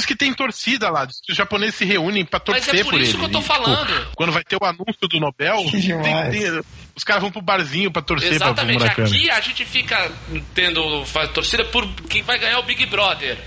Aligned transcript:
diz 0.00 0.06
que 0.06 0.16
tem 0.16 0.32
torcida 0.34 0.90
lá, 0.90 1.04
diz 1.04 1.20
que 1.22 1.32
os 1.32 1.36
japoneses 1.38 1.74
se 1.76 1.84
reúnem 1.84 2.24
pra 2.24 2.40
torcer 2.40 2.72
Mas 2.74 2.80
é 2.80 2.84
por, 2.84 2.94
ele. 2.94 3.04
isso 3.04 3.18
que 3.18 3.24
eu 3.24 3.28
tô 3.30 3.38
E, 3.38 3.42
tipo, 3.42 3.54
falando. 3.54 4.08
quando 4.16 4.32
vai 4.32 4.42
ter 4.42 4.56
o 4.56 4.64
anúncio 4.64 5.08
do 5.08 5.20
Nobel, 5.20 5.62
tem- 5.70 6.30
tem- 6.30 6.60
os 6.96 7.04
caras 7.04 7.22
vão 7.22 7.30
pro 7.30 7.40
barzinho 7.40 7.90
pra 7.90 8.02
torcer 8.02 8.28
pra 8.36 8.48
Exatamente, 8.48 8.78
Murakami. 8.80 9.08
aqui 9.08 9.30
a 9.30 9.40
gente 9.40 9.64
fica 9.64 10.10
tendo 10.54 11.04
faz 11.06 11.30
torcida 11.30 11.64
por 11.66 11.86
quem 12.08 12.22
vai 12.22 12.38
ganhar 12.38 12.58
o 12.58 12.62
Big 12.64 12.84
Brother. 12.86 13.38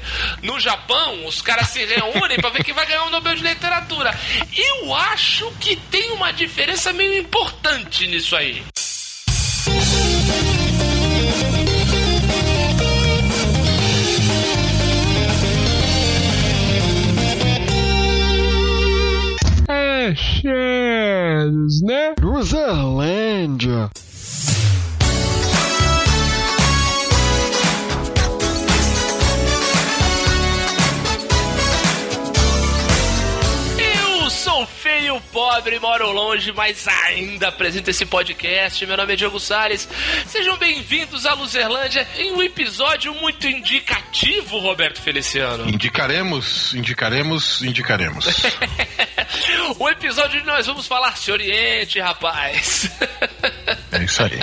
No 0.42 0.60
Japão, 0.60 1.26
os 1.26 1.42
caras 1.42 1.68
se 1.70 1.84
reúnem 1.86 2.38
pra 2.38 2.50
ver 2.50 2.64
quem 2.64 2.74
vai 2.74 2.86
ganhar 2.86 3.04
o 3.04 3.10
Nobel 3.10 3.36
de 3.36 3.44
Literatura. 3.44 4.18
Eu 4.56 4.96
acho 4.96 5.52
que 5.60 5.76
tem 5.76 6.12
uma 6.12 6.32
diferença 6.32 6.92
meio 6.94 7.18
importante 7.20 8.08
nisso 8.08 8.36
aí. 8.36 8.64
Shadows, 20.16 21.82
né? 21.82 22.14
Cruzerlândia. 22.16 23.89
Feio, 35.14 35.22
pobre, 35.31 35.80
moro 35.80 36.12
longe, 36.12 36.52
mas 36.52 36.88
ainda 36.88 37.50
apresento 37.50 37.90
esse 37.90 38.06
podcast. 38.06 38.86
Meu 38.86 38.98
nome 38.98 39.14
é 39.14 39.16
Diogo 39.16 39.39
Salles. 39.39 39.88
Sejam 40.26 40.58
bem-vindos 40.58 41.26
à 41.26 41.34
Luzerlândia 41.34 42.08
em 42.17 42.31
um 42.31 42.42
episódio 42.42 43.14
muito 43.16 43.48
indicativo, 43.48 44.59
Roberto 44.59 45.02
Feliciano. 45.02 45.70
Indicaremos, 45.70 46.73
indicaremos, 46.73 47.62
indicaremos. 47.62 48.26
o 49.78 49.89
episódio 49.89 50.38
onde 50.38 50.47
nós 50.47 50.66
vamos 50.66 50.88
falar 50.88 51.17
se 51.17 51.31
oriente, 51.31 52.00
rapaz. 52.00 52.89
É 53.94 54.03
isso 54.03 54.23
aí. 54.23 54.39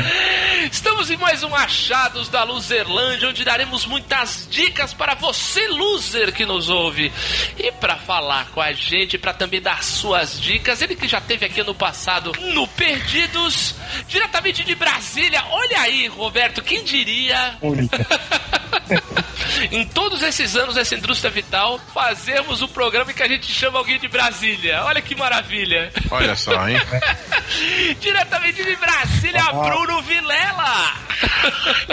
Estamos 0.70 1.10
em 1.10 1.16
mais 1.16 1.44
um 1.44 1.54
Achados 1.54 2.28
da 2.28 2.42
Luzerlândia, 2.42 3.28
onde 3.28 3.44
daremos 3.44 3.86
muitas 3.86 4.48
dicas 4.50 4.92
para 4.92 5.14
você, 5.14 5.68
loser, 5.68 6.32
que 6.32 6.44
nos 6.44 6.68
ouve. 6.68 7.12
E 7.56 7.70
para 7.70 7.96
falar 7.96 8.50
com 8.50 8.60
a 8.60 8.72
gente, 8.72 9.16
para 9.16 9.32
também 9.32 9.60
dar 9.60 9.84
suas 9.84 10.40
dicas, 10.40 10.82
ele 10.82 10.96
que 10.96 11.06
já 11.06 11.20
teve 11.20 11.46
aqui 11.46 11.62
no 11.62 11.74
passado 11.74 12.32
no 12.52 12.66
Perdidos, 12.66 13.76
diretamente 14.08 14.64
de 14.64 14.74
Brasília. 14.74 15.44
Olha 15.50 15.82
aí, 15.82 16.08
Roberto, 16.08 16.60
quem 16.60 16.82
diria? 16.82 17.56
Em 19.70 19.84
todos 19.86 20.22
esses 20.22 20.56
anos 20.56 20.74
dessa 20.74 20.94
indústria 20.94 21.30
vital, 21.30 21.78
fazemos 21.92 22.62
o 22.62 22.68
programa 22.68 23.10
em 23.10 23.14
que 23.14 23.22
a 23.22 23.28
gente 23.28 23.46
chama 23.52 23.78
alguém 23.78 23.98
de 23.98 24.08
Brasília. 24.08 24.82
Olha 24.84 25.00
que 25.00 25.14
maravilha. 25.14 25.92
Olha 26.10 26.34
só, 26.36 26.68
hein? 26.68 26.78
Diretamente 28.00 28.64
de 28.64 28.76
Brasília, 28.76 29.44
Bruno 29.52 30.02
Vilela. 30.02 30.94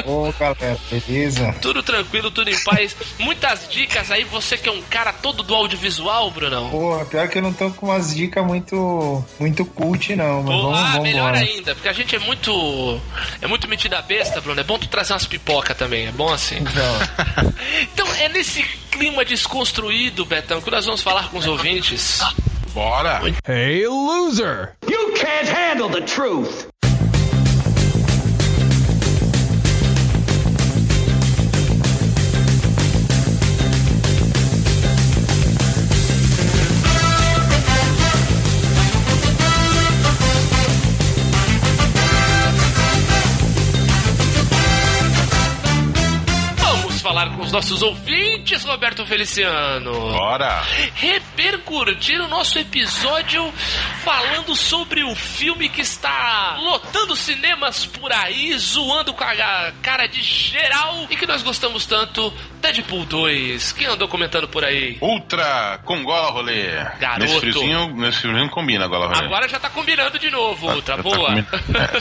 Ô, 0.06 0.32
galera, 0.40 0.78
beleza? 0.90 1.54
Tudo 1.62 1.84
tranquilo, 1.84 2.32
tudo 2.32 2.50
em 2.50 2.64
paz. 2.64 2.96
Muitas 3.20 3.68
dicas 3.70 4.12
aí, 4.12 4.24
você 4.24 4.58
que 4.58 4.70
é 4.70 4.72
um 4.72 4.82
cara 4.84 5.12
todo 5.12 5.44
do 5.44 5.54
audiovisual, 5.54 6.30
Brunão. 6.32 6.70
Porra, 6.70 7.06
pior 7.06 7.28
que 7.28 7.38
eu 7.38 7.42
não 7.42 7.54
tô 7.54 7.70
com 7.72 7.88
umas 7.88 8.16
dicas 8.16 8.46
muito, 8.46 9.24
muito 9.40 9.66
cult, 9.66 10.16
não, 10.16 10.44
mas 10.44 10.56
Pô, 10.56 10.62
vamos, 10.64 10.80
ah, 10.80 10.84
vamos 10.92 11.04
melhor 11.04 11.36
embora. 11.36 11.40
ainda, 11.40 11.76
porque 11.76 11.90
a 11.90 11.94
gente 11.94 12.16
é 12.16 12.20
muito. 12.20 13.02
É 13.42 13.48
muito 13.48 13.68
metida 13.68 14.02
besta, 14.02 14.40
Bruno. 14.42 14.60
É 14.60 14.64
bom 14.64 14.78
tu 14.78 14.88
trazer 14.88 15.14
umas 15.14 15.26
pipoca 15.26 15.76
também, 15.76 16.08
é 16.08 16.12
bom 16.12 16.32
assim. 16.32 16.58
Então, 16.58 17.00
Então 17.94 18.08
é 18.16 18.30
nesse 18.30 18.64
clima 18.92 19.24
desconstruído, 19.24 20.26
Betão, 20.26 20.62
que 20.62 20.72
nós 20.72 20.86
vamos 20.86 21.02
falar 21.02 21.30
com 21.30 21.38
os 21.38 21.48
ouvintes. 21.48 22.20
Bora! 22.74 23.22
Hey, 23.48 23.88
loser! 23.88 24.74
You 24.90 25.14
can't 25.14 25.50
handle 25.50 25.90
the 25.90 26.02
truth. 26.02 26.68
Os 47.48 47.52
nossos 47.54 47.82
ouvintes, 47.82 48.37
Roberto 48.66 49.06
Feliciano. 49.06 49.92
Bora! 50.12 50.62
repercutir 50.96 52.20
o 52.22 52.28
nosso 52.28 52.58
episódio 52.60 53.52
falando 54.04 54.56
sobre 54.56 55.04
o 55.04 55.16
filme 55.16 55.70
que 55.70 55.82
está 55.82 56.58
lotando 56.62 57.16
cinemas 57.16 57.86
por 57.86 58.12
aí, 58.12 58.58
zoando 58.58 59.14
com 59.14 59.24
a 59.24 59.72
cara 59.82 60.08
de 60.08 60.22
geral 60.22 61.08
e 61.10 61.16
que 61.16 61.26
nós 61.26 61.42
gostamos 61.42 61.86
tanto, 61.86 62.34
Deadpool 62.62 63.06
2. 63.06 63.72
Quem 63.74 63.88
andou 63.88 64.08
comentando 64.08 64.48
por 64.48 64.64
aí? 64.64 64.98
Ultra 65.02 65.80
com 65.84 66.04
gola 66.04 66.32
rolê. 66.32 66.68
Garoto. 67.00 67.20
Nesse 67.22 67.40
friozinho, 67.40 67.96
nesse 67.96 68.20
friozinho 68.22 68.50
combina 68.50 68.88
gola 68.88 69.08
rolê. 69.08 69.26
Agora 69.26 69.48
já 69.48 69.60
tá 69.60 69.70
combinando 69.70 70.18
de 70.20 70.30
novo, 70.30 70.68
Ultra. 70.68 70.98
Já 70.98 71.04
tá 71.04 71.10
Boa. 71.10 71.28
combinando. 71.28 71.48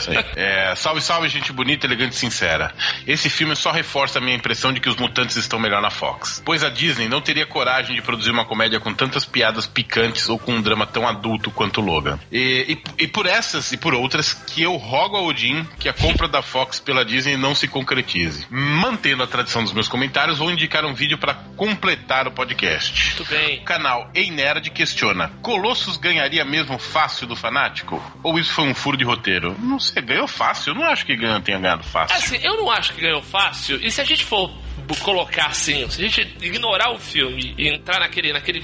É. 0.35 0.71
É, 0.71 0.75
salve, 0.75 1.01
salve, 1.01 1.27
gente 1.29 1.51
bonita, 1.51 1.85
elegante 1.85 2.13
e 2.13 2.15
sincera. 2.15 2.73
Esse 3.05 3.29
filme 3.29 3.55
só 3.55 3.71
reforça 3.71 4.19
a 4.19 4.21
minha 4.21 4.35
impressão 4.35 4.71
de 4.73 4.79
que 4.79 4.89
os 4.89 4.95
mutantes 4.95 5.35
estão 5.35 5.59
melhor 5.59 5.81
na 5.81 5.89
Fox. 5.89 6.26
Pois 6.45 6.63
a 6.63 6.69
Disney 6.69 7.07
não 7.07 7.21
teria 7.21 7.45
coragem 7.45 7.95
de 7.95 8.01
produzir 8.01 8.31
uma 8.31 8.45
comédia 8.45 8.79
com 8.79 8.93
tantas 8.93 9.25
piadas 9.25 9.65
picantes 9.67 10.29
ou 10.29 10.37
com 10.39 10.53
um 10.53 10.61
drama 10.61 10.85
tão 10.85 11.07
adulto 11.07 11.51
quanto 11.51 11.81
Logan. 11.81 12.19
E, 12.31 12.77
e- 12.97 13.03
e 13.03 13.07
por 13.07 13.25
essas 13.25 13.71
e 13.71 13.77
por 13.77 13.93
outras 13.93 14.33
que 14.33 14.61
eu 14.61 14.75
rogo 14.75 15.15
a 15.17 15.21
Odin 15.21 15.63
que 15.79 15.89
a 15.89 15.93
compra 15.93 16.27
da 16.27 16.41
Fox 16.41 16.79
pela 16.79 17.03
Disney 17.05 17.37
não 17.37 17.53
se 17.55 17.67
concretize. 17.67 18.45
Mantendo 18.49 19.23
a 19.23 19.27
tradição 19.27 19.63
dos 19.63 19.73
meus 19.73 19.87
comentários, 19.87 20.37
vou 20.37 20.51
indicar 20.51 20.85
um 20.85 20.93
vídeo 20.93 21.17
para 21.17 21.33
completar 21.55 22.27
o 22.27 22.31
podcast. 22.31 23.15
Muito 23.17 23.25
bem. 23.29 23.59
O 23.59 23.63
canal 23.63 24.09
Ei 24.13 24.29
Nerd 24.31 24.69
questiona: 24.71 25.31
Colossus 25.41 25.97
ganharia 25.97 26.43
mesmo 26.45 26.77
fácil 26.77 27.27
do 27.27 27.35
fanático? 27.35 28.01
Ou 28.23 28.37
isso 28.39 28.51
foi 28.53 28.65
um 28.67 28.73
furo 28.75 28.97
de 28.97 29.03
roteiro? 29.03 29.55
Não 29.59 29.79
sei, 29.79 30.01
ganhou 30.01 30.27
fácil. 30.27 30.71
Eu 30.71 30.75
não 30.75 30.83
acho 30.83 31.05
que 31.05 31.15
ganhou, 31.15 31.39
tenha 31.41 31.59
ganhado 31.59 31.83
fácil. 31.83 32.15
Assim, 32.17 32.37
eu 32.45 32.57
não 32.57 32.69
acho 32.71 32.93
que 32.93 33.01
ganhou 33.01 33.21
fácil. 33.21 33.79
E 33.83 33.91
se 33.91 34.01
a 34.01 34.03
gente 34.03 34.23
for 34.23 34.51
colocar 34.95 35.47
assim, 35.47 35.89
se 35.89 36.03
a 36.03 36.07
gente 36.07 36.21
ignorar 36.41 36.91
o 36.91 36.99
filme 36.99 37.53
e 37.57 37.67
entrar 37.67 37.99
naquele, 37.99 38.31
naquele, 38.31 38.61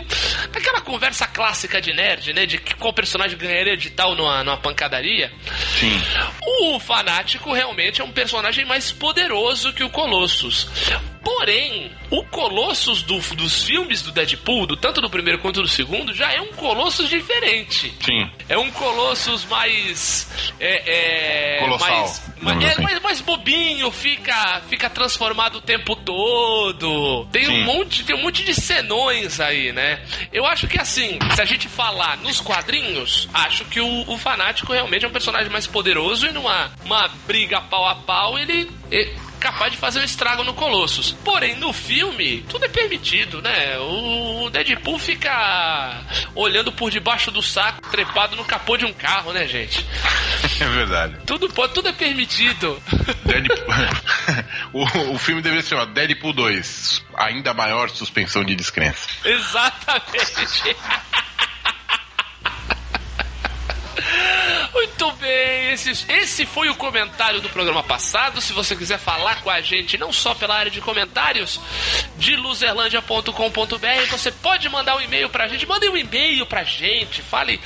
naquela 0.54 0.82
conversa 0.82 1.28
clássica 1.28 1.82
de 1.82 1.94
nerd, 1.94 2.34
né, 2.34 2.46
de 2.46 2.58
qual 2.58 2.94
personagem 2.94 3.38
ganharia 3.38 3.76
de 3.76 3.90
tal 3.90 4.16
numa, 4.16 4.44
numa 4.44 4.58
pancadaria, 4.58 5.32
Sim. 5.80 6.02
o 6.42 6.80
fanático 6.80 7.54
realmente 7.54 8.02
é 8.02 8.04
um 8.04 8.12
personagem 8.12 8.66
mais 8.66 8.92
poderoso 8.92 9.74
que 9.74 9.84
o 9.84 9.90
Colossus. 9.90 10.68
Porém, 11.24 11.92
o 12.12 12.24
Colossus 12.26 13.02
do- 13.02 13.20
dos 13.36 13.64
filmes 13.64 14.02
do 14.02 14.12
Deadpool, 14.12 14.66
do, 14.68 14.76
tanto 14.76 15.00
do 15.02 15.10
primeiro 15.10 15.40
quanto 15.40 15.62
do 15.62 15.68
segundo, 15.68 16.14
já 16.14 16.32
é 16.34 16.42
um 16.42 16.52
Colossus 16.54 17.10
diferente. 17.10 17.94
Sim. 18.04 18.30
É 18.50 18.58
um 18.58 18.70
Colossus 18.72 19.46
mais. 19.46 20.30
É, 20.60 21.56
é, 21.56 21.60
Colossal, 21.60 21.90
Mais, 21.90 22.22
digamos 22.36 22.66
é, 22.66 22.68
assim. 22.74 22.82
mais, 22.84 23.00
mais 23.02 23.22
bobinho, 23.22 23.90
fica, 23.92 24.62
fica 24.70 24.90
transformado 24.90 25.56
o 25.58 25.62
tempo 25.62 25.96
todo. 25.96 27.26
Tem 27.32 27.46
Sim. 27.46 27.62
um, 27.62 27.66
monte, 27.66 28.04
tem 28.04 28.16
um 28.16 28.22
monte 28.22 28.44
de 28.44 28.54
senões 28.54 29.40
aí, 29.40 29.72
né? 29.72 30.04
Eu 30.32 30.46
acho 30.46 30.68
que 30.68 30.80
assim, 30.80 31.18
se 31.36 31.42
a 31.42 31.46
gente 31.46 31.68
falar 31.70 32.18
nos 32.18 32.42
quadrinhos, 32.42 33.28
acho 33.34 33.64
que 33.66 33.80
o, 33.80 34.10
o 34.10 34.18
fanático 34.18 34.74
realmente 34.74 35.06
é 35.06 35.08
um 35.08 35.12
personagem 35.12 35.50
mais 35.50 35.66
poderoso 35.68 36.28
e 36.28 36.32
numa 36.32 36.72
uma 36.84 37.08
briga 37.26 37.62
pau 37.62 37.88
a 37.88 37.96
pau 37.96 38.38
ele. 38.38 38.70
é 38.92 39.10
capaz 39.44 39.74
de 39.74 39.78
fazer 39.78 40.00
um 40.00 40.04
estrago 40.04 40.42
no 40.46 40.54
Colossus. 40.54 41.12
Porém, 41.24 41.58
no 41.58 41.74
filme, 41.74 42.46
tudo 42.48 42.64
é 42.64 42.70
permitido, 42.70 43.42
né? 43.42 43.78
O 43.78 44.50
Deadpool 44.50 44.98
fica 44.98 46.02
olhando 46.34 46.72
por 46.72 46.90
debaixo 46.90 47.30
do 47.30 47.42
saco, 47.42 47.82
trepado 47.90 48.38
no 48.38 48.46
capô 48.46 48.78
de 48.78 48.86
um 48.86 48.94
carro, 48.94 49.34
né, 49.34 49.46
gente? 49.46 49.86
É 50.60 50.66
verdade. 50.66 51.18
Tudo 51.26 51.50
pode, 51.50 51.74
tudo 51.74 51.90
é 51.90 51.92
permitido. 51.92 52.82
Deadpool... 53.26 53.76
o, 54.72 55.14
o 55.14 55.18
filme 55.18 55.42
deveria 55.42 55.64
se 55.64 55.70
chamar 55.70 55.86
Deadpool 55.88 56.32
2 56.32 57.04
Ainda 57.16 57.54
maior 57.54 57.90
suspensão 57.90 58.44
de 58.46 58.56
descrença. 58.56 59.10
Exatamente. 59.26 60.76
Muito 65.04 65.18
bem. 65.18 65.74
Esse, 65.74 65.92
esse 66.10 66.46
foi 66.46 66.70
o 66.70 66.76
comentário 66.76 67.42
do 67.42 67.50
programa 67.50 67.84
passado. 67.84 68.40
Se 68.40 68.54
você 68.54 68.74
quiser 68.74 68.98
falar 68.98 69.42
com 69.42 69.50
a 69.50 69.60
gente, 69.60 69.98
não 69.98 70.14
só 70.14 70.34
pela 70.34 70.56
área 70.56 70.72
de 70.72 70.80
comentários 70.80 71.60
de 72.18 72.38
luzerlandia.com.br, 72.38 74.10
você 74.10 74.32
pode 74.32 74.70
mandar 74.70 74.96
um 74.96 75.02
e-mail 75.02 75.28
pra 75.28 75.50
gente. 75.50 75.66
Mande 75.66 75.90
um 75.90 75.98
e-mail 75.98 76.46
pra 76.46 76.64
gente. 76.64 77.22
Fale, 77.22 77.60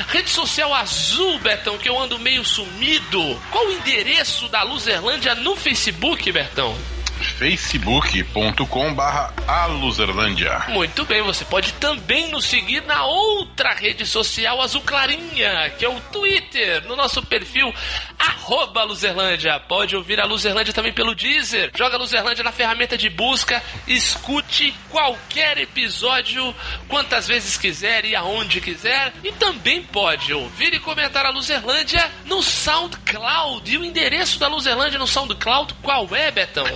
rede 0.08 0.30
social 0.30 0.72
azul, 0.72 1.09
Betão, 1.42 1.78
que 1.78 1.88
eu 1.88 1.98
ando 1.98 2.18
meio 2.18 2.44
sumido. 2.44 3.40
Qual 3.50 3.66
o 3.66 3.72
endereço 3.72 4.48
da 4.48 4.62
Luzerlândia 4.62 5.34
no 5.34 5.56
Facebook, 5.56 6.30
Betão? 6.30 6.76
facebook.com 7.20 8.94
barra 8.94 9.32
aluzerlândia. 9.46 10.64
Muito 10.68 11.04
bem, 11.04 11.22
você 11.22 11.44
pode 11.44 11.72
também 11.74 12.28
nos 12.30 12.44
seguir 12.44 12.82
na 12.82 13.04
outra 13.04 13.74
rede 13.74 14.06
social 14.06 14.60
azul 14.60 14.82
clarinha, 14.82 15.70
que 15.78 15.84
é 15.84 15.88
o 15.88 16.00
Twitter, 16.12 16.86
no 16.86 16.96
nosso 16.96 17.22
perfil 17.22 17.72
arroba 18.18 18.82
Luzerlândia. 18.82 19.58
Pode 19.60 19.96
ouvir 19.96 20.20
a 20.20 20.26
Luzerlândia 20.26 20.72
também 20.72 20.92
pelo 20.92 21.14
Deezer. 21.14 21.70
Joga 21.76 21.96
Luzerlândia 21.96 22.44
na 22.44 22.52
ferramenta 22.52 22.96
de 22.96 23.08
busca, 23.08 23.62
escute 23.86 24.74
qualquer 24.90 25.58
episódio 25.58 26.54
quantas 26.88 27.26
vezes 27.28 27.56
quiser 27.56 28.04
e 28.04 28.14
aonde 28.14 28.60
quiser. 28.60 29.12
E 29.22 29.32
também 29.32 29.82
pode 29.82 30.32
ouvir 30.32 30.74
e 30.74 30.78
comentar 30.78 31.24
a 31.24 31.30
Luzerlândia 31.30 32.10
no 32.26 32.42
SoundCloud. 32.42 33.72
E 33.72 33.78
o 33.78 33.84
endereço 33.84 34.38
da 34.38 34.48
Luzerlândia 34.48 34.98
no 34.98 35.06
SoundCloud 35.06 35.74
qual 35.82 36.08
é, 36.14 36.30
Betão? 36.30 36.66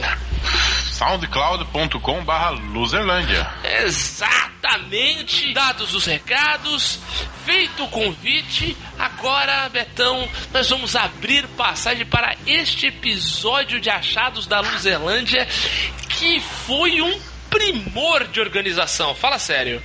soundcloud.com 0.92 2.24
barra 2.24 2.50
luzerlândia. 2.50 3.50
Exatamente! 3.84 5.52
Dados 5.52 5.94
os 5.94 6.04
recados, 6.06 6.98
feito 7.44 7.84
o 7.84 7.88
convite, 7.88 8.76
agora, 8.98 9.68
Betão, 9.68 10.28
nós 10.52 10.68
vamos 10.70 10.94
abrir 10.96 11.46
passagem 11.48 12.06
para 12.06 12.36
este 12.46 12.86
episódio 12.86 13.80
de 13.80 13.90
Achados 13.90 14.46
da 14.46 14.60
Luzerlândia, 14.60 15.46
que 16.08 16.40
foi 16.40 17.00
um 17.02 17.20
primor 17.50 18.26
de 18.28 18.40
organização. 18.40 19.14
Fala 19.14 19.38
sério. 19.38 19.82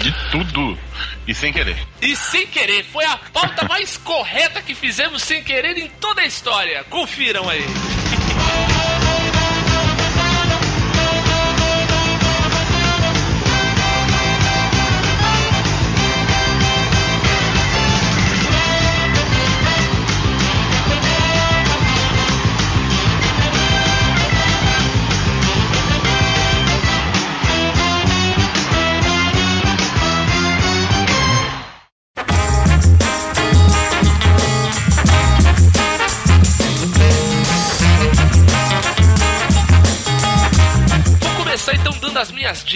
De 0.00 0.12
tudo. 0.30 0.78
E 1.26 1.34
sem 1.34 1.52
querer. 1.52 1.76
E 2.00 2.16
sem 2.16 2.46
querer, 2.46 2.84
foi 2.84 3.04
a 3.04 3.16
pauta 3.16 3.66
mais 3.68 3.96
correta 3.96 4.62
que 4.62 4.74
fizemos 4.74 5.22
sem 5.22 5.42
querer 5.42 5.76
em 5.76 5.88
toda 5.88 6.22
a 6.22 6.26
história. 6.26 6.84
Confiram 6.84 7.48
aí. 7.48 7.64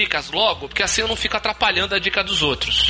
Dicas 0.02 0.30
logo, 0.30 0.68
porque 0.68 0.82
assim 0.82 1.00
eu 1.00 1.08
não 1.08 1.16
fico 1.16 1.36
atrapalhando 1.36 1.94
a 1.94 1.98
dica 1.98 2.24
dos 2.24 2.42
outros. 2.42 2.88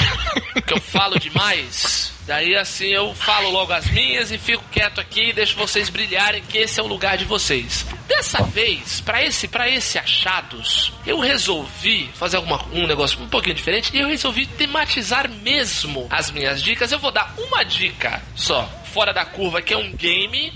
Porque 0.52 0.74
eu 0.74 0.80
falo 0.80 1.18
demais. 1.18 2.12
Daí 2.26 2.56
assim 2.56 2.88
eu 2.88 3.14
falo 3.14 3.50
logo 3.50 3.72
as 3.72 3.86
minhas 3.90 4.30
e 4.30 4.38
fico 4.38 4.64
quieto 4.70 5.00
aqui 5.00 5.30
e 5.30 5.32
deixo 5.32 5.56
vocês 5.56 5.88
brilharem, 5.88 6.42
que 6.42 6.58
esse 6.58 6.78
é 6.78 6.82
o 6.82 6.86
lugar 6.86 7.18
de 7.18 7.24
vocês. 7.24 7.84
Dessa 8.06 8.42
vez, 8.42 9.00
para 9.00 9.22
esse 9.22 9.48
para 9.48 9.68
esse 9.68 9.98
achados, 9.98 10.92
eu 11.06 11.18
resolvi 11.18 12.08
fazer 12.14 12.36
alguma, 12.36 12.64
um 12.72 12.86
negócio 12.86 13.20
um 13.20 13.28
pouquinho 13.28 13.56
diferente 13.56 13.90
e 13.94 14.00
eu 14.00 14.08
resolvi 14.08 14.46
tematizar 14.46 15.28
mesmo 15.28 16.06
as 16.10 16.30
minhas 16.30 16.62
dicas. 16.62 16.92
Eu 16.92 16.98
vou 16.98 17.10
dar 17.10 17.34
uma 17.36 17.64
dica 17.64 18.22
só, 18.36 18.68
fora 18.92 19.12
da 19.12 19.24
curva, 19.24 19.60
que 19.60 19.74
é 19.74 19.76
um 19.76 19.92
game 19.92 20.52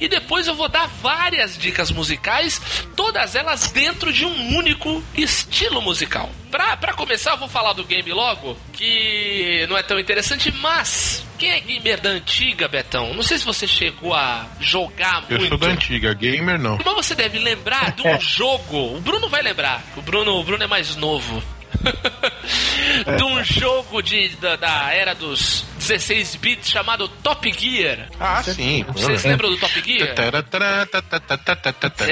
e 0.00 0.08
depois 0.08 0.46
eu 0.46 0.54
vou 0.54 0.68
dar 0.68 0.86
várias 1.02 1.56
dicas 1.58 1.90
musicais, 1.90 2.60
todas 2.96 3.34
elas 3.34 3.70
dentro 3.70 4.12
de 4.12 4.24
um 4.24 4.56
único 4.56 5.02
estilo 5.16 5.80
musical. 5.80 6.30
Pra, 6.50 6.76
pra 6.76 6.92
começar, 6.94 7.32
eu 7.32 7.36
vou 7.38 7.48
falar 7.48 7.72
do 7.74 7.84
game 7.84 8.10
logo, 8.12 8.56
que 8.72 9.66
não 9.68 9.76
é 9.78 9.82
tão 9.82 9.98
interessante, 10.00 10.50
mas 10.60 11.24
quem 11.38 11.50
é 11.52 11.60
gamer 11.60 12.00
da 12.00 12.10
antiga, 12.10 12.66
Betão? 12.66 13.14
Não 13.14 13.22
sei 13.22 13.38
se 13.38 13.44
você 13.44 13.66
chegou 13.66 14.12
a 14.14 14.46
jogar 14.58 15.24
Eu 15.30 15.38
muito. 15.38 15.50
sou 15.50 15.58
da 15.58 15.68
antiga, 15.68 16.12
gamer 16.12 16.58
não. 16.58 16.78
Mas 16.84 16.94
você 16.94 17.14
deve 17.14 17.38
lembrar 17.38 17.92
de 17.92 18.02
um 18.06 18.18
jogo. 18.20 18.96
O 18.96 19.00
Bruno 19.00 19.28
vai 19.28 19.42
lembrar. 19.42 19.82
O 19.96 20.02
Bruno, 20.02 20.32
o 20.40 20.44
Bruno 20.44 20.62
é 20.64 20.66
mais 20.66 20.96
novo. 20.96 21.42
de 23.16 23.24
um 23.24 23.42
jogo 23.44 24.02
de, 24.02 24.28
da, 24.36 24.56
da 24.56 24.92
era 24.92 25.14
dos 25.14 25.64
16 25.78 26.36
bits 26.36 26.68
chamado 26.68 27.08
Top 27.08 27.50
Gear. 27.52 28.08
Ah, 28.18 28.42
sim. 28.42 28.84
Vocês 28.88 29.24
lembram 29.24 29.50
do 29.50 29.56
Top 29.56 29.72
Gear? 29.82 30.08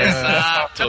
Exato. 0.09 0.83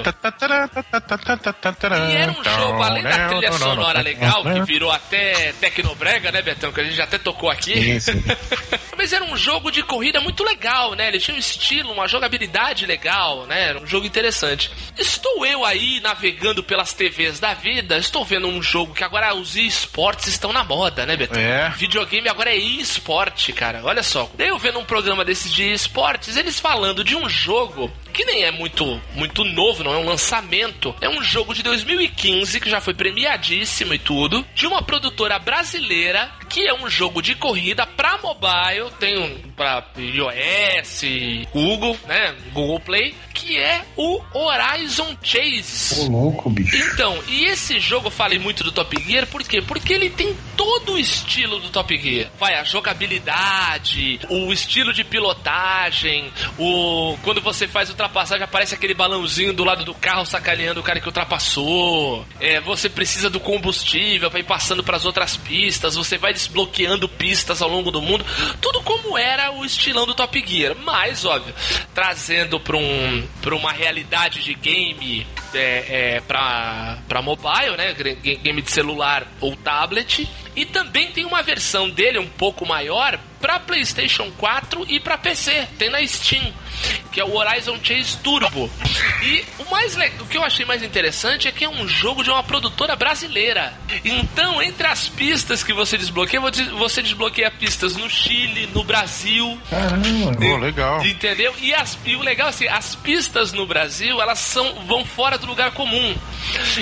E 2.09 2.15
era 2.15 2.31
um 2.31 2.43
jogo, 2.43 2.83
além 2.83 3.03
da 3.03 3.27
trilha 3.27 3.51
sonora 3.51 4.01
legal, 4.01 4.43
que 4.43 4.61
virou 4.61 4.91
até 4.91 5.53
Tecnobrega, 5.53 6.31
né, 6.31 6.41
Betão? 6.41 6.71
Que 6.71 6.81
a 6.81 6.83
gente 6.83 7.01
até 7.01 7.17
tocou 7.17 7.49
aqui. 7.49 7.99
Sim, 7.99 7.99
sim. 7.99 8.23
Mas 8.97 9.13
era 9.13 9.23
um 9.23 9.37
jogo 9.37 9.71
de 9.71 9.81
corrida 9.83 10.19
muito 10.19 10.43
legal, 10.43 10.93
né? 10.93 11.07
Ele 11.07 11.19
tinha 11.19 11.35
um 11.35 11.39
estilo, 11.39 11.91
uma 11.91 12.07
jogabilidade 12.07 12.85
legal, 12.85 13.45
né? 13.45 13.69
Era 13.69 13.79
um 13.79 13.87
jogo 13.87 14.05
interessante. 14.05 14.71
Estou 14.97 15.45
eu 15.45 15.63
aí 15.65 15.99
navegando 16.01 16.63
pelas 16.63 16.93
TVs 16.93 17.39
da 17.39 17.53
vida, 17.53 17.97
estou 17.97 18.25
vendo 18.25 18.47
um 18.47 18.58
jogo 18.61 18.93
que 18.93 19.03
agora 19.03 19.33
os 19.33 19.55
esportes 19.55 20.27
estão 20.27 20.51
na 20.53 20.63
moda, 20.63 21.05
né, 21.05 21.15
Betão? 21.15 21.39
É. 21.41 21.69
Videogame 21.69 22.29
agora 22.29 22.51
é 22.51 22.57
esporte, 22.57 23.53
cara. 23.53 23.81
Olha 23.83 24.03
só. 24.03 24.29
Daí 24.35 24.47
eu 24.47 24.57
vendo 24.57 24.79
um 24.79 24.85
programa 24.85 25.25
desses 25.25 25.51
de 25.51 25.71
esportes, 25.71 26.37
eles 26.37 26.59
falando 26.59 27.03
de 27.03 27.15
um 27.15 27.29
jogo 27.29 27.91
que 28.13 28.25
nem 28.25 28.43
é 28.43 28.51
muito 28.51 28.99
muito 29.13 29.43
novo, 29.45 29.83
não 29.83 29.93
é 29.93 29.97
um 29.97 30.05
lançamento. 30.05 30.95
É 30.99 31.09
um 31.09 31.21
jogo 31.21 31.53
de 31.53 31.63
2015 31.63 32.59
que 32.59 32.69
já 32.69 32.81
foi 32.81 32.93
premiadíssimo 32.93 33.93
e 33.93 33.99
tudo, 33.99 34.45
de 34.53 34.67
uma 34.67 34.81
produtora 34.81 35.39
brasileira 35.39 36.29
que 36.49 36.67
é 36.67 36.73
um 36.73 36.89
jogo 36.89 37.21
de 37.21 37.35
corrida 37.35 37.85
pra 37.85 38.17
mobile, 38.17 38.91
tem 38.99 39.17
um 39.17 39.51
pra 39.51 39.85
iOS, 39.97 41.01
Google, 41.53 41.97
né, 42.07 42.35
Google 42.51 42.79
Play, 42.79 43.15
que 43.49 43.57
é 43.57 43.83
o 43.97 44.21
Horizon 44.31 45.17
Chase. 45.23 46.01
Ô, 46.01 46.11
louco, 46.11 46.51
bicho. 46.51 46.77
Então, 46.93 47.17
e 47.27 47.45
esse 47.45 47.79
jogo 47.79 48.07
eu 48.07 48.11
falei 48.11 48.37
muito 48.37 48.63
do 48.63 48.71
Top 48.71 48.95
Gear, 49.01 49.25
por 49.25 49.41
quê? 49.41 49.59
Porque 49.59 49.91
ele 49.91 50.11
tem 50.11 50.37
todo 50.55 50.93
o 50.93 50.99
estilo 50.99 51.59
do 51.59 51.69
Top 51.69 51.97
Gear. 51.97 52.29
Vai, 52.39 52.53
a 52.53 52.63
jogabilidade, 52.63 54.19
o 54.29 54.53
estilo 54.53 54.93
de 54.93 55.03
pilotagem, 55.03 56.31
o 56.59 57.17
quando 57.23 57.41
você 57.41 57.67
faz 57.67 57.89
ultrapassagem 57.89 58.43
aparece 58.43 58.75
aquele 58.75 58.93
balãozinho 58.93 59.51
do 59.51 59.63
lado 59.63 59.83
do 59.83 59.95
carro 59.95 60.27
sacaneando 60.27 60.81
o 60.81 60.83
cara 60.83 60.99
que 60.99 61.07
ultrapassou. 61.07 62.23
É, 62.39 62.61
você 62.61 62.87
precisa 62.87 63.31
do 63.31 63.39
combustível 63.39 64.29
para 64.29 64.41
ir 64.41 64.43
passando 64.43 64.83
para 64.83 64.95
as 64.95 65.05
outras 65.05 65.35
pistas, 65.35 65.95
você 65.95 66.19
vai 66.19 66.33
desbloqueando 66.33 67.09
pistas 67.09 67.63
ao 67.63 67.69
longo 67.69 67.89
do 67.89 67.99
mundo, 67.99 68.23
tudo 68.61 68.83
como 68.83 69.17
era 69.17 69.51
o 69.51 69.65
estilão 69.65 70.05
do 70.05 70.13
Top 70.13 70.43
Gear, 70.45 70.75
mas 70.85 71.25
óbvio, 71.25 71.55
trazendo 71.95 72.59
para 72.59 72.77
um 72.77 73.27
para 73.41 73.55
uma 73.55 73.71
realidade 73.71 74.43
de 74.43 74.53
game 74.53 75.25
é, 75.53 76.17
é, 76.17 76.21
para 76.21 77.21
mobile, 77.21 77.77
né? 77.77 77.93
Game 77.93 78.61
de 78.61 78.71
celular 78.71 79.27
ou 79.39 79.55
tablet. 79.55 80.27
E 80.55 80.65
também 80.65 81.11
tem 81.11 81.25
uma 81.25 81.41
versão 81.41 81.89
dele 81.89 82.19
um 82.19 82.27
pouco 82.27 82.65
maior 82.65 83.19
para 83.39 83.59
PlayStation 83.59 84.31
4 84.37 84.85
e 84.89 84.99
para 84.99 85.17
PC. 85.17 85.67
Tem 85.77 85.89
na 85.89 86.05
Steam. 86.05 86.53
Que 87.11 87.19
é 87.19 87.23
o 87.25 87.35
Horizon 87.35 87.77
Chase 87.83 88.17
Turbo. 88.17 88.69
E 89.23 89.43
o 89.59 89.69
mais 89.69 89.95
le- 89.95 90.11
o 90.19 90.25
que 90.25 90.37
eu 90.37 90.43
achei 90.43 90.65
mais 90.65 90.81
interessante 90.83 91.47
é 91.47 91.51
que 91.51 91.63
é 91.65 91.69
um 91.69 91.87
jogo 91.87 92.23
de 92.23 92.29
uma 92.29 92.43
produtora 92.43 92.95
brasileira. 92.95 93.73
Então, 94.03 94.61
entre 94.61 94.87
as 94.87 95.07
pistas 95.07 95.63
que 95.63 95.73
você 95.73 95.97
desbloqueia, 95.97 96.39
você- 96.41 97.01
desbloqueia 97.01 97.49
pistas 97.51 97.95
no 97.95 98.09
Chile, 98.09 98.67
no 98.73 98.83
Brasil, 98.83 99.59
Caramba. 99.69 100.35
Pô, 100.39 100.57
legal. 100.57 101.05
Entendeu? 101.05 101.53
E, 101.59 101.73
as, 101.73 101.97
e 102.05 102.15
o 102.15 102.21
legal 102.21 102.47
é 102.47 102.49
assim, 102.49 102.67
as 102.67 102.95
pistas 102.95 103.51
no 103.53 103.65
Brasil, 103.65 104.21
elas 104.21 104.39
são, 104.39 104.85
vão 104.85 105.03
fora 105.05 105.37
do 105.37 105.45
lugar 105.47 105.71
comum. 105.71 106.15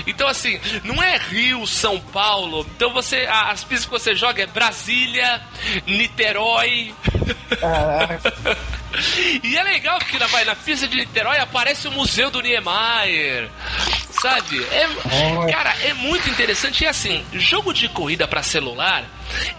Então, 0.05 0.27
assim, 0.27 0.59
não 0.83 1.01
é 1.01 1.17
Rio, 1.17 1.65
São 1.65 1.99
Paulo. 1.99 2.65
Então 2.75 2.91
você. 2.93 3.27
As 3.29 3.63
pistas 3.63 3.85
que 3.85 3.91
você 3.91 4.15
joga 4.15 4.43
é 4.43 4.45
Brasília, 4.47 5.41
Niterói. 5.85 6.93
Caraca. 7.59 8.33
E 9.43 9.57
é 9.57 9.63
legal 9.63 9.99
que 9.99 10.17
na, 10.17 10.27
vai, 10.27 10.45
na 10.45 10.55
pista 10.55 10.87
de 10.87 10.95
Niterói 10.97 11.37
aparece 11.39 11.87
o 11.87 11.91
Museu 11.91 12.29
do 12.31 12.41
Niemeyer. 12.41 13.49
Sabe? 14.21 14.63
É, 14.71 15.51
cara, 15.51 15.75
é 15.83 15.93
muito 15.93 16.27
interessante. 16.29 16.83
E 16.83 16.87
assim, 16.87 17.23
jogo 17.33 17.71
de 17.73 17.87
corrida 17.89 18.27
pra 18.27 18.41
celular 18.41 19.05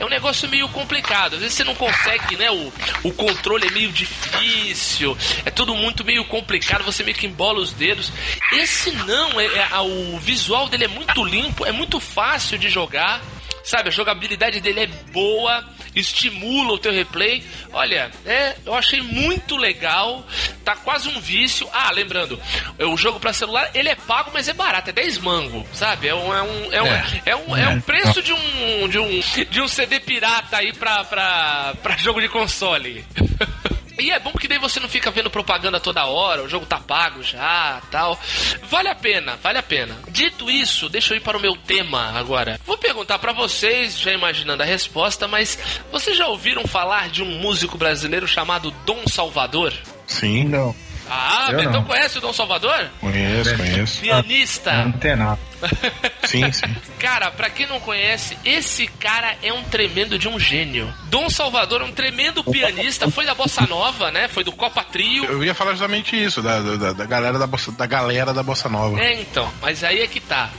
é 0.00 0.04
um 0.04 0.08
negócio 0.08 0.48
meio 0.48 0.68
complicado. 0.70 1.34
Às 1.34 1.40
vezes 1.40 1.54
você 1.56 1.62
não 1.64 1.74
consegue, 1.76 2.36
né? 2.36 2.50
O, 2.50 2.72
o 3.04 3.12
controle 3.12 3.68
é 3.68 3.70
meio 3.70 3.92
difícil. 3.92 5.16
É 5.44 5.50
tudo 5.50 5.74
muito 5.76 6.04
meio 6.04 6.24
complicado. 6.24 6.82
Você 6.84 7.04
meio 7.04 7.16
que 7.16 7.26
embola 7.26 7.60
os 7.60 7.72
dedos. 7.72 8.10
Esse 8.52 8.90
não, 8.90 9.38
é, 9.40 9.44
é- 9.46 9.78
o 9.78 10.18
visual 10.18 10.68
dele 10.68 10.84
é 10.84 10.88
muito 10.88 11.22
limpo, 11.24 11.64
é 11.64 11.70
muito 11.72 12.00
fácil 12.00 12.58
de 12.58 12.68
jogar. 12.68 13.20
Sabe, 13.62 13.90
a 13.90 13.92
jogabilidade 13.92 14.60
dele 14.60 14.80
é 14.80 14.86
boa, 15.12 15.62
estimula 15.98 16.72
o 16.72 16.78
teu 16.78 16.92
replay. 16.92 17.44
Olha, 17.72 18.10
é, 18.24 18.56
eu 18.64 18.74
achei 18.74 19.00
muito 19.00 19.56
legal. 19.56 20.24
Tá 20.64 20.76
quase 20.76 21.08
um 21.08 21.20
vício. 21.20 21.68
Ah, 21.72 21.90
lembrando, 21.92 22.40
o 22.78 22.96
jogo 22.96 23.18
pra 23.20 23.32
celular, 23.32 23.70
ele 23.74 23.88
é 23.88 23.94
pago, 23.94 24.30
mas 24.32 24.48
é 24.48 24.52
barato, 24.52 24.90
é 24.90 24.92
10 24.92 25.18
mango, 25.18 25.66
sabe? 25.72 26.08
É 26.08 26.14
um, 26.14 26.34
é 26.34 26.42
um, 26.42 26.72
é 26.72 26.82
um, 26.82 26.86
É. 26.86 27.22
é 27.26 27.36
um, 27.36 27.56
é 27.56 27.68
um 27.68 27.80
preço 27.80 28.22
de 28.22 28.32
um, 28.32 28.88
de 28.88 28.98
um 28.98 29.20
de 29.50 29.60
um 29.60 29.68
CD 29.68 30.00
pirata 30.00 30.56
aí 30.58 30.72
pra, 30.72 31.04
pra, 31.04 31.74
pra 31.82 31.96
jogo 31.96 32.20
de 32.20 32.28
console. 32.28 33.04
E 34.00 34.12
é 34.12 34.18
bom 34.20 34.30
porque 34.30 34.46
daí 34.46 34.58
você 34.58 34.78
não 34.78 34.88
fica 34.88 35.10
vendo 35.10 35.28
propaganda 35.28 35.80
toda 35.80 36.06
hora, 36.06 36.44
o 36.44 36.48
jogo 36.48 36.64
tá 36.64 36.78
pago 36.78 37.20
já, 37.20 37.82
tal. 37.90 38.16
Vale 38.70 38.88
a 38.88 38.94
pena, 38.94 39.36
vale 39.42 39.58
a 39.58 39.62
pena. 39.62 39.96
Dito 40.08 40.48
isso, 40.48 40.88
deixa 40.88 41.14
eu 41.14 41.16
ir 41.16 41.20
para 41.20 41.36
o 41.36 41.40
meu 41.40 41.56
tema 41.56 42.16
agora. 42.16 42.60
Vou 42.64 42.77
perguntar 42.88 43.18
pra 43.18 43.32
vocês, 43.34 43.98
já 43.98 44.12
imaginando 44.12 44.62
a 44.62 44.66
resposta, 44.66 45.28
mas 45.28 45.58
vocês 45.92 46.16
já 46.16 46.26
ouviram 46.26 46.66
falar 46.66 47.10
de 47.10 47.22
um 47.22 47.38
músico 47.38 47.76
brasileiro 47.76 48.26
chamado 48.26 48.70
Dom 48.86 49.06
Salvador? 49.06 49.74
Sim, 50.06 50.44
Não, 50.44 50.74
Ah, 51.10 51.48
Eu 51.50 51.58
Betão 51.58 51.72
não. 51.72 51.84
conhece 51.84 52.16
o 52.16 52.20
Dom 52.22 52.32
Salvador? 52.32 52.90
conheço, 52.98 53.56
conheço. 53.58 54.00
Pianista. 54.00 54.72
não 54.84 54.92
tem 54.92 55.16
nada. 55.16 55.38
Sim, 56.24 56.50
sim. 56.52 56.66
Cara, 56.98 57.30
pra 57.30 57.48
quem 57.50 57.66
não 57.66 57.80
conhece, 57.80 58.36
esse 58.44 58.86
cara 58.86 59.34
é 59.42 59.52
um 59.52 59.62
tremendo 59.64 60.18
de 60.18 60.28
um 60.28 60.38
gênio. 60.38 60.92
Dom 61.10 61.28
Salvador 61.30 61.80
é 61.80 61.84
um 61.84 61.92
tremendo 61.92 62.44
pianista, 62.44 63.10
foi 63.10 63.24
da 63.26 63.34
Bossa 63.34 63.66
Nova, 63.66 64.10
né? 64.10 64.28
Foi 64.28 64.44
do 64.44 64.52
Copa 64.52 64.84
Trio. 64.84 65.24
Eu 65.24 65.42
ia 65.44 65.54
falar 65.54 65.72
justamente 65.72 66.22
isso, 66.22 66.40
da, 66.42 66.60
da, 66.60 66.92
da 66.92 67.04
galera 67.06 67.38
da 67.38 67.46
bossa, 67.46 67.72
da 67.72 67.86
galera 67.86 68.32
da 68.34 68.42
bossa 68.42 68.68
nova. 68.68 69.00
É, 69.00 69.20
então, 69.20 69.50
mas 69.60 69.82
aí 69.82 70.00
é 70.02 70.06
que 70.06 70.20
tá. 70.20 70.50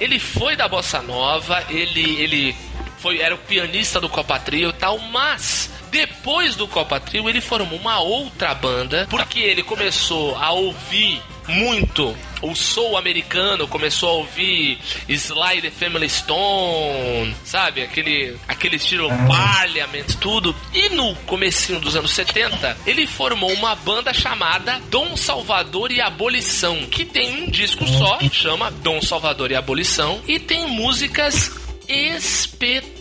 Ele 0.00 0.18
foi 0.18 0.56
da 0.56 0.68
Bossa 0.68 1.00
Nova, 1.02 1.64
ele, 1.68 2.20
ele 2.20 2.56
foi, 2.98 3.20
era 3.20 3.34
o 3.34 3.38
pianista 3.38 4.00
do 4.00 4.08
Copa 4.08 4.38
Trio 4.38 4.70
e 4.70 4.72
tal, 4.72 4.98
mas 4.98 5.70
depois 5.90 6.54
do 6.56 6.66
Copa 6.66 6.98
Trio 7.00 7.28
ele 7.28 7.40
formou 7.40 7.78
uma 7.78 8.00
outra 8.00 8.54
banda, 8.54 9.06
porque 9.08 9.40
ele 9.40 9.62
começou 9.62 10.36
a 10.36 10.50
ouvir 10.52 11.22
muito 11.48 12.16
o 12.42 12.54
soul 12.54 12.96
americano, 12.96 13.66
começou 13.68 14.08
a 14.08 14.12
ouvir 14.12 14.78
Sly 15.08 15.62
the 15.62 15.70
Family 15.70 16.08
Stone, 16.08 17.34
sabe? 17.44 17.82
Aquele, 17.82 18.36
aquele 18.46 18.76
estilo 18.76 19.08
Parliament, 19.26 20.06
tudo. 20.20 20.54
E 20.72 20.88
no 20.90 21.14
comecinho 21.26 21.80
dos 21.80 21.96
anos 21.96 22.12
70, 22.12 22.76
ele 22.86 23.06
formou 23.06 23.52
uma 23.52 23.74
banda 23.74 24.12
chamada 24.12 24.80
Dom 24.90 25.16
Salvador 25.16 25.90
e 25.90 26.00
Abolição, 26.00 26.86
que 26.86 27.04
tem 27.04 27.44
um 27.44 27.50
disco 27.50 27.86
só, 27.86 28.18
chama 28.30 28.70
Dom 28.70 29.00
Salvador 29.00 29.50
e 29.50 29.54
Abolição, 29.54 30.20
e 30.26 30.38
tem 30.38 30.66
músicas 30.66 31.50
espetaculares, 31.88 32.95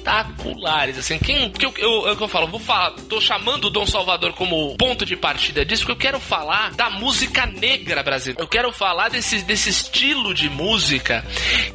assim, 0.97 1.17
quem 1.19 1.49
que 1.49 1.65
eu, 1.65 1.73
eu, 1.77 2.09
é 2.09 2.15
que 2.15 2.21
eu 2.23 2.27
falo, 2.27 2.47
vou 2.47 2.59
falar, 2.59 2.91
tô 3.09 3.19
chamando 3.19 3.65
o 3.65 3.69
Dom 3.69 3.85
Salvador 3.85 4.33
como 4.33 4.75
ponto 4.77 5.05
de 5.05 5.15
partida 5.15 5.65
disso, 5.65 5.83
porque 5.83 5.91
eu 5.91 6.11
quero 6.11 6.19
falar 6.19 6.71
da 6.71 6.89
música 6.89 7.45
negra 7.45 8.03
brasileira. 8.03 8.41
Eu 8.41 8.47
quero 8.47 8.71
falar 8.71 9.09
desse, 9.09 9.41
desse 9.43 9.69
estilo 9.69 10.33
de 10.33 10.49
música 10.49 11.25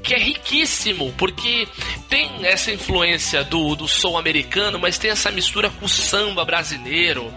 que 0.03 0.15
é 0.15 0.19
riquíssimo, 0.19 1.13
porque 1.19 1.67
tem 2.09 2.47
essa 2.47 2.73
influência 2.73 3.45
do, 3.45 3.75
do 3.75 3.89
soul 3.89 4.19
americano, 4.19 4.79
mas 4.79 4.99
tem 4.99 5.11
essa 5.11 5.31
mistura 5.31 5.71
com 5.71 5.87
o 5.87 5.89
samba 5.89 6.45
brasileiro, 6.45 7.33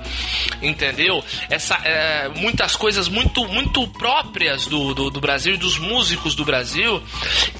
entendeu? 0.61 1.23
Essa, 1.49 1.75
é, 1.83 2.29
muitas 2.35 2.75
coisas 2.75 3.07
muito, 3.07 3.47
muito 3.47 3.87
próprias 3.89 4.65
do, 4.65 4.93
do, 4.93 5.09
do 5.09 5.21
Brasil 5.21 5.55
e 5.55 5.57
dos 5.57 5.77
músicos 5.77 6.35
do 6.35 6.45
Brasil, 6.45 7.01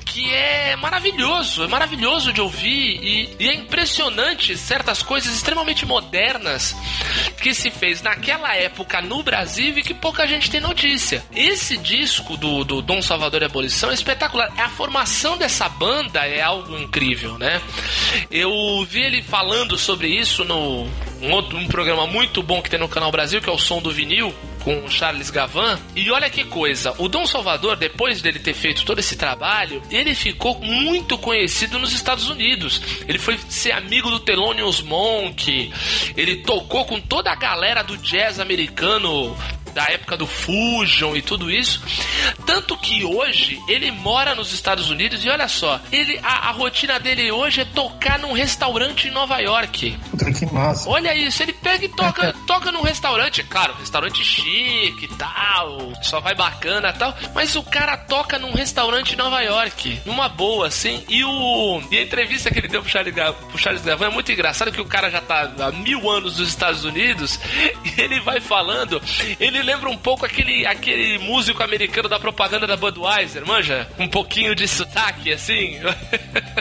que 0.06 0.32
é 0.32 0.76
maravilhoso, 0.76 1.64
é 1.64 1.68
maravilhoso 1.68 2.32
de 2.32 2.42
ouvir 2.42 3.00
e, 3.04 3.23
e 3.40 3.50
é 3.50 3.54
impressionante 3.54 4.58
certas 4.58 5.02
coisas 5.02 5.34
extremamente 5.34 5.86
modernas 5.86 6.76
que 7.42 7.54
se 7.54 7.70
fez 7.70 8.02
naquela 8.02 8.56
época 8.56 9.02
no 9.02 9.24
Brasil 9.24 9.78
e 9.78 9.84
que 9.84 9.94
pouca 9.94 10.28
gente 10.28 10.50
tem 10.50 10.60
notícia. 10.60 11.24
Esse 11.36 11.78
disco 11.78 12.38
do, 12.38 12.64
do 12.64 12.82
Dom 12.82 13.02
Salvador 13.02 13.42
e 13.42 13.46
Abolição 13.46 13.92
é 13.92 13.94
espetacular. 13.94 14.52
A 14.58 14.70
formação 14.70 15.38
dessa 15.38 15.68
banda 15.70 16.26
é 16.26 16.42
algo 16.42 16.78
incrível, 16.78 17.38
né? 17.38 17.62
Eu 18.30 18.52
vi 18.86 19.02
ele 19.02 19.22
falando 19.22 19.78
sobre 19.78 20.08
isso 20.08 20.44
no 20.44 20.88
um 21.22 21.32
outro 21.32 21.58
um 21.58 21.68
programa 21.68 22.06
muito 22.06 22.44
bom 22.44 22.62
que 22.62 22.70
tem 22.70 22.80
no 22.80 22.90
Canal 22.90 23.12
Brasil, 23.12 23.42
que 23.42 23.50
é 23.50 23.54
o 23.54 23.58
Som 23.58 23.82
do 23.82 23.92
Vinil, 23.92 24.34
com 24.64 24.86
o 24.86 24.90
Charles 24.90 25.30
Gavan. 25.30 25.80
E 25.96 26.10
olha 26.12 26.30
que 26.30 26.44
coisa, 26.46 26.94
o 26.98 27.08
Dom 27.08 27.26
Salvador, 27.26 27.76
depois 27.76 28.22
dele 28.22 28.40
ter 28.40 28.54
feito 28.54 28.86
todo 28.86 29.00
esse 29.00 29.16
trabalho, 29.16 29.82
ele 29.92 30.16
ficou 30.16 30.60
muito 30.60 31.18
conhecido 31.18 31.80
nos 31.80 31.94
Estados 31.94 32.30
Unidos. 32.30 32.82
Ele 33.08 33.20
foi 33.20 33.38
ser 33.50 33.72
amigo 33.72 34.10
do 34.10 34.20
Thelonious 34.20 34.82
Monk, 34.82 35.72
ele 36.16 36.38
tocou 36.38 36.86
com 36.86 37.00
toda 37.00 37.32
a 37.32 37.36
galera 37.36 37.84
do 37.84 37.98
jazz 37.98 38.40
americano 38.40 39.36
da 39.74 39.86
época 39.86 40.03
do 40.18 40.28
Fusion 40.28 41.16
e 41.16 41.22
tudo 41.22 41.50
isso. 41.50 41.82
Tanto 42.46 42.78
que 42.78 43.04
hoje 43.04 43.62
ele 43.68 43.92
mora 43.92 44.36
nos 44.36 44.54
Estados 44.54 44.90
Unidos 44.90 45.24
e 45.26 45.30
olha 45.30 45.48
só, 45.48 45.80
ele 45.92 46.20
a, 46.22 46.50
a 46.50 46.52
rotina 46.52 47.00
dele 47.00 47.32
hoje 47.32 47.62
é 47.62 47.66
tocar 47.66 48.20
num 48.20 48.34
restaurante 48.34 49.08
em 49.08 49.12
Nova 49.12 49.40
York. 49.40 49.98
Puta 50.12 50.32
que 50.32 50.46
massa. 50.46 50.90
Olha 50.90 51.16
isso, 51.16 51.42
ele 51.42 51.54
pega 51.54 51.86
e 51.86 51.90
toca, 51.90 52.34
toca 52.46 52.72
num 52.72 52.82
restaurante, 52.82 53.44
claro, 53.44 53.74
restaurante 53.76 54.24
chique 54.24 55.06
e 55.06 55.08
tal, 55.16 55.94
só 56.02 56.20
vai 56.20 56.36
bacana 56.36 56.90
e 56.90 56.94
tal, 56.94 57.16
mas 57.34 57.56
o 57.56 57.64
cara 57.64 57.98
toca 57.98 58.38
num 58.38 58.52
restaurante 58.52 59.14
em 59.14 59.18
Nova 59.18 59.42
York, 59.42 60.02
numa 60.06 60.30
boa, 60.30 60.68
assim, 60.68 61.04
e 61.08 61.24
o 61.24 61.82
e 61.92 61.98
a 61.98 62.02
entrevista 62.02 62.52
que 62.52 62.60
ele 62.60 62.68
deu 62.68 62.82
pro 62.82 62.92
Charles, 62.92 63.14
pro 63.14 63.58
Charles 63.58 63.84
Gavan 63.84 64.08
é 64.08 64.10
muito 64.10 64.32
engraçado 64.32 64.72
que 64.72 64.82
o 64.82 64.86
cara 64.86 65.10
já 65.10 65.22
tá 65.22 65.52
há 65.60 65.72
mil 65.72 66.10
anos 66.10 66.38
nos 66.40 66.50
Estados 66.50 66.84
Unidos 66.84 67.40
e 67.86 68.02
ele 68.02 68.20
vai 68.22 68.40
falando, 68.40 69.02
ele 69.40 69.62
lembra 69.62 69.90
um 69.90 69.93
pouco 69.98 70.26
aquele, 70.26 70.66
aquele 70.66 71.18
músico 71.20 71.64
americano 71.64 72.08
da 72.10 72.20
propaganda 72.20 72.66
da 72.68 72.76
Budweiser, 72.78 73.46
manja? 73.46 73.88
Um 73.98 74.08
pouquinho 74.08 74.56
de 74.56 74.68
sotaque, 74.68 75.32
assim, 75.32 75.80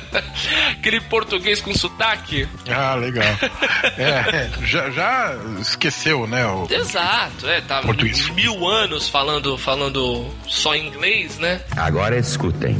aquele 0.79 1.01
português 1.03 1.61
com 1.61 1.75
sotaque. 1.75 2.49
Ah, 2.69 2.95
legal. 2.95 3.25
É, 3.99 4.03
é, 4.03 4.51
já, 4.65 4.91
já 4.91 5.35
esqueceu, 5.61 6.27
né? 6.27 6.47
O... 6.47 6.67
Exato, 6.71 7.47
é, 7.49 7.61
tá 7.61 7.83
Português. 7.83 8.29
mil 8.31 8.67
anos 8.67 9.09
falando, 9.09 9.59
falando 9.59 10.33
só 10.47 10.75
inglês, 10.75 11.39
né? 11.39 11.61
Agora 11.77 12.17
escutem. 12.19 12.77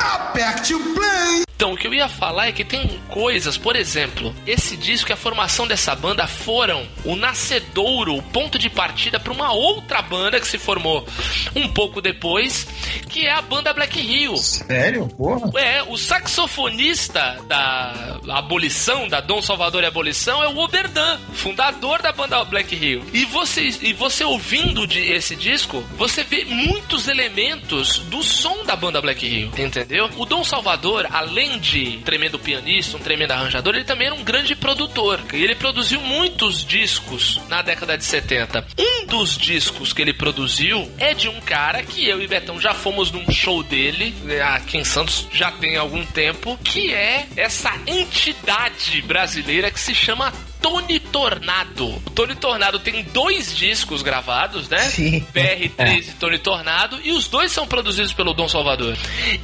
Aperte 0.00 0.74
o 0.74 0.94
play. 0.94 1.45
Então, 1.56 1.72
o 1.72 1.76
que 1.76 1.86
eu 1.86 1.94
ia 1.94 2.06
falar 2.06 2.48
é 2.48 2.52
que 2.52 2.62
tem 2.62 3.00
coisas, 3.08 3.56
por 3.56 3.76
exemplo, 3.76 4.34
esse 4.46 4.76
disco 4.76 5.10
e 5.10 5.14
a 5.14 5.16
formação 5.16 5.66
dessa 5.66 5.94
banda 5.94 6.26
foram 6.26 6.86
o 7.02 7.16
nascedouro, 7.16 8.14
o 8.14 8.22
ponto 8.22 8.58
de 8.58 8.68
partida 8.68 9.18
para 9.18 9.32
uma 9.32 9.52
outra 9.54 10.02
banda 10.02 10.38
que 10.38 10.46
se 10.46 10.58
formou 10.58 11.06
um 11.54 11.66
pouco 11.66 12.02
depois, 12.02 12.66
que 13.08 13.24
é 13.24 13.32
a 13.32 13.40
banda 13.40 13.72
Black 13.72 13.98
Hill. 13.98 14.36
Sério? 14.36 15.08
Porra. 15.16 15.50
É, 15.58 15.82
o 15.82 15.96
saxofonista 15.96 17.38
da 17.48 18.20
abolição, 18.28 19.08
da 19.08 19.22
Dom 19.22 19.40
Salvador 19.40 19.82
e 19.82 19.86
Abolição, 19.86 20.42
é 20.42 20.48
o 20.48 20.58
Oberdan, 20.58 21.18
fundador 21.32 22.02
da 22.02 22.12
banda 22.12 22.44
Black 22.44 22.74
Hill. 22.76 23.02
E 23.14 23.24
você, 23.24 23.62
e 23.80 23.94
você 23.94 24.24
ouvindo 24.24 24.86
de 24.86 25.00
esse 25.10 25.34
disco, 25.34 25.82
você 25.96 26.22
vê 26.22 26.44
muitos 26.44 27.08
elementos 27.08 28.00
do 28.00 28.22
som 28.22 28.62
da 28.64 28.76
banda 28.76 29.00
Black 29.00 29.26
Hill, 29.26 29.50
entendeu? 29.56 30.10
O 30.18 30.26
Dom 30.26 30.44
Salvador, 30.44 31.06
além 31.10 31.45
além 31.46 31.58
de 31.58 31.98
tremendo 31.98 32.38
pianista, 32.38 32.96
um 32.96 33.00
tremendo 33.00 33.30
arranjador, 33.30 33.74
ele 33.74 33.84
também 33.84 34.08
era 34.08 34.16
um 34.16 34.24
grande 34.24 34.56
produtor. 34.56 35.20
E 35.32 35.42
ele 35.42 35.54
produziu 35.54 36.00
muitos 36.00 36.64
discos 36.64 37.40
na 37.48 37.62
década 37.62 37.96
de 37.96 38.04
70. 38.04 38.66
Um 38.78 39.06
dos 39.06 39.38
discos 39.38 39.92
que 39.92 40.02
ele 40.02 40.12
produziu 40.12 40.90
é 40.98 41.14
de 41.14 41.28
um 41.28 41.40
cara 41.40 41.82
que 41.82 42.06
eu 42.06 42.20
e 42.20 42.26
Betão 42.26 42.60
já 42.60 42.74
fomos 42.74 43.12
num 43.12 43.30
show 43.30 43.62
dele, 43.62 44.14
né, 44.24 44.42
aqui 44.42 44.78
em 44.78 44.84
Santos 44.84 45.28
já 45.32 45.50
tem 45.52 45.76
algum 45.76 46.04
tempo, 46.04 46.58
que 46.64 46.92
é 46.92 47.26
essa 47.36 47.72
entidade 47.86 49.00
brasileira 49.02 49.70
que 49.70 49.78
se 49.78 49.94
chama 49.94 50.32
Tony 50.60 50.98
Tornado. 50.98 51.86
O 52.06 52.10
Tony 52.10 52.34
Tornado 52.34 52.78
tem 52.78 53.04
dois 53.04 53.54
discos 53.56 54.02
gravados, 54.02 54.68
né? 54.68 54.78
Sim. 54.78 55.24
BR3 55.34 55.72
É. 55.78 55.94
e 55.98 56.02
Tony 56.14 56.38
Tornado, 56.38 56.98
e 57.02 57.12
os 57.12 57.28
dois 57.28 57.52
são 57.52 57.66
produzidos 57.66 58.12
pelo 58.12 58.32
Dom 58.34 58.48
Salvador. 58.48 58.96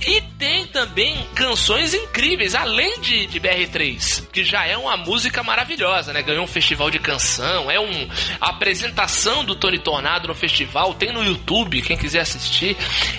E 0.07 0.21
tem 0.39 0.67
também 0.67 1.25
canções 1.35 1.95
incríveis, 1.95 2.55
além 2.55 3.01
de, 3.01 3.27
de 3.27 3.41
BR3, 3.41 4.27
que 4.33 4.45
já 4.45 4.67
é 4.67 4.77
uma 4.77 4.97
música 4.97 5.43
maravilhosa, 5.43 6.13
né? 6.13 6.23
Ganhou 6.23 6.45
um 6.45 6.49
festival 6.49 6.91
de 6.91 6.99
canção, 6.99 7.71
é 7.71 7.79
um 7.79 8.09
a 8.41 8.51
apresentação 8.51 9.45
do 9.45 9.55
Tony 9.55 9.79
Tornado 9.79 10.29
no 10.29 10.35
festival, 10.35 10.95
tem 10.95 11.13
no 11.13 11.25
YouTube, 11.25 11.83
quem 11.83 11.97
quiser 11.97 12.21
assistir. 12.21 12.77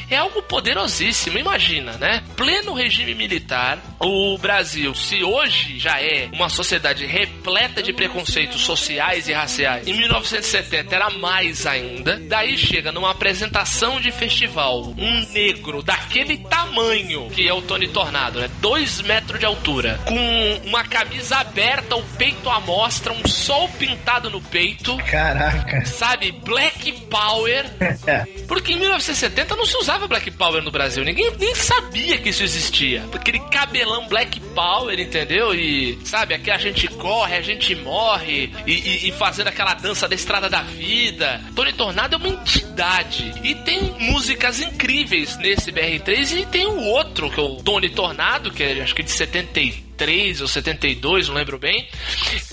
É 0.10 0.18
algo 0.18 0.42
poderosíssimo, 0.44 1.38
imagina, 1.38 1.94
né? 1.94 2.24
Pleno 2.36 2.74
regime 2.74 3.14
militar, 3.16 3.78
o 4.00 4.38
Brasil, 4.38 4.94
se 4.96 5.24
hoje 5.24 5.80
já 5.80 6.02
é 6.02 6.30
uma 6.34 6.50
sociedade 6.50 7.06
repleta 7.06 7.82
de 7.82 7.93
preconceitos 7.94 8.62
sociais 8.62 9.28
e 9.28 9.34
raciais, 9.34 9.88
em 9.88 9.94
1970 9.94 10.96
era 10.96 11.10
mais 11.10 11.66
ainda. 11.66 12.20
Daí 12.28 12.58
chega 12.58 12.92
numa 12.92 13.12
apresentação 13.12 14.00
de 14.00 14.12
festival, 14.12 14.94
um 14.98 15.26
negro 15.32 15.82
daquele 15.82 16.38
tamanho, 16.38 17.30
que 17.30 17.48
é 17.48 17.54
o 17.54 17.62
Tony 17.62 17.88
Tornado, 17.88 18.40
né? 18.40 18.50
Dois 18.60 19.02
metros 19.02 19.40
de 19.40 19.46
altura, 19.46 20.00
com 20.06 20.68
uma 20.68 20.84
camisa 20.84 21.38
aberta, 21.38 21.96
o 21.96 22.04
peito 22.18 22.50
à 22.50 22.60
mostra, 22.60 23.14
um 23.14 23.28
sol 23.28 23.68
pintado 23.80 24.30
no 24.30 24.42
peito, 24.42 24.96
Caraca. 25.10 25.86
sabe? 25.86 26.32
Black 26.32 26.92
Power. 27.10 27.66
Porque 28.48 28.74
em 28.74 28.78
1970 28.80 29.56
não 29.56 29.66
se 29.66 29.78
usava 29.78 30.08
Black 30.08 30.30
Power 30.32 30.62
no 30.62 30.72
Brasil. 30.72 31.04
Ninguém 31.04 31.32
nem 31.40 31.56
sabia 31.56 32.18
que 32.18 32.30
isso 32.30 32.44
existia. 32.44 33.04
Aquele 33.14 33.40
cabelão 33.40 34.08
Black 34.08 34.40
Power, 34.40 35.00
entendeu? 35.00 35.54
E, 35.54 35.98
sabe, 36.06 36.34
aqui 36.34 36.52
a 36.52 36.58
gente 36.58 36.88
corre, 36.88 37.36
a 37.36 37.42
gente 37.42 37.73
morre. 37.76 38.52
E, 38.66 38.72
e- 38.74 39.10
e 39.10 39.12
fazendo 39.14 39.48
aquela 39.48 39.74
dança 39.74 40.08
da 40.08 40.16
estrada 40.16 40.50
da 40.50 40.62
vida. 40.64 41.42
Tony 41.56 41.74
Tornado 41.74 42.16
é 42.16 42.18
uma 42.18 42.28
entidade. 42.28 43.34
E 43.44 43.56
tem 43.56 43.82
músicas 44.00 44.60
incríveis 44.60 45.38
nesse 45.38 45.72
BR3. 45.72 46.42
E 46.42 46.46
tem 46.46 46.66
o 46.68 46.80
outro, 46.82 47.30
que 47.30 47.40
é 47.40 47.44
o 47.44 47.58
Tony 47.58 47.90
Tornado, 47.90 48.52
que 48.52 48.64
é 48.64 48.82
acho 48.82 48.94
que 48.96 49.04
de 49.04 49.12
73 49.12 50.42
ou 50.42 50.48
72, 50.48 51.28
não 51.30 51.36
lembro 51.36 51.58
bem. 51.60 51.88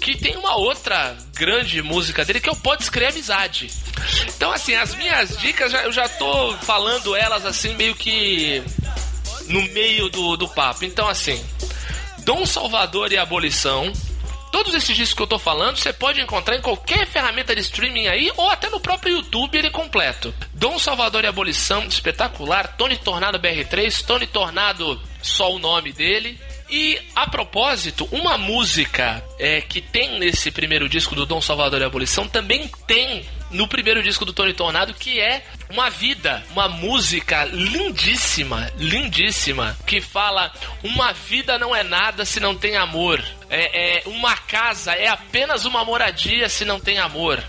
Que 0.00 0.16
tem 0.16 0.36
uma 0.36 0.56
outra 0.56 1.16
grande 1.34 1.82
música 1.82 2.24
dele 2.24 2.40
que 2.40 2.48
é 2.48 2.52
o 2.52 2.56
Pode 2.56 2.82
Escrever 2.82 3.10
Amizade. 3.12 3.68
Então, 4.36 4.52
assim, 4.52 4.74
as 4.74 4.94
minhas 4.94 5.36
dicas, 5.38 5.72
eu 5.72 5.92
já 5.92 6.08
tô 6.08 6.52
falando 6.58 7.14
elas 7.16 7.44
assim, 7.44 7.74
meio 7.74 7.94
que 7.94 8.62
no 9.48 9.62
meio 9.72 10.08
do, 10.08 10.36
do 10.36 10.48
papo. 10.48 10.84
Então, 10.84 11.08
assim, 11.08 11.42
Dom 12.24 12.46
Salvador 12.46 13.10
e 13.12 13.18
Abolição. 13.18 13.92
Todos 14.50 14.74
esses 14.74 14.96
discos 14.96 15.14
que 15.14 15.22
eu 15.22 15.26
tô 15.26 15.38
falando, 15.38 15.76
você 15.76 15.92
pode 15.92 16.20
encontrar 16.20 16.56
em 16.56 16.60
qualquer 16.60 17.06
ferramenta 17.06 17.54
de 17.54 17.60
streaming 17.60 18.08
aí, 18.08 18.32
ou 18.36 18.50
até 18.50 18.68
no 18.68 18.80
próprio 18.80 19.16
YouTube 19.16 19.56
ele 19.56 19.70
completo. 19.70 20.34
Dom 20.52 20.78
Salvador 20.78 21.24
e 21.24 21.26
Abolição, 21.28 21.84
espetacular. 21.84 22.76
Tony 22.76 22.96
Tornado 22.96 23.38
BR3, 23.38 24.04
Tony 24.04 24.26
Tornado, 24.26 25.00
só 25.22 25.52
o 25.52 25.58
nome 25.58 25.92
dele. 25.92 26.38
E, 26.68 27.00
a 27.16 27.28
propósito, 27.28 28.08
uma 28.12 28.38
música 28.38 29.22
é, 29.38 29.60
que 29.60 29.80
tem 29.80 30.20
nesse 30.20 30.52
primeiro 30.52 30.88
disco 30.88 31.16
do 31.16 31.26
Dom 31.26 31.40
Salvador 31.40 31.80
e 31.80 31.84
Abolição 31.84 32.28
também 32.28 32.70
tem 32.86 33.24
no 33.50 33.66
primeiro 33.66 34.02
disco 34.02 34.24
do 34.24 34.32
Tony 34.32 34.52
Tornado, 34.52 34.94
que 34.94 35.18
é 35.18 35.44
Uma 35.70 35.88
Vida, 35.88 36.42
uma 36.50 36.68
música 36.68 37.44
lindíssima, 37.44 38.72
lindíssima, 38.76 39.76
que 39.86 40.00
fala: 40.00 40.52
Uma 40.82 41.12
vida 41.12 41.58
não 41.58 41.74
é 41.74 41.82
nada 41.82 42.24
se 42.24 42.40
não 42.40 42.56
tem 42.56 42.76
amor. 42.76 43.22
É, 43.48 43.98
é, 43.98 44.02
uma 44.06 44.36
casa 44.36 44.92
é 44.92 45.06
apenas 45.06 45.64
uma 45.64 45.84
moradia 45.84 46.48
se 46.48 46.64
não 46.64 46.80
tem 46.80 46.98
amor. 46.98 47.42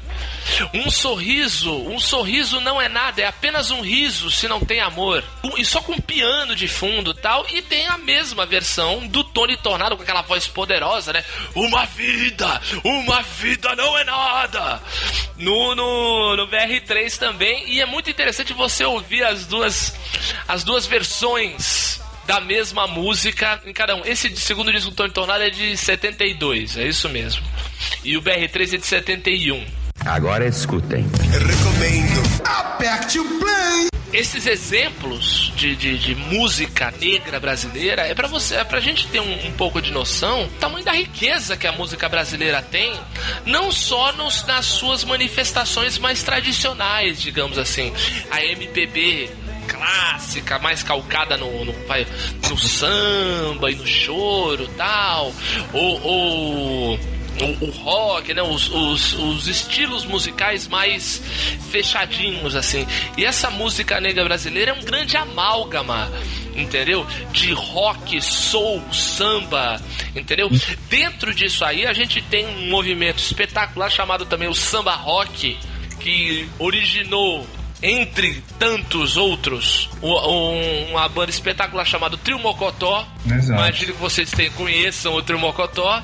Um 0.73 0.89
sorriso, 0.89 1.71
um 1.71 1.99
sorriso 1.99 2.59
não 2.59 2.81
é 2.81 2.87
nada, 2.87 3.21
é 3.21 3.25
apenas 3.25 3.71
um 3.71 3.81
riso 3.81 4.29
se 4.29 4.47
não 4.47 4.59
tem 4.59 4.79
amor. 4.79 5.23
E 5.57 5.65
só 5.65 5.81
com 5.81 5.99
piano 5.99 6.55
de 6.55 6.67
fundo 6.67 7.13
tal. 7.13 7.45
E 7.49 7.61
tem 7.61 7.87
a 7.87 7.97
mesma 7.97 8.45
versão 8.45 9.07
do 9.07 9.23
Tony 9.23 9.57
Tornado 9.57 9.95
com 9.95 10.03
aquela 10.03 10.21
voz 10.21 10.47
poderosa, 10.47 11.13
né? 11.13 11.23
Uma 11.55 11.85
vida, 11.85 12.61
uma 12.83 13.21
vida 13.21 13.75
não 13.75 13.97
é 13.97 14.03
nada. 14.03 14.81
No, 15.37 15.75
no, 15.75 16.35
no 16.35 16.47
BR3 16.47 17.17
também. 17.17 17.69
E 17.69 17.81
é 17.81 17.85
muito 17.85 18.09
interessante 18.09 18.53
você 18.53 18.85
ouvir 18.85 19.23
as 19.23 19.45
duas, 19.45 19.95
as 20.47 20.63
duas 20.63 20.85
versões 20.85 22.01
da 22.25 22.39
mesma 22.39 22.87
música 22.87 23.61
em 23.65 23.73
cada 23.73 23.95
um. 23.95 24.05
Esse 24.05 24.35
segundo 24.37 24.71
disco 24.71 24.91
do 24.91 24.95
Tony 24.95 25.11
Tornado 25.11 25.43
é 25.43 25.49
de 25.49 25.75
72, 25.75 26.77
é 26.77 26.87
isso 26.87 27.09
mesmo. 27.09 27.43
E 28.03 28.15
o 28.15 28.21
BR3 28.21 28.75
é 28.75 28.77
de 28.77 28.85
71. 28.85 29.80
Agora 30.05 30.47
escutem. 30.47 31.05
Aperte 32.43 33.19
o 33.19 33.39
play. 33.39 33.87
Esses 34.11 34.45
exemplos 34.45 35.53
de, 35.55 35.73
de, 35.75 35.97
de 35.97 36.15
música 36.15 36.91
negra 36.99 37.39
brasileira 37.39 38.01
é 38.01 38.13
para 38.13 38.27
você, 38.27 38.55
é 38.55 38.63
pra 38.63 38.81
gente 38.81 39.07
ter 39.07 39.21
um, 39.21 39.47
um 39.47 39.51
pouco 39.53 39.81
de 39.81 39.91
noção 39.91 40.43
do 40.47 40.59
tamanho 40.59 40.83
da 40.83 40.91
riqueza 40.91 41.55
que 41.55 41.65
a 41.65 41.71
música 41.71 42.09
brasileira 42.09 42.61
tem, 42.61 42.93
não 43.45 43.71
só 43.71 44.11
nos, 44.13 44.43
nas 44.45 44.65
suas 44.65 45.05
manifestações 45.05 45.97
mais 45.97 46.23
tradicionais, 46.23 47.21
digamos 47.21 47.57
assim. 47.57 47.93
A 48.29 48.43
MPB 48.43 49.29
clássica, 49.67 50.59
mais 50.59 50.83
calcada 50.83 51.37
no, 51.37 51.63
no, 51.63 51.73
no 52.49 52.57
samba 52.57 53.71
e 53.71 53.75
no 53.75 53.87
choro 53.87 54.67
tal, 54.75 55.31
ou, 55.71 56.01
ou 56.01 56.99
o, 57.39 57.65
o 57.65 57.69
rock, 57.69 58.33
né? 58.33 58.41
Os, 58.41 58.69
os, 58.69 59.13
os 59.13 59.47
estilos 59.47 60.05
musicais 60.05 60.67
mais 60.67 61.21
fechadinhos, 61.71 62.55
assim. 62.55 62.85
E 63.17 63.25
essa 63.25 63.49
música 63.49 63.99
negra 63.99 64.23
brasileira 64.23 64.71
é 64.71 64.73
um 64.73 64.83
grande 64.83 65.15
amálgama, 65.17 66.11
entendeu? 66.55 67.05
De 67.31 67.53
rock, 67.53 68.21
soul, 68.21 68.81
samba, 68.91 69.81
entendeu? 70.15 70.49
Dentro 70.89 71.33
disso 71.33 71.63
aí, 71.63 71.85
a 71.85 71.93
gente 71.93 72.21
tem 72.21 72.45
um 72.45 72.69
movimento 72.69 73.19
espetacular 73.19 73.89
chamado 73.89 74.25
também 74.25 74.47
o 74.47 74.55
samba 74.55 74.95
rock, 74.95 75.57
que 75.99 76.49
originou 76.59 77.45
entre 77.81 78.43
tantos 78.59 79.17
outros, 79.17 79.89
um- 80.03 80.91
uma 80.91 81.07
banda 81.09 81.31
espetacular 81.31 81.85
chamada 81.85 82.15
Trio 82.17 82.37
Mocotó. 82.39 83.05
Exato. 83.25 83.59
Imagino 83.59 83.93
que 83.93 83.99
vocês 83.99 84.31
conheçam 84.55 85.13
o 85.15 85.21
Trio 85.23 85.39
Mocotó. 85.39 86.01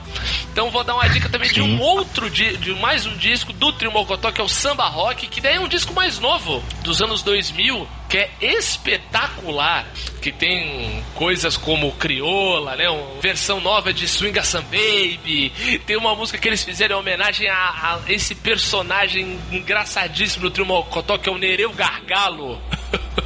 Então 0.51 0.71
vou 0.71 0.83
dar 0.83 0.95
uma 0.95 1.07
dica 1.07 1.29
também 1.29 1.51
de 1.51 1.61
um 1.61 1.79
outro, 1.79 2.29
de 2.29 2.73
mais 2.81 3.05
um 3.05 3.15
disco 3.17 3.53
do 3.53 3.71
Trio 3.73 3.91
Mocotó, 3.91 4.31
que 4.31 4.41
é 4.41 4.43
o 4.43 4.49
Samba 4.49 4.87
Rock, 4.87 5.27
que 5.27 5.39
daí 5.39 5.55
é 5.55 5.59
um 5.59 5.67
disco 5.67 5.93
mais 5.93 6.17
novo, 6.19 6.63
dos 6.83 7.01
anos 7.01 7.21
2000, 7.21 7.87
que 8.10 8.17
é 8.17 8.30
espetacular, 8.41 9.86
que 10.22 10.32
tem 10.32 11.04
coisas 11.15 11.58
como 11.58 11.91
Crioula, 11.93 12.76
né, 12.76 12.89
uma 12.89 13.20
versão 13.22 13.60
nova 13.60 13.93
de 13.93 14.08
Swing 14.08 14.41
Some 14.46 14.65
Baby, 14.65 15.52
tem 15.86 15.98
uma 15.98 16.15
música 16.15 16.38
que 16.38 16.48
eles 16.48 16.63
fizeram 16.63 16.98
em 16.98 17.00
homenagem 17.00 17.50
a, 17.50 17.56
a 17.56 18.00
esse 18.12 18.34
personagem 18.36 19.39
engraçadíssimo 19.52 20.43
do 20.43 20.52
Trio 20.52 20.65
Mocotó, 20.65 21.17
que 21.17 21.28
é 21.30 21.32
o 21.32 21.38
Nereu 21.38 21.72
Gargalo. 21.74 22.62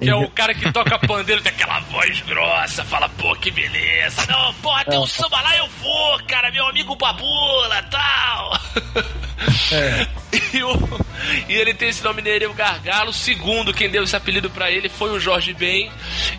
Que 0.00 0.08
é 0.08 0.14
o 0.14 0.30
cara 0.30 0.54
que 0.54 0.72
toca 0.72 0.98
pandeiro, 0.98 1.42
tem 1.42 1.52
aquela 1.52 1.78
voz 1.80 2.22
grossa, 2.22 2.82
fala, 2.86 3.06
pô, 3.10 3.36
que 3.36 3.50
beleza. 3.50 4.24
Não, 4.30 4.54
pô, 4.54 4.70
tem 4.88 4.98
um 4.98 5.06
samba 5.06 5.38
lá, 5.42 5.54
eu 5.58 5.66
vou, 5.68 6.18
cara, 6.26 6.50
meu 6.50 6.66
amigo 6.66 6.96
Babula, 6.96 7.82
tal. 7.82 8.58
E, 10.52 10.62
o- 10.64 11.00
e 11.48 11.52
ele 11.54 11.74
tem 11.74 11.88
esse 11.90 12.02
nome 12.02 12.22
Nereu 12.22 12.52
Gargalo. 12.54 13.12
Segundo, 13.12 13.72
quem 13.74 13.88
deu 13.90 14.02
esse 14.04 14.16
apelido 14.20 14.48
pra 14.50 14.70
ele 14.70 14.88
foi 14.88 15.10
o 15.10 15.18
Jorge 15.18 15.52
Ben, 15.52 15.90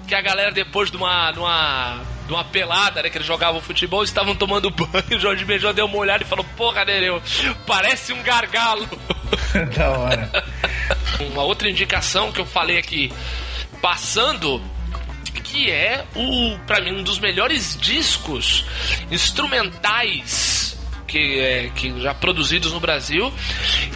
que 0.08 0.15
a 0.15 0.22
galera, 0.22 0.52
depois 0.52 0.89
de 0.89 0.98
uma, 0.98 1.32
de 1.32 1.39
uma, 1.39 2.02
de 2.26 2.34
uma 2.34 2.44
pelada, 2.46 3.02
né, 3.02 3.10
que 3.10 3.17
eles 3.17 3.28
jogavam 3.28 3.60
futebol, 3.60 4.04
estavam 4.04 4.36
tomando 4.36 4.70
banho. 4.70 4.91
O 5.12 5.20
Jorge 5.20 5.44
Ben 5.44 5.60
já 5.60 5.72
deu 5.72 5.86
uma 5.86 5.98
olhada 5.98 6.24
e 6.24 6.28
falou: 6.28 6.46
Porra, 6.56 6.86
Nereu, 6.86 7.22
parece 7.67 8.13
um 8.13 8.24
gargalo. 8.24 8.88
da 9.76 9.89
hora. 9.91 10.32
Uma 11.32 11.44
outra 11.44 11.70
indicação 11.70 12.32
que 12.32 12.39
eu 12.39 12.46
falei 12.46 12.78
aqui, 12.78 13.12
passando, 13.82 14.62
que 15.44 15.70
é 15.70 16.06
o, 16.15 16.58
para 16.65 16.82
mim, 16.82 17.00
um 17.00 17.04
dos 17.04 17.20
melhores 17.20 17.78
discos 17.80 18.65
instrumentais 19.12 20.78
que, 21.12 21.39
é, 21.39 21.70
que 21.76 22.00
já 22.00 22.13
produzidos 22.13 22.72
no 22.72 22.80
Brasil, 22.80 23.32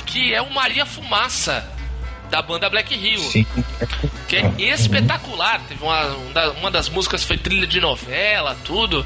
que 0.06 0.34
é 0.34 0.42
o 0.42 0.54
Maria 0.54 0.86
Fumaça. 0.86 1.75
Da 2.30 2.42
banda 2.42 2.70
Black 2.70 2.96
Rio. 2.96 3.20
Sim. 3.20 3.46
Que 4.28 4.42
que 4.52 4.70
é 4.70 4.74
espetacular. 4.74 5.62
Teve 5.68 5.84
uma, 5.84 6.06
uma 6.60 6.72
das 6.72 6.90
músicas 6.90 7.24
foi 7.24 7.38
trilha 7.38 7.68
de 7.68 7.80
novela, 7.80 8.58
tudo. 8.64 9.06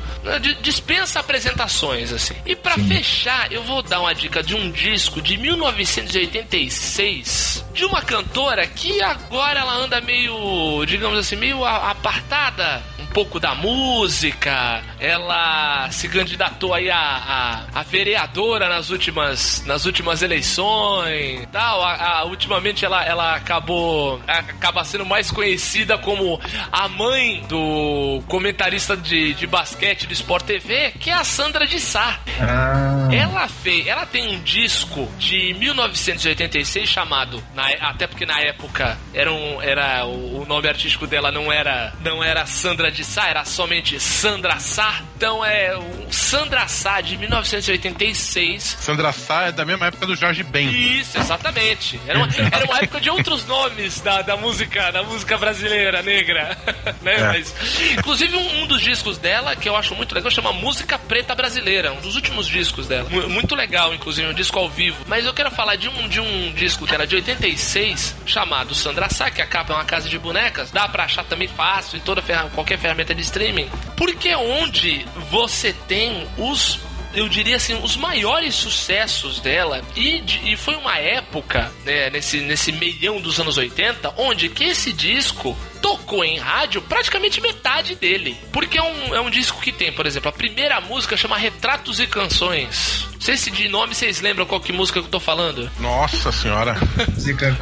Dispensa 0.61 1.19
apresentações, 1.19 2.13
assim. 2.13 2.35
E 2.45 2.55
para 2.55 2.77
fechar, 2.77 3.51
eu 3.51 3.61
vou 3.63 3.81
dar 3.81 3.99
uma 4.01 4.15
dica 4.15 4.41
de 4.41 4.55
um 4.55 4.71
disco 4.71 5.21
de 5.21 5.35
1986 5.37 7.65
de 7.73 7.83
uma 7.85 8.01
cantora 8.01 8.65
que 8.67 9.01
agora 9.01 9.59
ela 9.59 9.73
anda 9.73 9.99
meio, 10.01 10.85
digamos 10.85 11.17
assim, 11.17 11.35
meio 11.35 11.65
apartada 11.65 12.83
pouco 13.19 13.37
da 13.37 13.53
música. 13.53 14.81
Ela 14.97 15.91
se 15.91 16.07
candidatou 16.07 16.73
aí 16.73 16.89
a, 16.89 16.97
a, 16.97 17.79
a 17.81 17.83
vereadora 17.83 18.69
nas 18.69 18.91
últimas, 18.91 19.61
nas 19.65 19.85
últimas 19.85 20.21
eleições. 20.21 21.45
Tal. 21.51 21.83
A, 21.83 22.19
a, 22.19 22.25
ultimamente 22.25 22.85
ela, 22.85 23.03
ela 23.03 23.35
acabou 23.35 24.21
acaba 24.25 24.85
sendo 24.85 25.05
mais 25.05 25.29
conhecida 25.31 25.97
como 25.97 26.39
a 26.71 26.87
mãe 26.87 27.43
do 27.49 28.23
comentarista 28.25 28.95
de, 28.95 29.33
de 29.33 29.45
basquete 29.45 30.07
do 30.07 30.13
Sport 30.13 30.45
TV, 30.45 30.91
que 30.91 31.09
é 31.09 31.13
a 31.13 31.25
Sandra 31.25 31.67
de 31.67 31.77
Sá. 31.77 32.21
Ah. 32.39 33.09
Ela 33.11 33.49
fez, 33.49 33.85
ela 33.85 34.05
tem 34.05 34.33
um 34.33 34.39
disco 34.43 35.09
de 35.17 35.53
1986 35.55 36.87
chamado, 36.87 37.43
na, 37.53 37.67
até 37.81 38.07
porque 38.07 38.25
na 38.25 38.39
época 38.39 38.97
era, 39.13 39.33
um, 39.33 39.61
era 39.61 40.05
o, 40.05 40.43
o 40.43 40.45
nome 40.45 40.69
artístico 40.69 41.05
dela 41.05 41.33
não 41.33 41.51
era 41.51 41.93
não 42.01 42.23
era 42.23 42.45
Sandra 42.45 42.89
de 42.89 43.03
Sá, 43.09 43.27
era 43.27 43.43
somente 43.43 43.99
Sandra 43.99 44.59
Sá. 44.59 45.01
Então 45.17 45.43
é 45.43 45.75
o 45.75 46.13
Sandra 46.13 46.67
Sá 46.67 47.01
de 47.01 47.17
1986. 47.17 48.77
Sandra 48.79 49.11
Sá 49.11 49.47
é 49.47 49.51
da 49.51 49.65
mesma 49.65 49.87
época 49.87 50.05
do 50.05 50.15
Jorge 50.15 50.43
Ben. 50.43 50.69
Isso, 50.69 51.17
exatamente. 51.17 51.99
Era 52.07 52.19
uma, 52.19 52.27
era 52.51 52.65
uma 52.65 52.77
época 52.77 53.01
de 53.01 53.09
outros 53.09 53.47
nomes 53.47 53.99
da, 53.99 54.21
da 54.21 54.37
música, 54.37 54.91
da 54.91 55.01
música 55.01 55.39
brasileira 55.39 56.03
negra, 56.03 56.55
né? 57.01 57.15
É. 57.15 57.23
Mas, 57.29 57.55
inclusive 57.97 58.37
um, 58.37 58.61
um, 58.61 58.67
dos 58.67 58.79
discos 58.79 59.17
dela 59.17 59.55
que 59.55 59.67
eu 59.67 59.75
acho 59.75 59.95
muito 59.95 60.13
legal 60.13 60.29
chama 60.29 60.53
Música 60.53 60.99
Preta 60.99 61.33
Brasileira, 61.33 61.91
um 61.91 62.01
dos 62.01 62.15
últimos 62.15 62.45
discos 62.47 62.85
dela. 62.85 63.09
Muito 63.09 63.55
legal, 63.55 63.91
inclusive 63.91 64.27
um 64.27 64.33
disco 64.35 64.59
ao 64.59 64.69
vivo. 64.69 65.03
Mas 65.07 65.25
eu 65.25 65.33
quero 65.33 65.49
falar 65.49 65.77
de 65.77 65.89
um 65.89 66.07
de 66.07 66.21
um 66.21 66.53
disco 66.53 66.85
dela 66.85 67.07
de 67.07 67.15
86 67.15 68.17
chamado 68.27 68.75
Sandra 68.75 69.09
Sá, 69.09 69.31
que 69.31 69.41
a 69.41 69.47
capa 69.47 69.73
é 69.73 69.75
uma 69.77 69.85
casa 69.85 70.07
de 70.07 70.19
bonecas. 70.19 70.69
Dá 70.69 70.87
para 70.87 71.05
achar 71.05 71.23
também 71.23 71.47
fácil 71.47 71.97
em 71.97 72.01
toda 72.01 72.21
qualquer 72.53 72.77
ferramenta 72.77 72.88
ferramenta 72.89 73.13
de 73.13 73.21
streaming, 73.21 73.69
porque 73.95 74.33
onde 74.35 75.05
você 75.29 75.73
tem 75.87 76.27
os 76.37 76.79
eu 77.19 77.27
diria 77.27 77.57
assim, 77.57 77.77
os 77.83 77.97
maiores 77.97 78.55
sucessos 78.55 79.39
dela. 79.39 79.81
E, 79.95 80.23
e 80.45 80.55
foi 80.55 80.75
uma 80.75 80.97
época, 80.97 81.71
né, 81.85 82.09
nesse, 82.09 82.39
nesse 82.39 82.71
meião 82.71 83.19
dos 83.19 83.39
anos 83.39 83.57
80, 83.57 84.13
onde 84.17 84.47
que 84.47 84.63
esse 84.63 84.93
disco 84.93 85.55
tocou 85.81 86.23
em 86.23 86.37
rádio 86.37 86.81
praticamente 86.81 87.41
metade 87.41 87.95
dele. 87.95 88.37
Porque 88.51 88.77
é 88.77 88.83
um, 88.83 89.15
é 89.15 89.21
um 89.21 89.29
disco 89.29 89.61
que 89.61 89.71
tem, 89.71 89.91
por 89.91 90.05
exemplo, 90.05 90.29
a 90.29 90.31
primeira 90.31 90.79
música 90.79 91.17
chama 91.17 91.37
Retratos 91.37 91.99
e 91.99 92.07
Canções. 92.07 93.07
Não 93.13 93.21
sei 93.21 93.35
se 93.35 93.51
de 93.51 93.67
nome 93.67 93.93
vocês 93.93 94.21
lembram 94.21 94.45
qual 94.45 94.61
que 94.61 94.71
música 94.71 95.01
que 95.01 95.05
eu 95.05 95.11
tô 95.11 95.19
falando. 95.19 95.69
Nossa 95.79 96.31
senhora. 96.31 96.75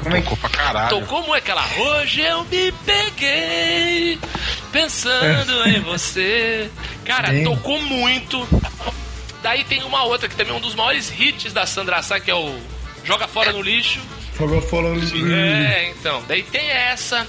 Como 0.03 0.15
é? 0.15 0.21
Tocou 0.21 0.37
pra 0.37 0.49
caralho. 0.49 0.89
Tocou 0.89 1.23
como 1.23 1.35
é 1.35 1.39
aquela. 1.39 1.65
Hoje 1.79 2.21
eu 2.21 2.43
me 2.45 2.71
peguei 2.85 4.19
pensando 4.71 5.67
em 5.67 5.79
você. 5.81 6.69
Cara, 7.03 7.29
Sim. 7.29 7.43
tocou 7.43 7.81
muito. 7.81 8.47
Daí 9.41 9.63
tem 9.63 9.83
uma 9.83 10.03
outra 10.03 10.27
que 10.27 10.35
também 10.35 10.53
é 10.53 10.55
um 10.55 10.61
dos 10.61 10.75
maiores 10.75 11.11
hits 11.17 11.53
da 11.53 11.65
Sandra 11.65 12.01
Sá, 12.01 12.19
que 12.19 12.31
é 12.31 12.35
o 12.35 12.57
Joga 13.03 13.27
Fora 13.27 13.51
no 13.51 13.61
Lixo. 13.61 13.99
Joga 14.37 14.61
Fora 14.61 14.89
no 14.89 14.95
Lixo. 14.95 15.15
É, 15.31 15.89
então. 15.89 16.23
Daí 16.27 16.43
tem 16.43 16.69
essa 16.69 17.25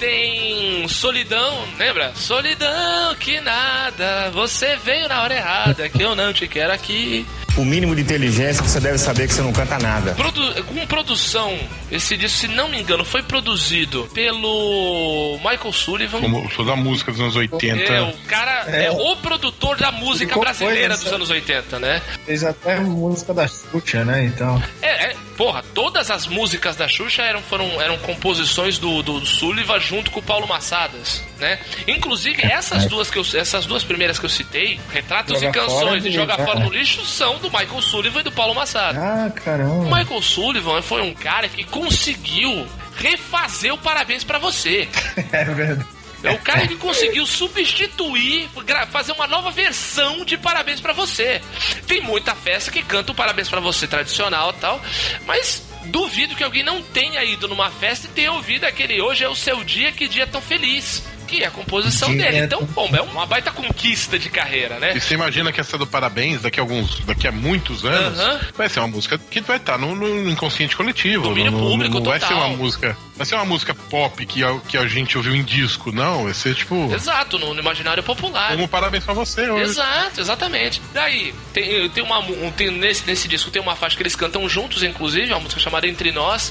tem 0.00 0.88
Solidão, 0.88 1.62
lembra? 1.78 2.12
Solidão 2.14 3.14
que 3.16 3.38
nada, 3.40 4.30
você 4.30 4.74
veio 4.76 5.06
na 5.06 5.22
hora 5.22 5.34
errada, 5.34 5.88
que 5.90 6.02
eu 6.02 6.16
não 6.16 6.32
te 6.32 6.48
quero 6.48 6.72
aqui. 6.72 7.26
O 7.56 7.64
mínimo 7.64 7.94
de 7.94 8.02
inteligência 8.02 8.62
você 8.62 8.80
deve 8.80 8.98
saber 8.98 9.26
que 9.26 9.34
você 9.34 9.42
não 9.42 9.52
canta 9.52 9.78
nada. 9.78 10.12
Produ 10.14 10.64
com 10.64 10.86
produção, 10.86 11.58
esse 11.90 12.16
disco, 12.16 12.38
se 12.38 12.48
não 12.48 12.68
me 12.68 12.80
engano, 12.80 13.04
foi 13.04 13.22
produzido 13.22 14.08
pelo 14.14 15.38
Michael 15.38 15.72
Sullivan. 15.72 16.20
Como 16.20 16.48
toda 16.50 16.72
a 16.72 16.76
música 16.76 17.10
dos 17.10 17.20
anos 17.20 17.36
80. 17.36 17.92
É, 17.92 18.02
o 18.02 18.12
cara 18.26 18.64
é, 18.68 18.86
é 18.86 18.90
o 18.90 19.16
produtor 19.16 19.76
da 19.76 19.90
música 19.90 20.38
brasileira 20.38 20.96
dos 20.96 21.12
anos 21.12 21.30
80, 21.30 21.78
né? 21.78 22.02
Fez 22.24 22.44
até 22.44 22.80
música 22.80 23.34
da 23.34 23.46
Xuxa, 23.46 24.04
né? 24.04 24.24
Então. 24.24 24.62
É, 24.80 25.10
é 25.10 25.16
porra, 25.40 25.64
todas 25.74 26.10
as 26.10 26.26
músicas 26.26 26.76
da 26.76 26.86
Xuxa 26.86 27.22
eram, 27.22 27.40
foram, 27.40 27.80
eram 27.80 27.96
composições 27.96 28.76
do, 28.76 29.02
do 29.02 29.24
Sullivan 29.24 29.80
junto 29.80 30.10
com 30.10 30.20
o 30.20 30.22
Paulo 30.22 30.46
Massadas, 30.46 31.24
né? 31.38 31.58
Inclusive, 31.88 32.42
essas 32.44 32.84
duas, 32.84 33.10
que 33.10 33.18
eu, 33.18 33.24
essas 33.34 33.64
duas 33.64 33.82
primeiras 33.82 34.18
que 34.18 34.26
eu 34.26 34.28
citei, 34.28 34.78
Retratos 34.92 35.40
Joga 35.40 35.48
e 35.48 35.52
Canções 35.52 36.04
e 36.04 36.10
Joga 36.10 36.36
Fora 36.36 36.60
no 36.60 36.70
Lixo, 36.70 37.06
são 37.06 37.38
do 37.40 37.50
Michael 37.50 37.82
Sullivan 37.82 38.20
e 38.20 38.24
do 38.24 38.32
Paulo 38.32 38.54
Massadas. 38.54 39.02
Ah, 39.02 39.30
caramba. 39.30 39.74
O 39.74 39.94
Michael 39.94 40.22
Sullivan 40.22 40.82
foi 40.82 41.02
um 41.02 41.14
cara 41.14 41.48
que 41.48 41.64
conseguiu 41.64 42.66
refazer 42.96 43.72
o 43.72 43.78
Parabéns 43.78 44.24
para 44.24 44.38
Você. 44.38 44.88
é 45.32 45.44
verdade. 45.44 46.00
É 46.22 46.32
o 46.32 46.38
cara 46.38 46.66
que 46.66 46.76
conseguiu 46.76 47.24
substituir, 47.24 48.48
fazer 48.90 49.12
uma 49.12 49.26
nova 49.26 49.50
versão 49.50 50.24
de 50.24 50.36
Parabéns 50.36 50.80
para 50.80 50.92
Você. 50.92 51.40
Tem 51.86 52.02
muita 52.02 52.34
festa 52.34 52.70
que 52.70 52.82
canta 52.82 53.12
o 53.12 53.14
Parabéns 53.14 53.48
para 53.48 53.60
Você 53.60 53.86
tradicional 53.86 54.52
tal, 54.52 54.80
mas 55.26 55.66
duvido 55.86 56.34
que 56.34 56.44
alguém 56.44 56.62
não 56.62 56.82
tenha 56.82 57.24
ido 57.24 57.48
numa 57.48 57.70
festa 57.70 58.06
e 58.06 58.10
tenha 58.10 58.32
ouvido 58.32 58.64
aquele 58.64 59.00
Hoje 59.00 59.24
é 59.24 59.28
o 59.28 59.34
seu 59.34 59.64
dia, 59.64 59.92
que 59.92 60.06
dia 60.06 60.26
tão 60.26 60.42
feliz 60.42 61.02
que 61.30 61.44
é 61.44 61.46
a 61.46 61.50
composição 61.50 62.14
dele. 62.14 62.38
Então, 62.38 62.64
bom, 62.74 62.90
é 62.92 63.00
uma 63.00 63.24
baita 63.24 63.52
conquista 63.52 64.18
de 64.18 64.28
carreira, 64.28 64.80
né? 64.80 64.92
E 64.96 65.00
você 65.00 65.14
imagina 65.14 65.52
que 65.52 65.60
essa 65.60 65.78
do 65.78 65.86
Parabéns, 65.86 66.42
daqui 66.42 66.58
a 66.58 66.62
alguns, 66.62 66.98
daqui 67.00 67.28
a 67.28 67.32
muitos 67.32 67.84
anos, 67.84 68.18
uh 68.18 68.22
-huh. 68.22 68.40
vai 68.56 68.68
ser 68.68 68.80
uma 68.80 68.88
música 68.88 69.16
que 69.16 69.40
vai 69.40 69.56
estar 69.56 69.78
no, 69.78 69.94
no 69.94 70.28
inconsciente 70.28 70.76
coletivo. 70.76 71.28
Domínio 71.28 71.52
no, 71.52 71.58
público 71.58 71.94
não 71.94 72.02
total. 72.02 72.18
vai 72.18 72.28
ser 72.28 72.34
uma 72.34 72.48
música 72.48 72.96
vai 73.20 73.26
ser 73.26 73.34
uma 73.34 73.44
música 73.44 73.74
pop 73.74 74.24
que 74.24 74.42
a, 74.42 74.58
que 74.60 74.78
a 74.78 74.86
gente 74.86 75.18
ouviu 75.18 75.34
em 75.34 75.44
disco, 75.44 75.92
não. 75.92 76.24
Vai 76.24 76.32
ser 76.32 76.54
tipo. 76.54 76.90
Exato, 76.90 77.38
no, 77.38 77.52
no 77.52 77.60
imaginário 77.60 78.02
popular. 78.02 78.52
Como 78.52 78.66
parabéns 78.66 79.04
pra 79.04 79.12
você 79.12 79.50
hoje. 79.50 79.72
Exato, 79.72 80.22
exatamente. 80.22 80.80
Daí, 80.94 81.34
tem, 81.52 81.90
tem 81.90 82.02
uma. 82.02 82.18
Um, 82.20 82.50
tem, 82.50 82.70
nesse, 82.70 83.06
nesse 83.06 83.28
disco 83.28 83.50
tem 83.50 83.60
uma 83.60 83.76
faixa 83.76 83.94
que 83.94 84.02
eles 84.02 84.16
cantam 84.16 84.48
juntos, 84.48 84.82
inclusive, 84.82 85.30
uma 85.32 85.40
música 85.40 85.60
chamada 85.60 85.86
Entre 85.86 86.10
Nós. 86.12 86.50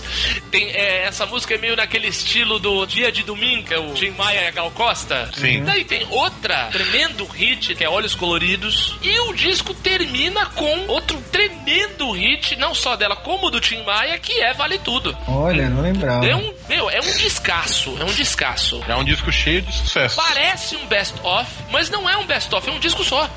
Tem, 0.51 0.69
é, 0.69 1.05
essa 1.05 1.25
música 1.25 1.55
é 1.55 1.57
meio 1.57 1.75
naquele 1.75 2.07
estilo 2.07 2.59
do 2.59 2.85
Dia 2.85 3.11
de 3.11 3.23
Domingo, 3.23 3.63
que 3.63 3.73
é 3.73 3.79
o 3.79 3.91
Tim 3.95 4.11
Maia 4.11 4.41
e 4.43 4.47
a 4.47 4.51
Gal 4.51 4.68
Costa. 4.71 5.29
Sim. 5.33 5.63
Daí 5.63 5.83
tem 5.83 6.05
outra 6.09 6.69
tremendo 6.71 7.25
hit, 7.25 7.75
que 7.75 7.83
é 7.83 7.89
Olhos 7.89 8.15
Coloridos. 8.15 8.97
E 9.01 9.19
o 9.21 9.33
disco 9.33 9.73
termina 9.73 10.45
com 10.47 10.87
outro 10.87 11.21
tremendo 11.31 12.11
hit, 12.11 12.55
não 12.55 12.73
só 12.73 12.95
dela, 12.95 13.15
como 13.15 13.49
do 13.49 13.59
Tim 13.59 13.83
Maia, 13.83 14.17
que 14.19 14.33
é 14.41 14.53
Vale 14.53 14.79
Tudo. 14.79 15.17
Olha, 15.27 15.69
não 15.69 15.81
lembrava. 15.81 16.25
É 16.25 16.35
um 16.35 16.53
meu, 16.69 16.87
é 16.87 16.99
um 16.99 17.17
descasso. 17.17 17.97
É 17.99 18.03
um 18.03 18.13
descasso. 18.13 18.79
É 18.87 18.95
um 18.95 19.03
disco 19.03 19.31
cheio 19.31 19.63
de 19.63 19.73
sucesso. 19.73 20.15
Parece 20.15 20.75
um 20.75 20.85
best-of, 20.85 21.49
mas 21.71 21.89
não 21.89 22.07
é 22.07 22.15
um 22.15 22.27
best-of, 22.27 22.69
é 22.69 22.71
um 22.71 22.79
disco 22.79 23.03
só. 23.03 23.27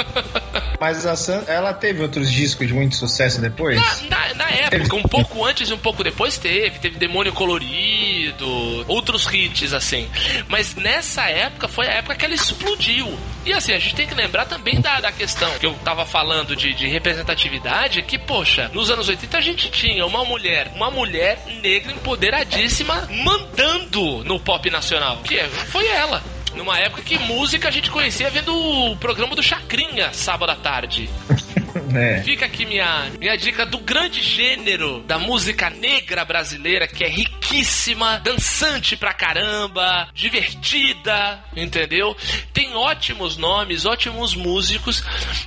mas 0.78 1.06
a 1.06 1.16
Sam, 1.16 1.44
ela 1.46 1.72
teve 1.72 2.02
outros 2.02 2.30
discos 2.30 2.66
de 2.66 2.74
muito 2.74 2.94
sucesso 2.94 3.40
depois? 3.40 3.80
Na, 4.10 4.18
na, 4.18 4.34
na 4.34 4.50
época, 4.50 4.96
um 4.96 5.02
pouco 5.02 5.46
antes 5.46 5.70
e 5.70 5.72
um 5.72 5.78
pouco 5.78 6.04
depois 6.04 6.36
teve. 6.36 6.78
Teve 6.78 6.98
Demônio 6.98 7.32
Colorido, 7.32 8.84
outros 8.86 9.26
hits, 9.32 9.72
assim. 9.72 10.06
Mas 10.48 10.57
nessa 10.76 11.28
época 11.28 11.68
foi 11.68 11.86
a 11.86 11.92
época 11.94 12.14
que 12.14 12.24
ela 12.24 12.34
explodiu. 12.34 13.18
E 13.44 13.52
assim, 13.52 13.72
a 13.72 13.78
gente 13.78 13.94
tem 13.94 14.06
que 14.06 14.14
lembrar 14.14 14.46
também 14.46 14.80
da, 14.80 15.00
da 15.00 15.12
questão 15.12 15.50
que 15.58 15.66
eu 15.66 15.74
tava 15.84 16.04
falando 16.04 16.54
de, 16.54 16.74
de 16.74 16.86
representatividade, 16.86 18.02
que, 18.02 18.18
poxa, 18.18 18.70
nos 18.74 18.90
anos 18.90 19.08
80 19.08 19.38
a 19.38 19.40
gente 19.40 19.70
tinha 19.70 20.04
uma 20.04 20.24
mulher, 20.24 20.70
uma 20.74 20.90
mulher 20.90 21.42
negra 21.62 21.92
empoderadíssima 21.92 23.08
mandando 23.24 24.22
no 24.24 24.38
pop 24.38 24.68
nacional. 24.70 25.18
Que 25.18 25.42
foi 25.70 25.86
ela 25.86 26.22
numa 26.54 26.78
época 26.78 27.02
que 27.02 27.18
música 27.18 27.68
a 27.68 27.70
gente 27.70 27.90
conhecia 27.90 28.30
vendo 28.30 28.54
o 28.54 28.96
programa 28.96 29.34
do 29.34 29.42
Chacrinha, 29.42 30.12
sábado 30.12 30.50
à 30.50 30.56
tarde. 30.56 31.08
É. 31.94 32.22
Fica 32.22 32.46
aqui 32.46 32.64
minha, 32.64 33.10
minha 33.18 33.36
dica 33.36 33.64
do 33.64 33.78
grande 33.78 34.22
gênero 34.22 35.00
da 35.00 35.18
música 35.18 35.70
negra 35.70 36.24
brasileira, 36.24 36.86
que 36.86 37.04
é 37.04 37.08
riquíssima, 37.08 38.20
dançante 38.20 38.96
pra 38.96 39.12
caramba, 39.12 40.08
divertida, 40.14 41.42
entendeu? 41.56 42.16
Tem 42.52 42.74
ótimos 42.74 43.36
nomes, 43.36 43.84
ótimos 43.84 44.34
músicos. 44.34 45.02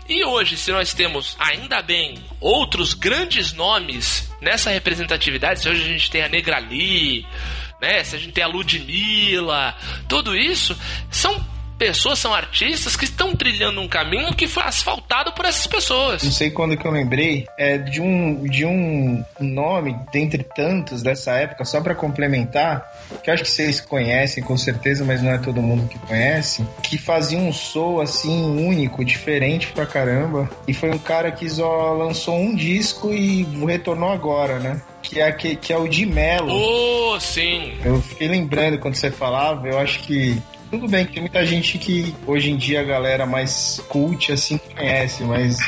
E 0.07 0.23
hoje, 0.23 0.57
se 0.57 0.71
nós 0.71 0.93
temos, 0.93 1.35
ainda 1.39 1.81
bem, 1.81 2.15
outros 2.39 2.93
grandes 2.93 3.53
nomes 3.53 4.31
nessa 4.41 4.69
representatividade, 4.69 5.61
se 5.61 5.69
hoje 5.69 5.83
a 5.83 5.87
gente 5.87 6.09
tem 6.09 6.23
a 6.23 6.29
Negra 6.29 6.59
Lee, 6.59 7.25
né? 7.81 8.03
Se 8.03 8.15
a 8.15 8.19
gente 8.19 8.33
tem 8.33 8.43
a 8.43 8.47
Ludmilla, 8.47 9.75
tudo 10.07 10.35
isso 10.35 10.77
são 11.09 11.50
pessoas, 11.81 12.19
são 12.19 12.31
artistas 12.31 12.95
que 12.95 13.05
estão 13.05 13.35
trilhando 13.35 13.81
um 13.81 13.87
caminho 13.87 14.35
que 14.35 14.47
foi 14.47 14.61
asfaltado 14.61 15.31
por 15.31 15.45
essas 15.45 15.65
pessoas. 15.65 16.21
Não 16.21 16.31
sei 16.31 16.51
quando 16.51 16.77
que 16.77 16.85
eu 16.85 16.91
lembrei, 16.91 17.47
é 17.57 17.79
de 17.79 17.99
um, 17.99 18.43
de 18.43 18.67
um 18.67 19.25
nome, 19.39 19.97
dentre 20.13 20.43
tantos 20.43 21.01
dessa 21.01 21.31
época, 21.31 21.65
só 21.65 21.81
pra 21.81 21.95
complementar, 21.95 22.85
que 23.23 23.31
acho 23.31 23.41
que 23.41 23.49
vocês 23.49 23.81
conhecem 23.81 24.43
com 24.43 24.55
certeza, 24.55 25.03
mas 25.03 25.23
não 25.23 25.31
é 25.31 25.39
todo 25.39 25.59
mundo 25.59 25.87
que 25.87 25.97
conhece, 25.97 26.63
que 26.83 26.99
fazia 26.99 27.39
um 27.39 27.51
som 27.51 27.99
assim 27.99 28.63
único, 28.63 29.03
diferente 29.03 29.65
pra 29.73 29.87
caramba. 29.87 30.47
E 30.67 30.75
foi 30.75 30.91
um 30.91 30.99
cara 30.99 31.31
que 31.31 31.49
só 31.49 31.93
lançou 31.93 32.37
um 32.37 32.53
disco 32.53 33.11
e 33.11 33.41
retornou 33.65 34.11
agora, 34.11 34.59
né? 34.59 34.79
Que 35.01 35.19
é, 35.19 35.31
que, 35.31 35.55
que 35.55 35.73
é 35.73 35.77
o 35.77 35.87
de 35.87 36.05
Mello. 36.05 36.53
Oh, 36.53 37.19
sim. 37.19 37.73
Eu 37.83 37.99
fiquei 38.03 38.27
lembrando 38.27 38.77
quando 38.77 38.93
você 38.93 39.09
falava, 39.09 39.67
eu 39.67 39.79
acho 39.79 39.97
que 40.01 40.39
tudo 40.71 40.87
bem 40.87 41.05
que 41.05 41.11
tem 41.11 41.21
muita 41.21 41.45
gente 41.45 41.77
que 41.77 42.15
hoje 42.25 42.49
em 42.49 42.55
dia 42.55 42.79
a 42.79 42.83
galera 42.83 43.25
mais 43.25 43.83
cult 43.89 44.31
assim 44.31 44.57
conhece, 44.57 45.23
mas 45.23 45.59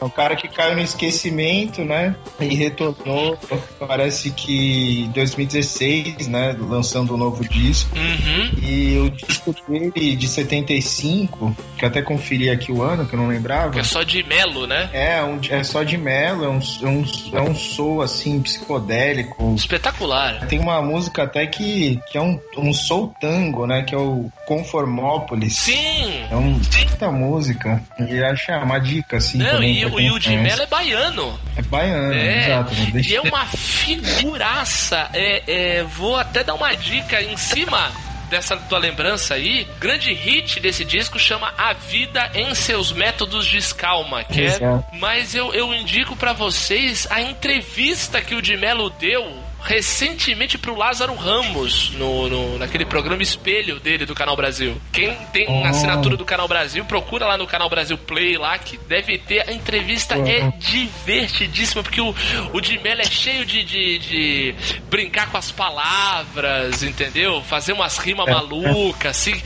é 0.00 0.04
um 0.04 0.08
cara 0.08 0.34
que 0.36 0.48
caiu 0.48 0.74
no 0.74 0.80
esquecimento, 0.80 1.84
né? 1.84 2.16
E 2.40 2.54
retornou, 2.54 3.38
parece 3.78 4.30
que 4.30 5.04
em 5.04 5.10
2016, 5.10 6.28
né? 6.28 6.56
Lançando 6.58 7.14
um 7.14 7.16
novo 7.16 7.46
disco. 7.46 7.94
Uhum. 7.96 8.50
E 8.62 8.98
o 8.98 9.10
disco 9.10 9.54
dele 9.68 10.16
de 10.16 10.28
75, 10.28 11.56
que 11.76 11.84
eu 11.84 11.88
até 11.88 12.00
conferi 12.00 12.48
aqui 12.48 12.72
o 12.72 12.82
ano, 12.82 13.06
que 13.06 13.14
eu 13.14 13.18
não 13.18 13.28
lembrava. 13.28 13.78
É 13.78 13.82
só 13.82 14.02
de 14.02 14.22
Melo, 14.22 14.66
né? 14.66 14.88
É, 14.92 15.22
um, 15.22 15.38
é 15.50 15.62
só 15.64 15.82
de 15.82 15.98
Melo, 15.98 16.44
é 16.44 16.48
um, 16.48 16.60
é 16.60 16.86
um, 16.86 17.04
é 17.32 17.42
um 17.42 17.54
soul 17.54 18.00
assim, 18.00 18.40
psicodélico. 18.40 19.54
Espetacular. 19.56 20.46
Tem 20.46 20.58
uma 20.58 20.80
música 20.80 21.24
até 21.24 21.46
que, 21.46 22.00
que 22.10 22.16
é 22.16 22.20
um, 22.20 22.40
um 22.56 22.72
soul 22.72 23.12
tango, 23.20 23.66
né? 23.66 23.82
Que 23.82 23.94
é 23.94 23.98
o 23.98 24.30
Conformópolis. 24.48 25.56
Sim! 25.56 26.24
É 26.30 26.34
um 26.36 26.58
puta 26.58 27.10
música. 27.12 27.82
E 27.98 28.22
acho 28.24 28.50
é 28.50 28.56
uma 28.56 28.78
dica, 28.78 29.18
assim. 29.18 29.38
Não, 29.38 29.62
e, 29.62 29.84
o- 29.84 30.00
e 30.00 30.10
o 30.10 30.18
de 30.18 30.28
conhece. 30.30 30.42
Mello 30.42 30.62
é 30.62 30.66
baiano. 30.66 31.40
É 31.56 31.62
baiano, 31.62 32.14
É, 32.14 32.44
exato. 32.46 32.74
né? 32.74 33.02
E 33.06 33.14
é 33.16 33.20
uma 33.20 33.46
figuraça. 33.46 35.10
É, 35.12 35.42
é, 35.78 35.82
vou 35.84 36.16
até 36.16 36.42
dar 36.42 36.54
uma 36.54 36.74
dica 36.74 37.20
em 37.22 37.36
cima 37.36 37.90
dessa 38.30 38.56
tua 38.56 38.78
lembrança 38.78 39.34
aí. 39.34 39.66
Grande 39.80 40.12
hit 40.12 40.60
desse 40.60 40.84
disco 40.84 41.18
chama 41.18 41.52
A 41.56 41.72
Vida 41.72 42.30
em 42.34 42.54
Seus 42.54 42.92
Métodos 42.92 43.46
de 43.46 43.56
Escalma. 43.58 44.24
Que 44.24 44.42
é, 44.46 44.58
mas 44.94 45.34
eu, 45.34 45.54
eu 45.54 45.72
indico 45.74 46.14
pra 46.16 46.32
vocês 46.32 47.06
a 47.10 47.20
entrevista 47.20 48.20
que 48.20 48.34
o 48.34 48.42
de 48.42 48.56
Mello 48.56 48.90
deu 48.90 49.24
recentemente 49.68 50.56
pro 50.56 50.74
Lázaro 50.74 51.14
Ramos 51.14 51.90
no, 51.90 52.26
no- 52.28 52.58
naquele 52.58 52.86
programa 52.86 53.22
Espelho 53.22 53.78
dele 53.78 54.06
do 54.06 54.14
Canal 54.14 54.34
Brasil. 54.34 54.80
Quem 54.90 55.14
tem 55.32 55.46
Oh. 55.48 55.64
assinatura 55.66 56.16
do 56.16 56.24
Canal 56.24 56.48
Brasil, 56.48 56.82
procura 56.86 57.26
lá 57.26 57.36
no 57.36 57.46
Canal 57.46 57.68
Brasil 57.68 57.98
Play 57.98 58.38
lá 58.38 58.56
que 58.58 58.78
deve 58.78 59.18
ter. 59.18 59.46
A 59.48 59.52
entrevista 59.52 60.14
é 60.16 60.50
divertidíssima 60.58 61.82
porque 61.82 62.00
o, 62.00 62.14
o 62.54 62.60
de 62.62 62.78
Mello 62.78 63.02
é 63.02 63.04
cheio 63.04 63.44
de, 63.44 63.62
de, 63.62 63.98
de 63.98 64.54
brincar 64.88 65.30
com 65.30 65.36
as 65.36 65.50
palavras, 65.52 66.82
entendeu? 66.82 67.42
Fazer 67.42 67.74
umas 67.74 67.98
rimas 67.98 68.26
malucas, 68.26 69.10
assim. 69.18 69.40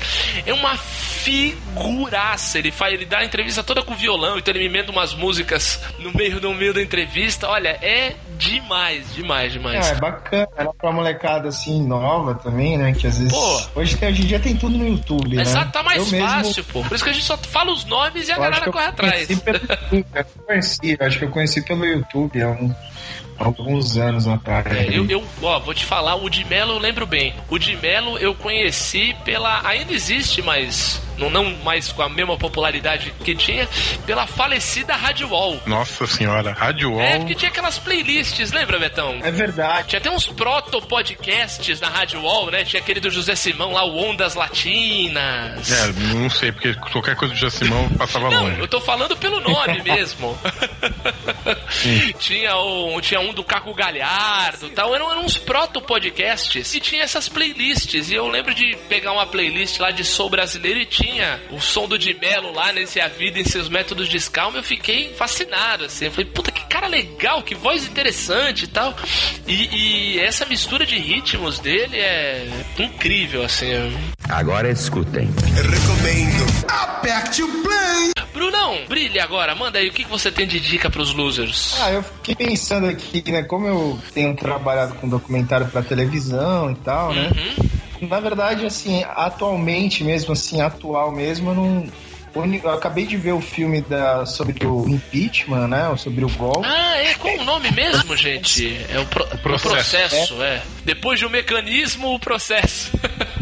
É 0.46 0.52
uma 0.54 0.76
figuraça. 0.76 2.58
Ele 2.58 2.70
faz, 2.70 2.94
ele 2.94 3.04
dá 3.06 3.18
a 3.18 3.24
entrevista 3.24 3.62
toda 3.62 3.82
com 3.82 3.94
violão, 3.94 4.38
então 4.38 4.52
ele 4.54 4.60
me 4.60 4.66
emenda 4.66 4.92
umas 4.92 5.14
músicas 5.14 5.82
no 5.98 6.12
meio 6.14 6.40
no 6.40 6.54
meio 6.54 6.72
da 6.72 6.80
entrevista. 6.82 7.48
Olha, 7.48 7.70
é 7.82 8.14
demais, 8.38 9.14
demais, 9.14 9.52
demais. 9.52 9.86
É, 9.88 9.92
é 9.92 9.94
bacana, 9.94 10.48
era 10.56 10.72
pra 10.74 10.92
molecada 10.92 11.48
assim, 11.48 11.86
nova 11.86 12.34
também, 12.34 12.76
né? 12.76 12.92
Que 12.92 13.06
às 13.06 13.18
vezes. 13.18 13.32
Pô. 13.32 13.62
Hoje, 13.80 13.96
tem, 13.96 14.08
hoje 14.08 14.22
em 14.22 14.26
dia 14.26 14.40
tem 14.40 14.56
tudo 14.56 14.76
no 14.76 14.86
YouTube, 14.88 15.36
né? 15.36 15.42
Exato, 15.42 15.72
tá 15.72 15.82
mais 15.82 15.98
Eu 15.98 16.06
mesmo- 16.06 16.28
fácil, 16.28 16.64
pô. 16.64 16.82
Por 16.82 16.94
isso 16.94 17.04
que 17.04 17.10
a 17.10 17.12
gente 17.12 17.24
só 17.24 17.36
fala 17.36 17.72
os 17.72 17.84
nomes 17.84 18.28
e 18.28 18.32
a 18.32 18.36
eu 18.36 18.40
galera 18.42 18.70
corre 18.72 18.84
atrás. 18.86 19.26
pelo 19.40 19.58
eu 20.14 20.24
conheci, 20.46 20.96
eu 20.98 21.06
acho 21.06 21.18
que 21.18 21.24
eu 21.24 21.30
conheci 21.30 21.62
pelo 21.62 21.84
YouTube 21.84 22.42
há, 22.42 22.48
um- 22.50 22.74
alguns 23.44 23.96
anos 23.96 24.26
atrás. 24.26 24.66
É, 24.66 24.88
eu, 24.96 25.06
eu, 25.08 25.24
ó, 25.42 25.58
vou 25.60 25.74
te 25.74 25.84
falar, 25.84 26.14
o 26.16 26.28
de 26.30 26.44
Mello 26.44 26.74
eu 26.74 26.78
lembro 26.78 27.06
bem. 27.06 27.34
O 27.48 27.58
de 27.58 27.76
Mello 27.76 28.18
eu 28.18 28.34
conheci 28.34 29.14
pela. 29.24 29.60
Ainda 29.66 29.92
existe, 29.92 30.40
mas 30.42 31.00
não, 31.18 31.28
não 31.30 31.44
mais 31.64 31.92
com 31.92 32.02
a 32.02 32.08
mesma 32.08 32.36
popularidade 32.36 33.12
que 33.24 33.34
tinha, 33.34 33.68
pela 34.06 34.26
falecida 34.26 34.94
Rádio 34.96 35.28
Wall. 35.28 35.60
Nossa 35.66 36.06
senhora, 36.06 36.52
Rádio 36.52 36.90
É, 37.00 37.10
Wall. 37.10 37.18
porque 37.20 37.34
tinha 37.34 37.50
aquelas 37.50 37.78
playlists, 37.78 38.50
lembra, 38.52 38.78
Betão? 38.78 39.18
É 39.22 39.30
verdade. 39.30 39.88
Tinha 39.88 39.98
até 40.00 40.10
uns 40.10 40.26
proto-podcasts 40.26 41.80
na 41.80 41.88
Rádio 41.88 42.22
Wall, 42.22 42.50
né? 42.50 42.64
Tinha 42.64 42.80
aquele 42.80 43.00
do 43.00 43.10
José 43.10 43.34
Simão 43.36 43.72
lá, 43.72 43.84
o 43.84 43.96
Ondas 43.96 44.34
Latinas. 44.34 45.70
É, 45.70 45.92
não 46.14 46.28
sei, 46.30 46.50
porque 46.52 46.74
qualquer 46.74 47.14
coisa 47.16 47.34
do 47.34 47.38
Jacimão 47.40 47.88
passava 47.90 48.30
Não, 48.30 48.44
longe. 48.44 48.60
eu 48.60 48.68
tô 48.68 48.80
falando 48.80 49.16
pelo 49.16 49.40
nome 49.40 49.82
mesmo. 49.84 50.36
tinha, 52.18 52.56
um, 52.56 53.00
tinha 53.00 53.20
um 53.20 53.31
do 53.32 53.44
Caco 53.44 53.74
Galhardo 53.74 54.70
tal. 54.70 54.94
Eram, 54.94 55.10
eram 55.10 55.24
uns 55.24 55.36
proto-podcasts. 55.36 56.74
E 56.74 56.80
tinha 56.80 57.02
essas 57.02 57.28
playlists. 57.28 58.10
E 58.10 58.14
eu 58.14 58.26
lembro 58.28 58.54
de 58.54 58.76
pegar 58.88 59.12
uma 59.12 59.26
playlist 59.26 59.78
lá 59.78 59.90
de 59.90 60.04
Sou 60.04 60.28
Brasileiro 60.28 60.80
e 60.80 60.86
tinha 60.86 61.40
o 61.50 61.60
som 61.60 61.86
do 61.86 61.98
Di 61.98 62.14
Mello 62.14 62.52
lá 62.52 62.72
nesse 62.72 63.00
A 63.00 63.08
Vida 63.08 63.38
em 63.38 63.44
Seus 63.44 63.68
Métodos 63.68 64.08
de 64.08 64.16
Escalma. 64.16 64.58
Eu 64.58 64.62
fiquei 64.62 65.12
fascinado, 65.14 65.84
assim. 65.84 66.06
Eu 66.06 66.12
falei, 66.12 66.30
puta, 66.30 66.50
que 66.50 66.64
cara 66.66 66.86
legal, 66.86 67.42
que 67.42 67.54
voz 67.54 67.86
interessante 67.86 68.64
e 68.64 68.68
tal. 68.68 68.94
E 69.46 70.18
essa 70.20 70.44
mistura 70.46 70.86
de 70.86 70.96
ritmos 70.96 71.58
dele 71.58 71.98
é 71.98 72.46
incrível, 72.78 73.42
assim. 73.44 73.66
Agora 74.28 74.70
escutem. 74.70 75.28
Brunão, 78.32 78.78
brilha 78.88 79.22
agora. 79.22 79.54
Manda 79.54 79.78
aí, 79.78 79.88
o 79.88 79.92
que 79.92 80.04
que 80.04 80.10
você 80.10 80.30
tem 80.30 80.46
de 80.46 80.58
dica 80.58 80.88
pros 80.88 81.12
losers? 81.12 81.76
Ah, 81.80 81.92
eu 81.92 82.02
fiquei 82.02 82.34
pensando 82.34 82.86
aqui, 82.86 83.30
né? 83.30 83.42
Como 83.42 83.66
eu 83.66 83.98
tenho 84.14 84.34
trabalhado 84.34 84.94
com 84.94 85.08
documentário 85.08 85.66
pra 85.66 85.82
televisão 85.82 86.70
e 86.70 86.74
tal, 86.76 87.12
né? 87.12 87.30
Uhum. 87.36 88.08
Na 88.08 88.20
verdade, 88.20 88.66
assim, 88.66 89.04
atualmente 89.14 90.02
mesmo, 90.02 90.32
assim, 90.32 90.60
atual 90.60 91.12
mesmo, 91.12 91.50
eu 91.50 91.54
não. 91.54 91.86
Eu 92.34 92.70
acabei 92.70 93.06
de 93.06 93.16
ver 93.16 93.32
o 93.32 93.40
filme 93.40 93.82
da, 93.82 94.24
sobre 94.24 94.64
o 94.66 94.88
impeachment, 94.88 95.68
né? 95.68 95.94
Sobre 95.98 96.24
o 96.24 96.28
golpe. 96.30 96.66
Ah, 96.66 96.96
é 96.96 97.14
qual 97.14 97.34
o 97.36 97.44
nome 97.44 97.70
mesmo, 97.72 98.16
gente? 98.16 98.80
É 98.88 98.98
o, 98.98 99.04
pro- 99.06 99.24
o 99.24 99.38
processo. 99.38 99.96
processo, 99.96 100.42
é. 100.42 100.62
Depois 100.84 101.18
de 101.18 101.26
um 101.26 101.30
mecanismo, 101.30 102.14
o 102.14 102.18
processo. 102.18 102.90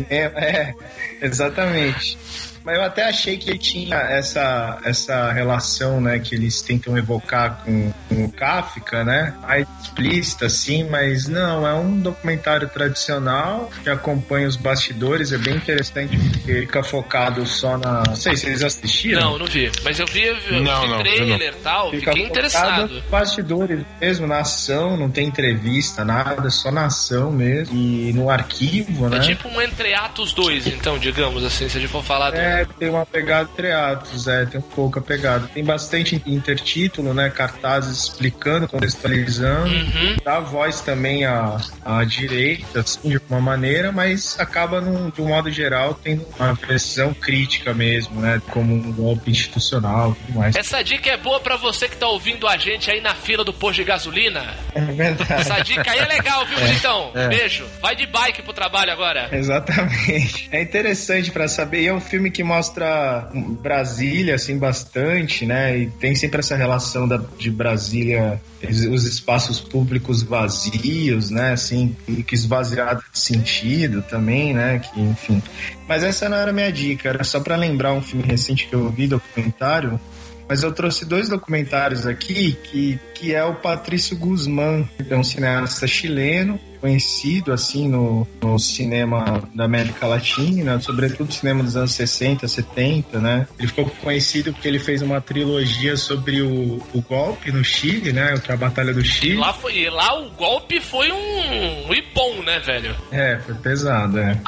É, 0.08 0.24
é, 0.24 0.74
exatamente. 1.22 2.18
Mas 2.64 2.76
eu 2.76 2.82
até 2.82 3.08
achei 3.08 3.36
que 3.36 3.50
ele 3.50 3.58
tinha 3.58 3.96
essa, 3.96 4.78
essa 4.84 5.32
relação, 5.32 6.00
né, 6.00 6.18
que 6.18 6.34
eles 6.34 6.60
tentam 6.60 6.96
evocar 6.96 7.62
com, 7.64 7.92
com 8.08 8.24
o 8.24 8.32
Kafka, 8.32 9.04
né, 9.04 9.34
mais 9.42 9.66
explícita, 9.82 10.46
assim, 10.46 10.84
mas 10.84 11.26
não, 11.26 11.66
é 11.66 11.74
um 11.74 11.98
documentário 11.98 12.68
tradicional 12.68 13.70
que 13.82 13.88
acompanha 13.88 14.46
os 14.46 14.56
bastidores, 14.56 15.32
é 15.32 15.38
bem 15.38 15.56
interessante 15.56 16.16
porque 16.16 16.60
fica 16.60 16.82
focado 16.82 17.46
só 17.46 17.76
na... 17.78 18.02
Não 18.06 18.16
sei 18.16 18.36
se 18.36 18.46
eles 18.46 18.62
assistiram. 18.62 19.20
Não, 19.20 19.38
não 19.38 19.46
vi. 19.46 19.70
Mas 19.82 19.98
eu 19.98 20.06
vi, 20.06 20.24
eu 20.24 20.36
vi 20.40 20.60
Não, 20.60 20.86
não, 20.86 20.98
trailer 20.98 21.54
e 21.54 21.62
tal, 21.62 21.90
Fica 21.90 22.12
fiquei 22.12 22.26
focado 22.26 22.38
interessado. 22.38 22.94
nos 22.94 23.04
bastidores 23.04 23.84
mesmo, 24.00 24.26
na 24.26 24.40
ação, 24.40 24.96
não 24.96 25.10
tem 25.10 25.26
entrevista, 25.26 26.04
nada, 26.04 26.50
só 26.50 26.70
na 26.70 26.86
ação 26.86 27.30
mesmo. 27.30 27.76
E 27.76 28.12
no 28.12 28.30
arquivo, 28.30 29.08
né? 29.08 29.18
É 29.18 29.20
tipo 29.20 29.48
um 29.48 29.60
Entre 29.60 29.94
Atos 29.94 30.32
2, 30.32 30.66
então, 30.66 30.98
digamos 30.98 31.44
assim, 31.44 31.68
se 31.68 31.78
a 31.78 31.80
gente 31.80 31.90
for 31.90 32.02
falar 32.02 32.30
do... 32.30 32.49
É, 32.50 32.64
tem 32.64 32.90
uma 32.90 33.06
pegada 33.06 33.48
entre 33.52 33.72
atos, 33.72 34.26
é, 34.26 34.44
tem 34.44 34.58
um 34.58 34.62
pouco 34.62 34.98
a 34.98 35.02
pegada. 35.02 35.48
Tem 35.54 35.64
bastante 35.64 36.20
intertítulo, 36.26 37.14
né? 37.14 37.30
Cartazes 37.30 38.04
explicando, 38.04 38.66
contextualizando. 38.66 39.68
Uhum. 39.72 40.16
Dá 40.24 40.40
voz 40.40 40.80
também 40.80 41.24
à, 41.24 41.58
à 41.84 42.04
direita, 42.04 42.80
assim, 42.80 43.10
de 43.10 43.20
uma 43.28 43.40
maneira, 43.40 43.92
mas 43.92 44.38
acaba, 44.38 44.80
num, 44.80 45.10
de 45.10 45.22
um 45.22 45.28
modo 45.28 45.50
geral, 45.50 45.94
tendo 45.94 46.26
uma 46.38 46.54
visão 46.54 47.14
crítica 47.14 47.72
mesmo, 47.72 48.20
né? 48.20 48.42
Como 48.50 48.74
um 48.74 48.92
golpe 48.92 49.30
institucional 49.30 50.12
e 50.12 50.26
tudo 50.26 50.38
mais. 50.38 50.56
Essa 50.56 50.82
dica 50.82 51.10
é 51.10 51.16
boa 51.16 51.40
pra 51.40 51.56
você 51.56 51.88
que 51.88 51.96
tá 51.96 52.08
ouvindo 52.08 52.48
a 52.48 52.56
gente 52.56 52.90
aí 52.90 53.00
na 53.00 53.14
fila 53.14 53.44
do 53.44 53.52
posto 53.52 53.76
de 53.76 53.84
gasolina. 53.84 54.54
É 54.74 54.80
verdade. 54.80 55.32
Essa 55.32 55.60
dica 55.60 55.90
aí 55.90 55.98
é 55.98 56.06
legal, 56.06 56.44
viu, 56.46 56.58
bonitão? 56.58 57.12
é. 57.14 57.28
Beijo. 57.28 57.64
Vai 57.80 57.94
de 57.94 58.06
bike 58.06 58.42
pro 58.42 58.52
trabalho 58.52 58.92
agora. 58.92 59.28
Exatamente. 59.32 60.48
É 60.50 60.62
interessante 60.62 61.30
pra 61.30 61.46
saber. 61.48 61.82
E 61.82 61.86
é 61.86 61.94
um 61.94 62.00
filme 62.00 62.30
que 62.30 62.39
mostra 62.42 63.30
Brasília, 63.62 64.34
assim, 64.34 64.58
bastante, 64.58 65.46
né? 65.46 65.78
E 65.78 65.86
tem 65.86 66.14
sempre 66.14 66.40
essa 66.40 66.56
relação 66.56 67.06
da, 67.06 67.20
de 67.38 67.50
Brasília, 67.50 68.40
os 68.62 69.00
os 69.00 69.04
espaços 69.04 69.60
públicos 69.60 70.22
vazios, 70.22 71.30
né? 71.30 71.52
Assim, 71.52 71.96
e 72.06 72.22
que 72.22 72.34
esvaziado 72.34 73.02
de 73.12 73.18
sentido 73.18 74.02
também, 74.02 74.52
né? 74.52 74.78
Que, 74.78 75.00
enfim. 75.00 75.42
Mas 75.88 76.02
essa 76.02 76.28
não 76.28 76.36
era 76.36 76.50
a 76.50 76.54
minha 76.54 76.70
dica, 76.72 77.08
era 77.08 77.24
só 77.24 77.40
pra 77.40 77.56
lembrar 77.56 77.92
um 77.92 78.02
filme 78.02 78.24
recente 78.24 78.66
que 78.66 78.74
eu 78.74 78.90
vi, 78.90 79.06
documentário. 79.06 80.00
mas 80.48 80.62
eu 80.62 80.72
trouxe 80.72 81.04
dois 81.04 81.28
documentários 81.28 82.06
aqui 82.06 82.52
que, 82.64 82.98
que 83.14 83.34
é 83.34 83.44
o 83.44 83.54
Patrício 83.54 84.16
Guzmán, 84.16 84.84
que 84.96 85.12
é 85.12 85.16
um 85.16 85.22
cineasta 85.22 85.86
chileno, 85.86 86.58
conhecido 86.80 87.52
assim 87.52 87.88
no, 87.88 88.26
no 88.40 88.58
cinema 88.58 89.42
da 89.54 89.64
América 89.64 90.06
Latina, 90.06 90.80
sobretudo 90.80 91.26
no 91.26 91.32
cinema 91.32 91.62
dos 91.62 91.76
anos 91.76 91.92
60, 91.92 92.48
70, 92.48 93.18
né? 93.18 93.46
Ele 93.58 93.68
ficou 93.68 93.86
conhecido 94.02 94.52
porque 94.52 94.66
ele 94.66 94.78
fez 94.78 95.02
uma 95.02 95.20
trilogia 95.20 95.96
sobre 95.96 96.42
o, 96.42 96.82
o 96.94 97.02
golpe 97.02 97.52
no 97.52 97.62
Chile, 97.62 98.12
né? 98.12 98.34
A 98.48 98.56
Batalha 98.56 98.92
do 98.92 99.04
Chile. 99.04 99.36
Lá, 99.36 99.52
foi, 99.52 99.88
lá 99.90 100.18
o 100.18 100.30
golpe 100.30 100.80
foi 100.80 101.12
um, 101.12 101.88
um 101.88 101.94
ipom, 101.94 102.42
né, 102.42 102.58
velho? 102.60 102.94
É, 103.12 103.38
foi 103.38 103.54
pesado, 103.54 104.18
é. 104.18 104.40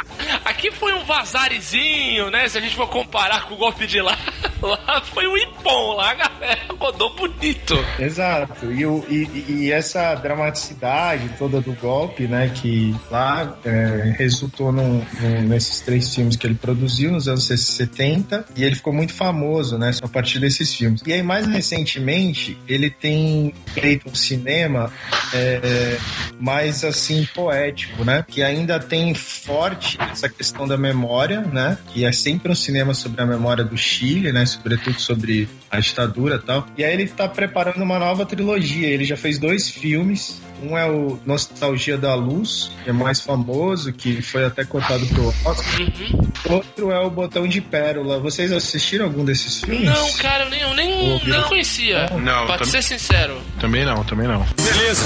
Aqui 0.44 0.70
foi 0.70 0.92
um 0.94 1.04
vazarezinho, 1.04 2.30
né? 2.30 2.48
Se 2.48 2.58
a 2.58 2.60
gente 2.60 2.74
for 2.74 2.88
comparar 2.88 3.46
com 3.46 3.54
o 3.54 3.56
golpe 3.56 3.86
de 3.86 4.00
lá, 4.00 4.18
lá 4.60 5.00
foi 5.02 5.26
um 5.26 5.36
ipom, 5.36 5.94
lá 5.94 6.10
a 6.10 6.14
galera 6.14 6.60
rodou 6.78 7.14
bonito. 7.14 7.74
Exato. 7.98 8.72
E, 8.72 8.84
o, 8.84 9.04
e, 9.08 9.44
e 9.48 9.72
essa 9.72 10.14
dramaticidade 10.14 11.30
toda 11.38 11.60
do 11.60 11.72
golpe, 11.74 12.21
né? 12.26 12.50
Que 12.54 12.94
lá 13.10 13.56
é, 13.64 14.14
resultou 14.18 14.72
num, 14.72 15.04
num, 15.20 15.42
nesses 15.42 15.80
três 15.80 16.14
filmes 16.14 16.36
que 16.36 16.46
ele 16.46 16.54
produziu 16.54 17.12
nos 17.12 17.28
anos 17.28 17.44
70 17.44 18.46
e 18.56 18.64
ele 18.64 18.74
ficou 18.74 18.92
muito 18.92 19.12
famoso, 19.12 19.78
né? 19.78 19.90
A 20.02 20.08
partir 20.08 20.38
desses 20.38 20.74
filmes. 20.74 21.02
E 21.06 21.12
aí, 21.12 21.22
mais 21.22 21.46
recentemente, 21.46 22.58
ele 22.68 22.90
tem 22.90 23.52
feito 23.66 24.08
um 24.08 24.14
cinema 24.14 24.90
é, 25.32 25.98
mais 26.38 26.84
assim 26.84 27.26
poético, 27.34 28.04
né? 28.04 28.24
Que 28.26 28.42
ainda 28.42 28.78
tem 28.78 29.14
forte 29.14 29.98
essa 30.10 30.28
questão 30.28 30.66
da 30.66 30.76
memória, 30.76 31.40
né? 31.40 31.78
Que 31.88 32.04
é 32.04 32.12
sempre 32.12 32.50
um 32.50 32.54
cinema 32.54 32.94
sobre 32.94 33.22
a 33.22 33.26
memória 33.26 33.64
do 33.64 33.76
Chile, 33.76 34.32
né? 34.32 34.44
Sobretudo 34.46 35.00
sobre 35.00 35.48
a 35.70 35.80
ditadura 35.80 36.36
e 36.36 36.46
tal. 36.46 36.66
E 36.76 36.84
aí 36.84 36.92
ele 36.92 37.08
tá 37.08 37.28
preparando 37.28 37.82
uma 37.82 37.98
nova 37.98 38.26
trilogia. 38.26 38.88
Ele 38.88 39.04
já 39.04 39.16
fez 39.16 39.38
dois 39.38 39.68
filmes. 39.68 40.40
Um 40.62 40.76
é 40.78 40.88
o 40.88 41.18
Nostalgia 41.26 41.98
da 41.98 42.14
Luz, 42.14 42.70
que 42.84 42.90
é 42.90 42.92
mais 42.92 43.20
famoso, 43.20 43.92
que 43.92 44.22
foi 44.22 44.44
até 44.44 44.64
cotado 44.64 45.04
pro 45.06 45.28
Oscar. 45.44 45.80
Uhum. 45.80 46.32
Outro 46.54 46.90
é 46.90 47.00
o 47.00 47.10
Botão 47.10 47.46
de 47.48 47.60
Pérola. 47.60 48.18
Vocês 48.20 48.52
assistiram 48.52 49.06
algum 49.06 49.24
desses 49.24 49.60
filmes? 49.60 49.84
Não, 49.84 50.12
cara, 50.14 50.44
eu 50.44 50.50
nem, 50.50 50.60
eu 50.60 50.74
nem, 50.74 51.24
nem 51.26 51.42
conhecia. 51.42 52.08
Não, 52.22 52.46
Pode 52.46 52.62
tam- 52.62 52.70
ser 52.70 52.82
sincero. 52.82 53.40
Também 53.60 53.84
não, 53.84 54.04
também 54.04 54.28
não. 54.28 54.44
Beleza. 54.62 55.04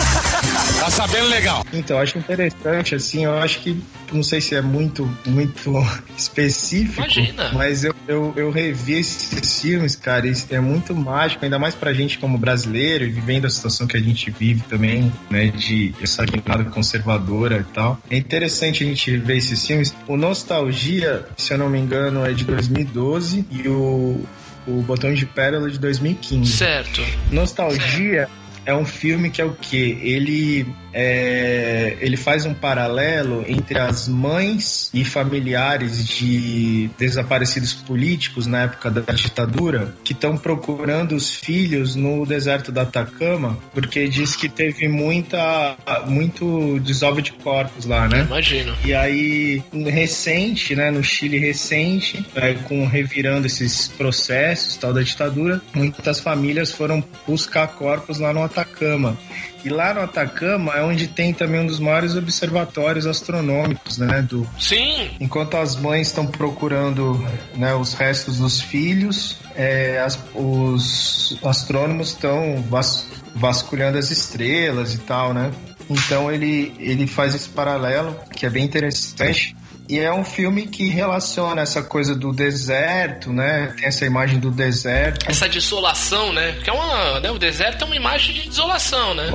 Tá 0.81 0.91
sabendo 0.91 1.29
legal. 1.29 1.65
Então, 1.73 1.97
eu 1.97 2.03
acho 2.03 2.19
interessante, 2.19 2.95
assim, 2.95 3.25
eu 3.25 3.39
acho 3.39 3.61
que, 3.61 3.81
não 4.13 4.23
sei 4.23 4.41
se 4.41 4.55
é 4.55 4.61
muito, 4.63 5.11
muito 5.27 5.73
específico, 6.17 7.01
Imagina. 7.01 7.51
mas 7.53 7.85
eu, 7.85 7.95
eu, 8.07 8.33
eu 8.37 8.51
revi 8.51 8.95
esses 8.95 9.61
filmes, 9.61 9.97
cara, 9.97 10.27
isso 10.27 10.47
é 10.51 10.61
muito 10.61 10.95
mágico, 10.95 11.45
ainda 11.45 11.59
mais 11.59 11.75
pra 11.75 11.93
gente 11.93 12.19
como 12.19 12.37
brasileiro, 12.39 13.05
e 13.05 13.11
vivendo 13.11 13.47
a 13.47 13.51
situação 13.51 13.87
que 13.87 13.97
a 13.97 14.01
gente 14.01 14.31
vive 14.31 14.61
também, 14.69 15.13
né, 15.31 15.46
de 15.51 15.95
essa 16.03 16.25
guinada 16.25 16.65
conservadora 16.65 17.59
e 17.59 17.73
tal. 17.73 17.99
É 18.11 18.17
interessante 18.17 18.85
a 18.85 18.87
gente 18.87 19.17
ver 19.19 19.37
esses 19.37 19.67
filmes. 19.67 19.95
O 20.07 20.17
Nostalgia, 20.17 21.27
se 21.37 21.53
eu 21.53 21.59
não 21.59 21.69
me 21.69 21.79
engano, 21.79 22.25
é 22.25 22.33
de 22.33 22.45
2012, 22.45 23.47
e 23.51 23.69
o, 23.69 24.25
o 24.67 24.83
Botão 24.83 25.13
de 25.13 25.27
Pérola 25.27 25.69
é 25.69 25.71
de 25.71 25.79
2015. 25.79 26.53
Certo. 26.53 27.03
Nostalgia 27.31 28.29
é 28.67 28.75
um 28.75 28.85
filme 28.85 29.31
que 29.31 29.41
é 29.41 29.45
o 29.45 29.53
quê? 29.53 29.97
Ele 30.03 30.67
é, 30.93 31.97
ele 32.01 32.17
faz 32.17 32.47
um 32.47 32.55
paralelo 32.55 33.45
entre 33.47 33.79
as 33.79 34.09
mães 34.09 34.91
e 34.95 35.05
familiares 35.05 36.07
de 36.07 36.89
desaparecidos 36.99 37.75
políticos 37.75 38.47
na 38.47 38.63
época 38.63 38.91
da 38.91 39.13
ditadura 39.13 39.95
que 40.03 40.15
estão 40.15 40.39
procurando 40.39 41.15
os 41.15 41.31
filhos 41.31 41.95
no 41.95 42.25
deserto 42.25 42.73
da 42.73 42.83
Atacama 42.83 43.59
porque 43.75 44.09
diz 44.09 44.35
que 44.35 44.49
teve 44.49 44.89
muita 44.89 45.77
muito 46.07 46.81
desova 46.81 47.21
de 47.21 47.33
corpos 47.33 47.85
lá, 47.85 48.09
né? 48.09 48.23
Imagino. 48.23 48.75
E 48.85 48.95
aí, 48.95 49.63
recente, 49.87 50.75
né, 50.75 50.91
no 50.91 51.05
Chile 51.05 51.39
recente, 51.39 52.25
é, 52.35 52.55
com 52.55 52.87
revirando 52.87 53.47
esses 53.47 53.89
processos 53.89 54.77
tal 54.77 54.95
da 54.95 55.03
ditadura, 55.03 55.61
muitas 55.75 56.21
famílias 56.21 56.73
foram 56.73 57.05
buscar 57.27 57.69
corpos 57.69 58.19
lá 58.19 58.33
no 58.33 58.43
Atacama. 58.61 59.17
E 59.65 59.69
lá 59.69 59.93
no 59.93 60.01
Atacama 60.01 60.73
é 60.75 60.83
onde 60.83 61.09
tem 61.09 61.33
também 61.35 61.61
um 61.61 61.67
dos 61.67 61.81
maiores 61.81 62.15
observatórios 62.15 63.05
astronômicos, 63.07 63.99
né, 63.99 64.23
do 64.23 64.49
Sim, 64.59 65.11
Enquanto 65.21 65.57
as 65.57 65.75
mães 65.77 66.07
estão 66.09 66.27
procurando 66.27 67.15
né, 67.57 67.75
os 67.75 67.93
restos 67.95 68.39
dos 68.39 68.61
filhos, 68.61 69.39
é, 69.57 69.99
as- 69.99 70.19
os 70.35 71.37
astrônomos 71.45 72.09
estão 72.11 72.63
vas- 72.69 73.07
vasculhando 73.35 73.99
as 73.99 74.11
estrelas 74.11 74.95
e 74.95 74.99
tal, 74.99 75.35
né? 75.35 75.51
Então 75.91 76.31
ele, 76.31 76.73
ele 76.79 77.07
faz 77.07 77.35
esse 77.35 77.49
paralelo, 77.49 78.17
que 78.35 78.47
é 78.47 78.51
bem 78.51 78.65
interessante. 78.65 79.57
E 79.89 79.99
é 79.99 80.13
um 80.13 80.25
filme 80.25 80.67
que 80.67 80.89
relaciona 80.89 81.63
essa 81.63 81.83
coisa 81.83 82.15
do 82.15 82.33
deserto, 82.33 83.33
né? 83.33 83.73
Tem 83.77 83.87
essa 83.87 84.05
imagem 84.05 84.39
do 84.39 84.51
deserto. 84.51 85.31
essa 85.31 85.49
desolação, 85.49 86.33
né? 86.33 86.57
Que 86.63 86.71
é 86.71 86.73
uma. 86.73 87.21
Né? 87.21 87.31
O 87.31 87.39
deserto 87.39 87.83
é 87.83 87.85
uma 87.87 87.97
imagem 87.97 88.35
de 88.35 88.49
desolação, 88.49 89.15
né? 89.15 89.31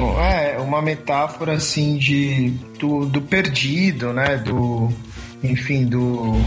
É, 0.53 0.59
uma 0.59 0.81
metáfora 0.81 1.53
assim 1.53 1.97
de 1.97 2.51
do, 2.77 3.05
do 3.05 3.21
perdido, 3.21 4.11
né? 4.11 4.37
Do 4.37 4.89
enfim, 5.43 5.85
do 5.85 6.39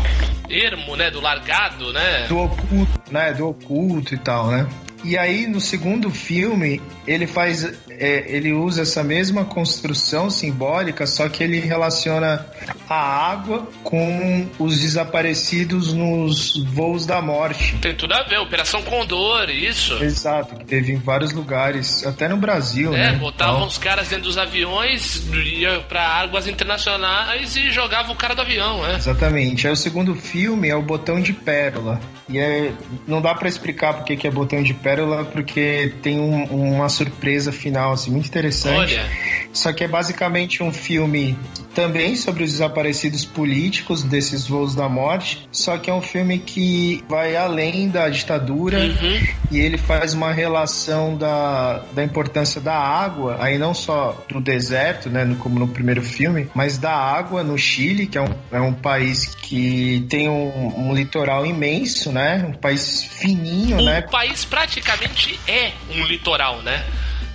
Ermo, 0.49 0.97
né? 0.97 1.11
Do 1.11 1.21
largado, 1.21 1.93
né? 1.93 2.27
do 2.29 2.39
oculto, 2.39 3.01
né? 3.11 3.33
Do 3.33 3.49
oculto 3.49 4.15
e 4.15 4.19
tal, 4.19 4.49
né? 4.49 4.69
E 5.05 5.19
aí 5.19 5.47
no 5.47 5.61
segundo 5.61 6.11
filme 6.11 6.81
ele 7.07 7.27
faz, 7.27 7.65
é, 7.91 8.25
ele 8.27 8.53
usa 8.53 8.83
essa 8.83 9.05
mesma 9.05 9.45
construção 9.45 10.31
simbólica, 10.31 11.07
só 11.07 11.29
que 11.29 11.45
ele 11.45 11.61
relaciona 11.61 12.47
a 12.89 12.95
água 13.31 13.69
com 13.83 14.49
os 14.59 14.81
desaparecidos 14.81 15.93
nos 15.93 16.57
voos 16.73 17.05
da 17.07 17.21
morte. 17.21 17.77
Tem 17.81 17.95
tudo 17.95 18.13
a 18.15 18.23
ver. 18.23 18.39
Operação 18.39 18.83
Condor, 18.83 19.49
isso. 19.51 20.03
Exato, 20.03 20.57
que 20.57 20.65
teve 20.65 20.93
em 20.93 20.97
vários 20.99 21.33
lugares, 21.33 22.05
até 22.07 22.29
no 22.29 22.37
Brasil, 22.37 22.95
É, 22.95 23.13
né? 23.13 23.19
botavam 23.19 23.59
Tal. 23.61 23.69
os 23.69 23.79
caras 23.79 24.09
dentro 24.09 24.25
dos 24.25 24.39
aviões, 24.39 25.23
ia 25.33 25.81
pra 25.81 26.03
águas 26.07 26.47
internacionais 26.47 27.57
e 27.57 27.71
jogavam 27.71 28.13
o 28.15 28.17
cara 28.17 28.35
do 28.35 28.41
avião, 28.43 28.83
né? 28.83 28.95
Exatamente. 28.97 29.67
Aí 29.67 29.73
o 29.73 29.77
segundo 29.77 30.15
filme 30.15 30.69
é 30.69 30.77
o 30.77 30.83
Botão 30.83 31.21
de 31.21 31.33
Pérola. 31.33 32.01
E 32.29 32.39
é, 32.39 32.73
não 33.07 33.21
dá 33.21 33.35
pra 33.35 33.49
explicar 33.49 33.95
porque 33.95 34.17
que 34.17 34.27
é 34.27 34.31
Botão 34.31 34.63
de 34.63 34.73
Pérola, 34.73 34.94
porque 35.33 35.93
tem 36.03 36.19
um- 36.21 36.45
uma 36.75 36.89
surpresa 36.89 37.51
final 37.53 37.93
assim, 37.93 38.11
muito 38.11 38.27
interessante. 38.27 38.95
Olha, 38.95 39.07
Só 39.55 39.73
que 39.73 39.85
é 39.85 39.89
basicamente 39.89 40.63
um 40.63 40.73
filme 40.73 41.39
também 41.75 42.15
sobre 42.17 42.45
os 42.45 42.53
desaparecidos 42.53 43.25
políticos 43.25 44.03
desses 44.03 44.47
voos 44.47 44.75
da 44.75 44.89
morte. 44.89 45.49
Só 45.51 45.79
que 45.79 45.89
é 45.89 45.95
um 45.95 46.03
filme 46.03 46.39
que 46.39 47.03
vai 47.09 47.35
além 47.37 47.89
da 47.89 48.09
ditadura 48.09 48.79
Uhum. 48.79 49.27
e 49.51 49.59
ele 49.59 49.79
faz 49.79 50.13
uma 50.15 50.33
relação 50.33 51.17
da, 51.17 51.79
da 51.93 52.03
importância 52.05 52.61
da 52.61 52.75
água, 52.77 53.37
aí 53.41 53.57
não 53.59 53.73
só 53.73 54.25
do 54.29 54.41
deserto, 54.41 55.09
né, 55.09 55.25
no- 55.25 55.37
como 55.37 55.59
no 55.59 55.69
primeiro 55.69 56.03
filme, 56.03 56.49
mas 56.55 56.77
da 56.79 56.93
água 56.95 57.43
no 57.43 57.57
Chile, 57.57 58.07
que 58.07 58.19
é 58.19 58.23
um, 58.23 58.35
é 58.53 58.61
um 58.61 58.73
país 58.73 59.35
que 59.35 60.05
tem 60.09 60.29
um, 60.29 60.89
um 60.89 60.95
litoral 60.95 61.47
imenso, 61.47 62.11
né? 62.13 62.45
Um 62.49 62.53
país 62.53 63.03
fininho, 63.05 63.79
o 63.79 63.83
né? 63.85 64.03
país 64.03 64.45
praticamente 64.45 65.39
é 65.47 65.73
um 65.91 66.05
litoral, 66.05 66.61
né? 66.63 66.85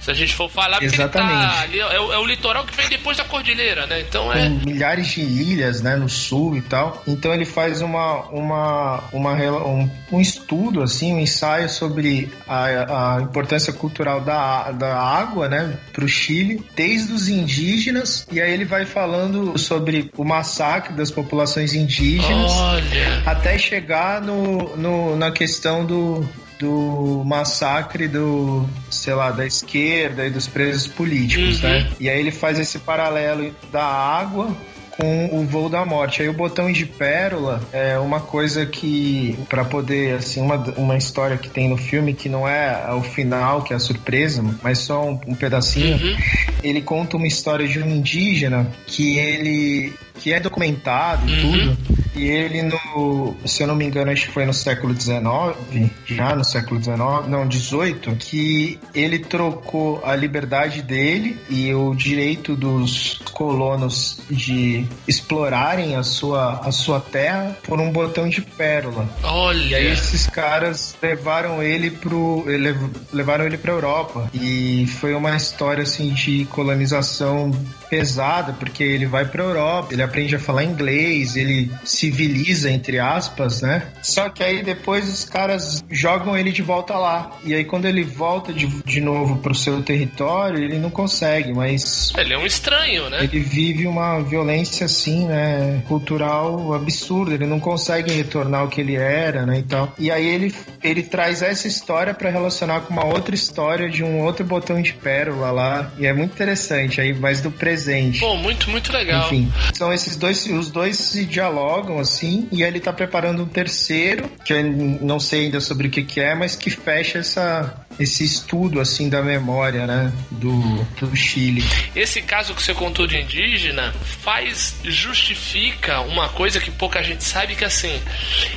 Se 0.02 0.12
a 0.12 0.14
gente 0.14 0.34
for 0.34 0.50
falar, 0.50 0.78
ele 0.78 0.86
Exatamente. 0.86 1.34
tá 1.34 1.62
ali, 1.62 1.80
é, 1.80 2.00
o, 2.00 2.14
é 2.14 2.18
o 2.18 2.26
litoral 2.26 2.66
que 2.66 2.76
vem 2.76 2.88
depois 2.88 3.18
da 3.18 3.26
cordilheira, 3.26 3.86
né? 3.86 4.00
Então 4.02 4.32
é. 4.32 4.48
milhares 4.48 5.08
de 5.08 5.22
ilhas, 5.22 5.82
né, 5.82 5.96
no 5.96 6.08
sul 6.08 6.56
e 6.56 6.62
tal. 6.62 7.04
Então 7.08 7.34
ele 7.34 7.46
faz 7.46 7.82
uma, 7.82 8.22
uma, 8.30 9.04
uma 9.12 9.34
um, 9.34 9.90
um 10.12 10.22
estudo, 10.22 10.82
assim, 10.82 11.14
um 11.14 11.20
ensaio 11.20 11.70
sobre 11.70 12.32
a, 12.48 13.18
a 13.18 13.22
importância 13.22 13.74
cultural 13.74 14.22
da, 14.22 14.72
da 14.72 14.98
água, 14.98 15.50
né, 15.50 15.78
para 15.92 16.06
o 16.06 16.08
Chile, 16.08 16.64
desde 16.76 17.12
os 17.12 17.28
indígenas. 17.28 18.26
E 18.32 18.42
aí 18.42 18.52
ele 18.52 18.66
vai 18.66 18.86
falando 18.86 19.58
sobre 19.58 20.10
o 20.16 20.24
massacre 20.24 20.94
das 20.94 21.12
populações 21.12 21.74
indígenas 21.74 22.52
Olha. 22.52 23.24
até 23.26 23.58
chegar 23.58 24.22
no, 24.22 24.78
no, 24.78 25.16
na 25.18 25.32
questão 25.32 25.86
do, 25.86 26.28
do 26.60 27.24
massacre 27.26 28.08
do, 28.08 28.67
sei 28.91 29.13
lá, 29.13 29.32
da 29.32 29.45
esquerda 29.45 30.26
e 30.28 30.30
dos 30.30 30.45
presos 30.48 30.88
políticos, 30.88 31.63
Uhum. 31.63 31.69
né? 31.69 31.89
E 32.00 32.10
aí 32.10 32.19
ele 32.19 32.32
faz 32.32 32.60
esse 32.60 32.80
paralelo 32.80 33.52
da 33.72 33.84
água 33.84 34.56
com 34.98 35.30
o 35.32 35.45
voo 35.45 35.69
da 35.69 35.86
morte. 35.86 36.22
Aí 36.22 36.28
o 36.28 36.34
botão 36.34 36.69
de 36.69 36.86
pérola 36.86 37.62
é 37.72 37.98
uma 37.98 38.19
coisa 38.19 38.65
que 38.65 39.39
para 39.48 39.63
poder 39.63 40.15
assim 40.15 40.41
uma, 40.41 40.58
uma 40.76 40.98
história 40.98 41.38
que 41.38 41.50
tem 41.50 41.69
no 41.69 41.78
filme 41.78 42.13
que 42.13 42.28
não 42.28 42.45
é 42.45 42.91
o 42.93 43.02
final 43.02 43.62
que 43.62 43.72
é 43.72 43.78
a 43.78 43.80
surpresa, 43.80 44.43
mas 44.62 44.80
só 44.80 45.06
um, 45.08 45.17
um 45.28 45.34
pedacinho. 45.36 45.95
Uhum. 45.95 46.17
Ele 46.62 46.82
conta 46.82 47.15
uma 47.15 47.28
história 47.28 47.65
de 47.65 47.80
um 47.82 47.89
indígena 47.89 48.67
que 48.86 49.17
ele 49.17 49.93
que 50.19 50.34
é 50.34 50.39
documentado 50.41 51.30
e 51.30 51.34
Uhum. 51.45 51.52
tudo. 51.76 51.99
E 52.15 52.28
ele 52.28 52.63
no, 52.63 53.36
se 53.45 53.63
eu 53.63 53.67
não 53.67 53.76
me 53.76 53.86
engano, 53.86 54.12
acho 54.12 54.28
que 54.28 54.32
foi 54.34 54.45
no 54.45 54.54
século 54.54 55.00
XIX, 55.00 55.91
já 56.06 56.36
no 56.36 56.43
século 56.43 56.82
XIX, 56.82 56.98
não, 57.28 57.50
XVIII, 57.50 58.15
que 58.17 58.80
ele 58.93 59.19
trocou 59.19 60.02
a 60.04 60.15
liberdade 60.15 60.82
dele 60.82 61.38
e 61.50 61.74
o 61.74 61.93
direito 61.93 62.56
dos 62.56 63.22
colonos 63.34 64.19
de 64.30 64.86
explorarem 65.08 65.95
a 65.95 66.04
sua, 66.04 66.60
a 66.65 66.72
sua 66.72 67.00
terra 67.00 67.58
por 67.63 67.80
um 67.80 67.91
botão 67.91 68.28
de 68.28 68.41
pérola. 68.41 69.08
Olha. 69.24 69.60
E 69.69 69.76
aí 69.76 69.91
esses 69.91 70.28
caras 70.28 70.95
levaram 71.02 71.62
ele 71.62 71.91
pro 71.91 72.43
lev- 72.45 72.89
levaram 73.13 73.45
ele 73.45 73.58
para 73.58 73.72
Europa 73.72 74.30
e 74.34 74.88
foi 75.00 75.13
uma 75.13 75.36
história 75.36 75.84
assim 75.84 76.10
de 76.13 76.45
colonização 76.45 77.52
pesada 77.89 78.54
porque 78.54 78.84
ele 78.84 79.06
vai 79.06 79.26
para 79.26 79.43
Europa, 79.43 79.93
ele 79.93 80.04
aprende 80.04 80.36
a 80.36 80.39
falar 80.39 80.63
inglês, 80.63 81.36
ele 81.36 81.72
civiliza 82.00 82.72
entre 82.72 83.00
aspas, 83.00 83.62
né? 83.62 83.84
Só 84.02 84.30
que 84.30 84.44
aí 84.44 84.64
depois 84.64 85.10
os 85.10 85.26
caras 85.26 85.84
jogam 85.90 86.38
ele 86.38 86.52
de 86.52 86.62
volta 86.62 86.96
lá. 86.96 87.32
E 87.44 87.54
aí 87.54 87.66
quando 87.66 87.86
ele 87.86 88.04
volta 88.04 88.54
de, 88.54 88.68
de 88.68 89.02
novo 89.02 89.38
pro 89.38 89.54
seu 89.54 89.82
território, 89.84 90.64
ele 90.64 90.78
não 90.78 90.90
consegue, 90.90 91.54
mas 91.54 92.14
Ele 92.18 92.34
é 92.34 92.38
um 92.38 92.45
estranho, 92.45 93.10
né? 93.10 93.24
ele 93.24 93.39
vive 93.39 93.86
uma 93.86 94.20
violência 94.22 94.86
assim, 94.86 95.28
né, 95.28 95.84
cultural 95.88 96.74
absurda. 96.74 97.34
Ele 97.34 97.45
não 97.45 97.60
consegue 97.60 98.12
retornar 98.12 98.62
ao 98.62 98.68
que 98.70 98.80
ele 98.80 98.95
era, 98.95 99.45
né, 99.45 99.60
e 99.60 99.64
tal. 99.64 99.93
E 99.97 100.10
aí 100.12 100.26
ele 100.26 100.54
ele 100.82 101.04
traz 101.04 101.41
essa 101.41 101.68
história 101.68 102.14
pra 102.14 102.30
relacionar 102.30 102.82
com 102.82 102.93
uma 102.93 103.06
outra 103.06 103.36
história 103.36 103.89
de 103.89 104.04
um 104.04 104.22
outro 104.22 104.45
botão 104.45 104.82
de 104.82 104.93
pérola 104.93 105.52
lá. 105.52 105.91
E 105.97 106.06
é 106.06 106.14
muito 106.14 106.34
interessante 106.34 107.02
aí, 107.02 107.14
mais 107.14 107.41
do 107.41 107.52
presente. 107.52 108.20
Pô, 108.20 108.36
muito, 108.36 108.70
muito 108.70 108.91
legal. 108.93 109.26
Enfim, 109.26 109.52
são 109.74 109.91
esses 109.91 110.16
dois, 110.16 110.45
os 110.45 110.72
dois 110.72 110.97
se 110.97 111.26
dialogam 111.26 111.89
assim, 111.98 112.48
e 112.52 112.62
ele 112.62 112.80
tá 112.80 112.92
preparando 112.94 113.44
um 113.44 113.48
terceiro, 113.48 114.30
que 114.44 114.54
eu 114.54 114.64
não 115.02 115.20
sei 115.20 115.46
ainda 115.46 115.62
sobre 115.62 115.88
o 115.88 115.92
que 115.92 116.04
que 116.04 116.20
é, 116.20 116.36
mas 116.36 116.56
que 116.56 116.70
fecha 116.70 117.20
essa, 117.20 117.88
esse 118.00 118.24
estudo 118.24 118.80
assim 118.80 119.10
da 119.10 119.22
memória, 119.22 119.86
né, 119.86 120.12
do, 120.32 120.60
do 121.00 121.16
Chile. 121.16 121.64
Esse 121.95 122.22
caso 122.22 122.54
que 122.54 122.64
você 122.64 122.74
contou 122.74 123.06
de 123.06 123.18
indígena 123.20 123.93
faz, 124.24 124.76
justifica 124.84 126.02
uma 126.02 126.30
coisa 126.30 126.60
que 126.60 126.72
pouca 126.72 127.04
gente 127.04 127.24
sabe, 127.24 127.56
que 127.56 127.66
assim, 127.66 128.02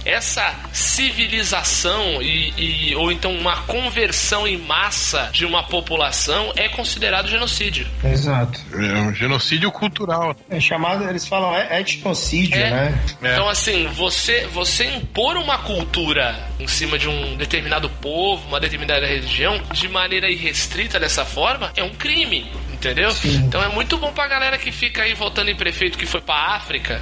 essa 0.05 0.55
civilização 0.72 2.22
e, 2.22 2.53
e- 2.90 2.95
ou 2.97 3.11
então 3.11 3.32
uma 3.34 3.57
conversão 3.62 4.47
em 4.47 4.57
massa 4.59 5.30
de 5.32 5.45
uma 5.45 5.62
população 5.62 6.53
é 6.57 6.68
considerado 6.68 7.28
genocídio. 7.28 7.86
Exato. 8.05 8.61
É 8.74 9.01
um 9.01 9.14
genocídio 9.14 9.70
cultural. 9.70 10.36
É 10.51 10.61
chamado, 10.61 11.09
eles 11.09 11.26
falam 11.26 11.55
é- 11.57 11.80
etnocídio, 11.80 12.59
É. 12.61 12.70
né? 12.70 13.03
É. 13.22 13.32
Então, 13.32 13.49
assim, 13.49 13.86
você, 13.88 14.47
você 14.47 14.84
impor 14.84 15.36
uma 15.36 15.59
cultura 15.59 16.49
em 16.61 16.66
cima 16.66 16.99
de 16.99 17.09
um 17.09 17.36
determinado 17.36 17.88
povo, 17.88 18.47
uma 18.49 18.61
determinada 18.61 19.07
religião, 19.07 19.32
de 19.72 19.89
maneira 19.89 20.30
irrestrita 20.30 20.99
dessa 20.99 21.24
forma, 21.24 21.72
é 21.76 21.83
um 21.83 21.91
crime. 21.91 22.51
Entendeu? 22.72 23.11
Então 23.24 23.62
é 23.62 23.68
muito 23.68 23.97
bom 23.97 24.12
pra 24.12 24.26
galera 24.26 24.59
que 24.59 24.72
fica 24.72 25.03
aí 25.03 25.14
votando 25.14 25.49
em 25.51 25.55
prefeito 25.55 25.97
que 25.97 26.05
foi 26.05 26.20
pra 26.20 26.57
África 26.57 27.01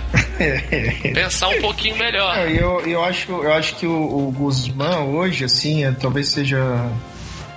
pensar 1.15 1.49
um 1.49 1.59
pouquinho 1.63 1.97
melhor. 1.97 2.37
Não, 2.37 2.45
eu, 2.49 2.81
eu, 2.81 3.03
acho, 3.03 3.33
eu 3.33 3.53
acho 3.55 3.77
que 3.77 3.87
o, 3.87 4.29
o 4.29 4.31
Guzmán 4.31 5.05
hoje, 5.05 5.45
assim, 5.45 5.85
é, 5.85 5.93
talvez 5.93 6.29
seja, 6.29 6.61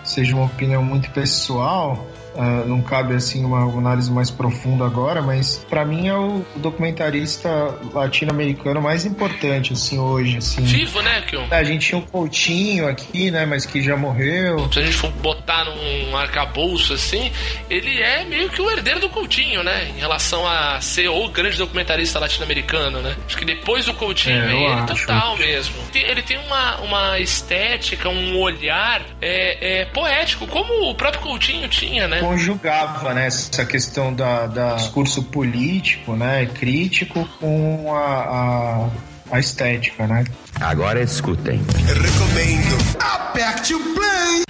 seja 0.05 0.33
uma 0.33 0.45
opinião 0.45 0.81
muito 0.81 1.09
pessoal. 1.11 2.07
Ah, 2.37 2.63
não 2.65 2.81
cabe 2.81 3.13
assim 3.15 3.43
uma 3.45 3.61
análise 3.77 4.11
mais 4.11 4.29
profunda 4.29 4.85
agora, 4.85 5.21
mas 5.21 5.65
pra 5.69 5.85
mim 5.85 6.07
é 6.07 6.15
o 6.15 6.43
documentarista 6.55 7.49
latino-americano 7.93 8.81
mais 8.81 9.05
importante 9.05 9.73
assim 9.73 9.97
hoje, 9.99 10.37
assim. 10.37 10.63
Vivo, 10.63 11.01
né, 11.01 11.21
Kion? 11.21 11.45
A 11.51 11.63
gente 11.63 11.87
tinha 11.87 11.97
um 11.97 12.01
Coutinho 12.01 12.87
aqui, 12.87 13.31
né, 13.31 13.45
mas 13.45 13.65
que 13.65 13.81
já 13.81 13.95
morreu. 13.97 14.71
Se 14.71 14.79
a 14.79 14.83
gente 14.83 14.95
for 14.95 15.11
botar 15.11 15.65
num 15.65 16.15
arcabouço 16.15 16.93
assim, 16.93 17.31
ele 17.69 18.01
é 18.01 18.23
meio 18.25 18.49
que 18.49 18.61
o 18.61 18.69
herdeiro 18.69 18.99
do 18.99 19.09
Coutinho, 19.09 19.63
né? 19.63 19.89
Em 19.95 19.99
relação 19.99 20.47
a 20.47 20.79
ser 20.81 21.07
o 21.09 21.27
grande 21.29 21.57
documentarista 21.57 22.19
latino-americano, 22.19 23.01
né? 23.01 23.15
Acho 23.25 23.37
que 23.37 23.45
depois 23.45 23.85
do 23.85 23.93
Coutinho 23.93 24.35
É, 24.43 24.47
vem 24.47 24.63
ele 24.65 24.73
acho. 24.73 25.05
total 25.05 25.37
mesmo. 25.37 25.75
Ele 25.93 26.21
tem 26.21 26.37
uma, 26.39 26.77
uma 26.81 27.19
estética, 27.19 28.09
um 28.09 28.37
olhar 28.39 29.01
é, 29.21 29.81
é, 29.81 29.85
poético, 29.85 30.47
como 30.47 30.89
o 30.89 30.95
próprio 30.95 31.21
Coutinho 31.21 31.67
tinha, 31.67 32.07
né? 32.07 32.21
Conjugava 32.23 33.13
né, 33.13 33.27
essa 33.27 33.65
questão 33.65 34.13
da, 34.13 34.47
da 34.47 34.75
discurso 34.75 35.23
político, 35.23 36.15
né, 36.15 36.45
crítico 36.45 37.27
com 37.39 37.93
a, 37.93 38.89
a, 39.29 39.35
a 39.35 39.39
estética, 39.39 40.07
né? 40.07 40.23
Agora 40.61 41.01
escutem. 41.01 41.61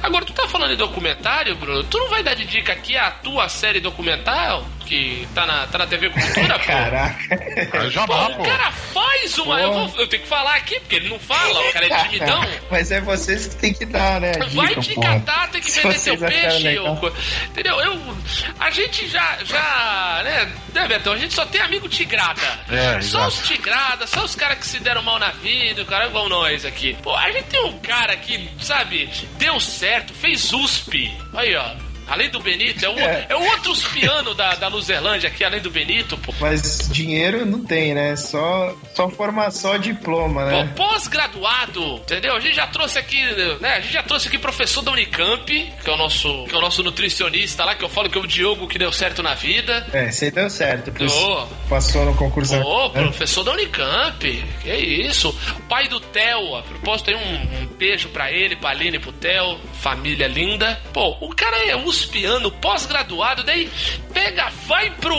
Agora, 0.02 0.26
tu 0.26 0.34
tá 0.34 0.48
falando 0.48 0.72
de 0.72 0.76
documentário, 0.78 1.56
Bruno? 1.56 1.84
Tu 1.86 1.98
não 1.98 2.10
vai 2.10 2.24
dar 2.24 2.34
de 2.36 2.46
dica 2.46 2.74
aqui 2.74 2.96
a 2.98 3.10
tua 3.12 3.48
série 3.50 3.80
documental 3.80 4.66
que 4.86 5.26
tá 5.34 5.46
na, 5.46 5.66
tá 5.68 5.78
na 5.78 5.88
TV 5.88 6.10
Cultura, 6.10 6.60
pô? 6.60 6.66
Caraca. 6.66 7.36
É 7.36 7.66
Pô, 8.06 8.14
o 8.14 8.44
cara 8.44 8.72
faz 8.72 9.38
uma. 9.38 9.60
Eu, 9.62 9.74
vou- 9.74 9.94
eu 10.02 10.08
tenho 10.08 10.24
que 10.24 10.28
falar 10.28 10.56
aqui, 10.56 10.78
porque 10.82 10.98
ele 10.98 11.10
não 11.10 11.18
fala, 11.20 11.60
o 11.62 11.72
cara 11.72 11.86
é 11.86 12.04
timidão. 12.04 12.42
Mas 12.70 12.92
é 12.92 13.00
vocês 13.00 13.48
que 13.48 13.56
tem 13.56 13.74
que 13.74 13.86
dar, 13.86 14.20
né? 14.20 14.34
a 14.40 14.46
Vai 14.46 14.68
dica, 14.76 14.82
te 14.82 14.96
catar, 15.00 15.50
tem 15.50 15.62
que 15.62 15.72
Se 15.72 15.82
vender 15.82 15.96
acharam 15.96 16.96
peixe. 16.98 17.18
Entendeu? 17.48 17.80
Eu, 17.80 18.18
a 18.60 18.70
gente 18.72 19.08
já, 19.08 19.38
já, 19.46 20.22
né, 20.24 20.52
né, 20.74 20.88
Betão? 20.88 21.14
A 21.14 21.18
gente 21.18 21.34
só 21.34 21.46
tem 21.46 21.62
amigo 21.62 21.88
tigrada. 21.88 22.42
É, 22.70 23.00
só 23.02 23.20
exato. 23.20 23.28
os 23.28 23.48
tigradas, 23.48 24.10
só 24.10 24.24
os 24.24 24.36
caras 24.36 24.58
que 24.60 24.68
se 24.68 24.80
deram 24.80 25.02
mal 25.02 25.18
na 25.18 25.32
vida, 25.32 25.82
o 25.82 25.86
cara 25.86 26.06
é 26.06 26.08
igual 26.08 26.28
nós 26.28 26.66
aqui. 26.66 26.96
Pô, 27.02 27.16
a 27.16 27.32
gente 27.32 27.46
tem 27.46 27.64
um 27.64 27.80
cara 27.80 28.16
que, 28.18 28.50
sabe, 28.62 29.10
deu 29.38 29.60
certo, 29.72 30.14
fez 30.14 30.52
USP. 30.54 31.12
Aí, 31.34 31.56
ó. 31.56 31.76
Além 32.06 32.30
do 32.30 32.40
Benito, 32.42 32.84
é 32.86 32.90
o, 32.90 33.00
É. 33.00 33.28
é 33.30 33.36
o 33.36 33.42
outro 33.42 33.72
uspiano 33.72 34.34
da, 34.34 34.56
da 34.56 34.68
Luzerlândia 34.68 35.30
aqui, 35.30 35.44
além 35.44 35.62
do 35.62 35.72
Benito, 35.72 36.18
pô. 36.18 36.34
Mas 36.40 36.90
dinheiro 36.92 37.46
não 37.46 37.64
tem, 37.64 37.94
né? 37.94 38.16
Só, 38.18 38.76
só 38.94 39.10
formação, 39.10 39.72
só 39.72 39.78
diploma, 39.78 40.46
né? 40.46 40.74
pós-graduado, 40.76 41.96
entendeu? 41.96 42.36
A 42.36 42.40
gente 42.40 42.56
já 42.56 42.68
trouxe 42.68 43.00
aqui, 43.00 43.20
né? 43.60 43.78
A 43.78 43.80
gente 43.82 43.94
já 43.94 44.04
trouxe 44.04 44.28
aqui 44.28 44.38
professor 44.38 44.82
da 44.82 44.92
Unicamp, 44.92 45.46
que 45.46 45.90
é 45.90 45.94
o 45.94 45.98
nosso, 45.98 46.46
que 46.46 46.54
é 46.54 46.58
o 46.58 46.62
nosso 46.62 46.84
nutricionista 46.84 47.66
lá, 47.66 47.76
que 47.76 47.84
eu 47.84 47.90
falo 47.90 48.10
que 48.10 48.18
é 48.18 48.22
o 48.22 48.28
Diogo 48.28 48.68
que 48.68 48.78
deu 48.78 48.92
certo 48.92 49.24
na 49.24 49.34
vida. 49.34 49.88
É, 49.92 50.12
você 50.12 50.30
deu 50.30 50.50
certo. 50.50 50.92
Ô. 51.04 51.48
Passou 51.68 52.06
no 52.06 52.14
concurso. 52.16 52.56
Ô, 52.56 52.90
né? 52.90 53.02
professor 53.02 53.44
da 53.44 53.54
Unicamp, 53.54 54.46
que 54.62 54.74
isso? 54.74 55.30
O 55.30 55.62
pai 55.64 55.88
do 55.88 56.00
Theo, 56.00 56.56
a 56.56 56.62
propósito, 56.62 57.10
aí 57.10 57.16
um, 57.16 57.64
um 57.64 57.66
beijo 57.78 58.10
pra 58.10 58.32
ele, 58.32 58.56
pra 58.56 58.70
Aline 58.70 59.00
pro 59.00 59.12
Theo, 59.12 59.60
família 59.82 60.28
linda. 60.28 60.80
Pô, 60.94 61.18
o 61.20 61.30
cara 61.30 61.58
é 61.68 61.76
uspiano, 61.76 62.52
pós-graduado, 62.52 63.44
daí 63.44 63.70
pega, 64.14 64.50
vai 64.68 64.92
pro 64.92 65.16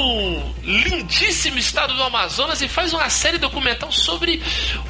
lindíssimo 0.62 1.58
estado 1.58 1.94
do 1.94 2.02
Amazonas 2.02 2.62
e 2.62 2.68
faz 2.68 2.92
uma 2.92 3.08
série 3.10 3.38
documental 3.38 3.63
sobre 3.90 4.40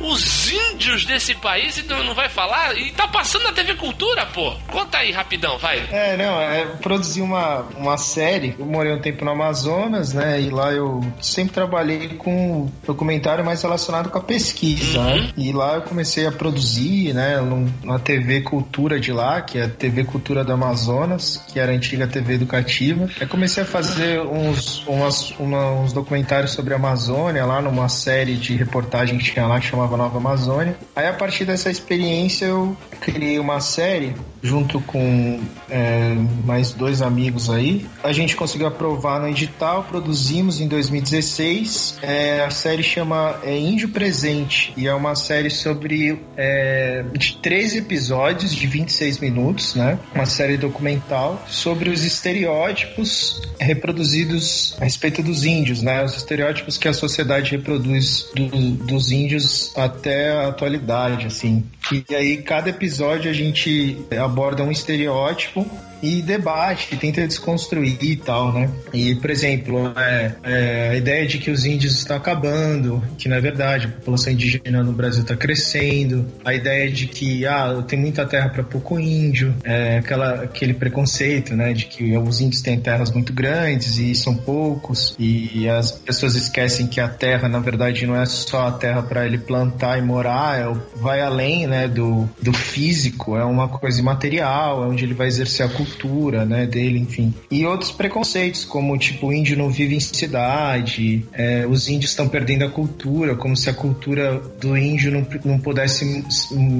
os 0.01 0.51
índios 0.51 1.05
desse 1.05 1.35
país 1.35 1.79
e 1.79 1.83
não 1.83 2.14
vai 2.14 2.29
falar? 2.29 2.77
E 2.77 2.91
tá 2.93 3.07
passando 3.09 3.45
na 3.45 3.53
TV 3.53 3.75
Cultura, 3.75 4.27
pô. 4.27 4.53
Conta 4.68 4.99
aí 4.99 5.11
rapidão, 5.12 5.59
vai. 5.59 5.79
É, 5.91 6.16
não, 6.16 6.41
é, 6.41 6.64
produzi 6.83 7.20
uma, 7.20 7.61
uma 7.77 7.97
série. 7.97 8.55
Eu 8.59 8.66
morei 8.66 8.93
um 8.93 9.01
tempo 9.01 9.25
no 9.25 9.31
Amazonas, 9.31 10.12
né? 10.12 10.41
E 10.41 10.51
lá 10.51 10.72
eu 10.72 11.01
sempre 11.20 11.55
trabalhei 11.55 12.09
com 12.11 12.70
documentário 12.87 13.45
mais 13.45 13.62
relacionado 13.62 14.11
com 14.11 14.18
a 14.18 14.22
pesquisa, 14.22 15.03
né? 15.03 15.31
E 15.37 15.53
lá 15.53 15.75
eu 15.77 15.83
comecei 15.83 16.27
a 16.27 16.33
produzir, 16.33 17.12
né? 17.14 17.37
Na 17.83 17.99
TV 17.99 18.41
Cultura 18.43 18.99
de 18.99 19.12
lá, 19.12 19.41
que 19.43 19.59
é 19.59 19.64
a 19.64 19.68
TV 19.68 20.05
Cultura 20.05 20.45
do 20.45 20.53
Amazonas, 20.53 21.43
que 21.53 21.59
era 21.59 21.72
a 21.72 21.75
antiga 21.75 22.07
TV 22.07 22.35
educativa. 22.35 23.09
Eu 23.20 23.29
comecei 23.29 23.62
a 23.62 23.66
fazer 23.66 24.20
uns, 24.20 24.85
umas, 24.87 25.31
uma- 25.39 25.72
uns 25.72 25.93
documentários 25.93 26.53
sobre 26.53 26.72
a 26.75 26.77
Amazônia 26.77 27.45
lá 27.45 27.61
numa 27.61 27.89
série 27.89 28.35
de 28.35 28.64
reportagem 28.65 29.19
que 29.19 29.25
tinha 29.25 29.47
lá 29.47 29.61
que 29.61 29.67
chamava 29.67 29.97
Nova 29.97 30.19
Amazônia. 30.19 30.77
Aí 30.97 31.07
a 31.07 31.12
partir 31.12 31.45
dessa 31.45 31.71
experiência 31.71 32.47
eu 32.47 32.77
criei 33.01 33.39
uma 33.39 33.61
série 33.61 34.15
junto 34.43 34.79
com 34.81 35.41
é, 35.71 36.15
mais 36.45 36.73
dois 36.73 37.01
amigos 37.01 37.49
aí. 37.49 37.87
A 38.03 38.12
gente 38.12 38.37
conseguiu 38.37 38.67
aprovar 38.67 39.21
no 39.21 39.29
edital, 39.29 39.85
produzimos 39.85 40.61
em 40.61 40.69
2016. 40.69 41.99
É, 42.03 42.45
a 42.45 42.51
série 42.51 42.83
chama 42.83 43.39
é, 43.43 43.57
Índio 43.59 43.89
Presente 43.89 44.73
e 44.77 44.87
é 44.87 44.95
uma 44.95 45.15
série 45.15 45.49
sobre 45.51 46.21
é, 46.37 47.05
de 47.17 47.37
13 47.39 47.79
episódios 47.79 48.55
de 48.55 48.67
26 48.67 49.19
minutos, 49.19 49.75
né? 49.75 49.99
Uma 50.15 50.27
série 50.27 50.57
documental 50.59 51.43
sobre 51.49 51.89
os 51.89 52.05
estereótipos 52.05 53.41
reproduzidos 53.59 54.77
a 54.81 54.85
respeito 54.85 55.23
dos 55.23 55.45
índios, 55.45 55.83
né? 55.83 56.05
Os 56.05 56.17
estereótipos 56.17 56.77
que 56.77 56.89
a 56.89 56.93
sociedade 56.93 57.51
reproduz 57.53 58.27
do- 58.35 58.53
dos 58.61 59.11
índios 59.11 59.72
até 59.76 60.32
a 60.32 60.48
atualidade, 60.48 61.26
assim. 61.26 61.64
E 61.93 62.14
aí, 62.14 62.39
cada 62.39 62.70
episódio 62.70 63.30
a 63.30 63.35
gente 63.35 63.99
aborda 64.18 64.62
um 64.62 64.70
estereótipo 64.70 65.66
e 66.05 66.20
debate, 66.20 66.97
tenta 66.97 67.26
desconstruir 67.26 67.97
e 68.03 68.16
tal, 68.16 68.53
né? 68.53 68.70
E, 68.93 69.14
por 69.14 69.30
exemplo, 69.30 69.93
é, 69.97 70.35
é, 70.43 70.89
a 70.91 70.97
ideia 70.97 71.26
de 71.26 71.39
que 71.39 71.51
os 71.51 71.64
índios 71.64 71.97
estão 71.97 72.16
acabando, 72.16 73.03
que 73.16 73.26
não 73.26 73.37
é 73.39 73.41
verdade, 73.41 73.87
a 73.87 73.91
população 73.91 74.32
indígena 74.32 74.82
no 74.82 74.93
Brasil 74.93 75.22
está 75.22 75.35
crescendo, 75.35 76.26
a 76.45 76.53
ideia 76.53 76.91
de 76.91 77.07
que, 77.07 77.47
ah, 77.47 77.82
tem 77.89 77.99
muita 77.99 78.26
terra 78.26 78.51
para 78.51 78.62
pouco 78.62 79.01
índio, 79.01 79.55
é, 79.64 79.99
aquela, 79.99 80.43
aquele 80.43 80.74
preconceito, 80.74 81.57
né, 81.57 81.72
de 81.72 81.87
que 81.87 82.16
os 82.18 82.41
índios 82.41 82.61
têm 82.61 82.78
terras 82.78 83.11
muito 83.11 83.32
grandes 83.32 83.99
e 83.99 84.14
são 84.14 84.35
poucos, 84.37 85.16
e 85.18 85.66
as 85.68 85.91
pessoas 85.91 86.35
esquecem 86.35 86.87
que 86.87 87.01
a 87.01 87.09
terra, 87.09 87.49
na 87.49 87.61
verdade, 87.61 88.07
não 88.07 88.20
é 88.20 88.26
só 88.26 88.68
a 88.68 88.72
terra 88.72 89.03
para 89.03 89.24
ele 89.24 89.39
plantar 89.39 89.99
e 89.99 90.03
morar, 90.03 90.61
é, 90.61 90.70
vai 90.97 91.22
além, 91.22 91.66
né, 91.66 91.74
do, 91.89 92.29
do 92.41 92.53
físico, 92.53 93.37
é 93.37 93.45
uma 93.45 93.68
coisa 93.68 94.01
imaterial, 94.01 94.85
é 94.85 94.87
onde 94.87 95.05
ele 95.05 95.14
vai 95.14 95.27
exercer 95.27 95.66
a 95.66 95.68
cultura 95.68 95.85
cultura, 95.85 96.45
né, 96.45 96.66
dele, 96.66 96.99
enfim. 96.99 97.35
E 97.51 97.64
outros 97.64 97.91
preconceitos, 97.91 98.64
como 98.64 98.97
tipo, 98.99 99.29
o 99.29 99.33
índio 99.33 99.57
não 99.57 99.70
vive 99.70 99.95
em 99.95 100.01
cidade, 100.01 101.25
é, 101.33 101.66
os 101.66 101.89
índios 101.89 102.11
estão 102.11 102.29
perdendo 102.29 102.64
a 102.64 102.70
cultura, 102.70 103.35
como 103.35 103.57
se 103.57 103.70
a 103.70 103.75
cultura 103.75 104.41
do 104.61 104.77
índio 104.77 105.12
não, 105.12 105.27
não 105.45 105.59
pudesse 105.59 106.25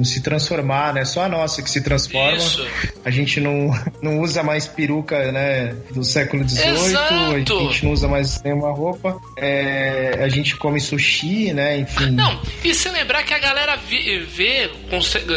se 0.03 0.21
transformar, 0.21 0.93
né? 0.93 1.05
Só 1.05 1.23
a 1.23 1.29
nossa 1.29 1.61
que 1.61 1.69
se 1.69 1.81
transforma. 1.81 2.37
Isso. 2.37 2.65
A 3.03 3.09
gente 3.09 3.39
não, 3.39 3.71
não 4.01 4.19
usa 4.19 4.43
mais 4.43 4.67
peruca, 4.67 5.31
né, 5.31 5.75
do 5.91 6.03
século 6.03 6.47
XVIII, 6.47 6.95
a 6.97 7.39
gente 7.39 7.85
não 7.85 7.91
usa 7.91 8.07
mais 8.07 8.41
nenhuma 8.43 8.71
roupa, 8.71 9.19
é, 9.37 10.19
a 10.23 10.29
gente 10.29 10.55
come 10.55 10.79
sushi, 10.79 11.53
né, 11.53 11.79
enfim. 11.79 12.11
Não, 12.11 12.41
e 12.63 12.73
se 12.73 12.89
lembrar 12.89 13.23
que 13.23 13.33
a 13.33 13.39
galera 13.39 13.75
vê, 13.75 14.25
vê 14.25 14.71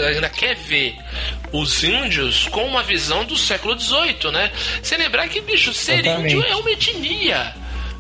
ainda 0.07 0.29
quer 0.29 0.55
ver 0.57 0.97
os 1.53 1.83
índios 1.83 2.49
com 2.49 2.65
uma 2.65 2.83
visão 2.83 3.25
do 3.25 3.37
século 3.37 3.79
XVIII, 3.79 4.31
né? 4.33 4.53
Você 4.83 4.97
lembrar 4.97 5.29
que, 5.29 5.41
bicho, 5.41 5.73
ser 5.73 6.05
Exatamente. 6.05 6.35
índio 6.35 6.49
é 6.49 6.57
uma 6.57 6.71
etnia. 6.71 7.55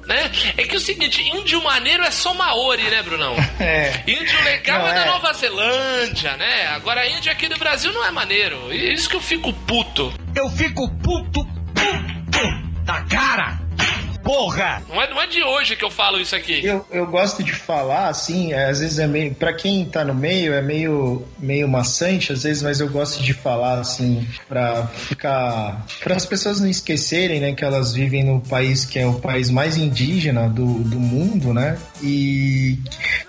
Né? 0.07 0.31
É 0.57 0.63
que 0.65 0.75
é 0.75 0.79
o 0.79 0.81
seguinte, 0.81 1.23
índio 1.23 1.63
maneiro 1.63 2.03
é 2.03 2.11
só 2.11 2.33
Maori, 2.33 2.83
né, 2.85 3.03
Brunão? 3.03 3.37
É. 3.61 4.03
Índio 4.07 4.43
legal 4.45 4.81
não, 4.81 4.89
é 4.89 4.95
da 4.95 5.01
é. 5.03 5.07
Nova 5.07 5.33
Zelândia, 5.35 6.37
né? 6.37 6.69
Agora 6.69 7.07
índio 7.07 7.31
aqui 7.31 7.47
do 7.47 7.59
Brasil 7.59 7.93
não 7.93 8.05
é 8.05 8.11
maneiro. 8.11 8.73
Isso 8.73 9.09
que 9.09 9.17
eu 9.17 9.21
fico 9.21 9.53
puto. 9.53 10.13
Eu 10.35 10.49
fico 10.49 10.89
puto, 11.03 11.45
puto 11.45 12.85
da 12.85 13.03
cara 13.03 13.68
porra! 14.29 14.83
Não 14.87 15.01
é, 15.01 15.09
não 15.09 15.22
é 15.22 15.26
de 15.26 15.43
hoje 15.43 15.74
que 15.74 15.83
eu 15.83 15.91
falo 15.91 16.20
isso 16.20 16.37
aqui. 16.37 16.61
Eu, 16.62 16.85
eu 16.91 17.07
gosto 17.07 17.43
de 17.43 17.53
falar, 17.53 18.09
assim, 18.09 18.53
é, 18.53 18.66
às 18.66 18.81
vezes 18.81 18.99
é 18.99 19.07
meio. 19.07 19.35
Pra 19.35 19.55
quem 19.55 19.87
tá 19.87 20.05
no 20.05 20.14
meio, 20.14 20.53
é 20.53 20.61
meio, 20.61 21.26
meio 21.39 21.66
maçante, 21.66 22.31
às 22.31 22.43
vezes, 22.43 22.62
mas 22.62 22.79
eu 22.79 22.91
gosto 22.91 23.22
de 23.22 23.33
falar, 23.33 23.81
assim, 23.81 24.29
pra 24.47 24.87
ficar. 24.89 25.87
para 26.05 26.14
as 26.14 26.26
pessoas 26.26 26.61
não 26.61 26.68
esquecerem, 26.68 27.41
né, 27.41 27.55
que 27.55 27.64
elas 27.64 27.95
vivem 27.95 28.22
no 28.22 28.43
país 28.43 28.85
que 28.85 28.99
é 28.99 29.07
o 29.07 29.14
país 29.14 29.49
mais 29.49 29.79
indígena 29.79 30.47
do, 30.47 30.66
do 30.81 31.01
mundo, 31.01 31.55
né? 31.55 31.79
E 32.03 32.79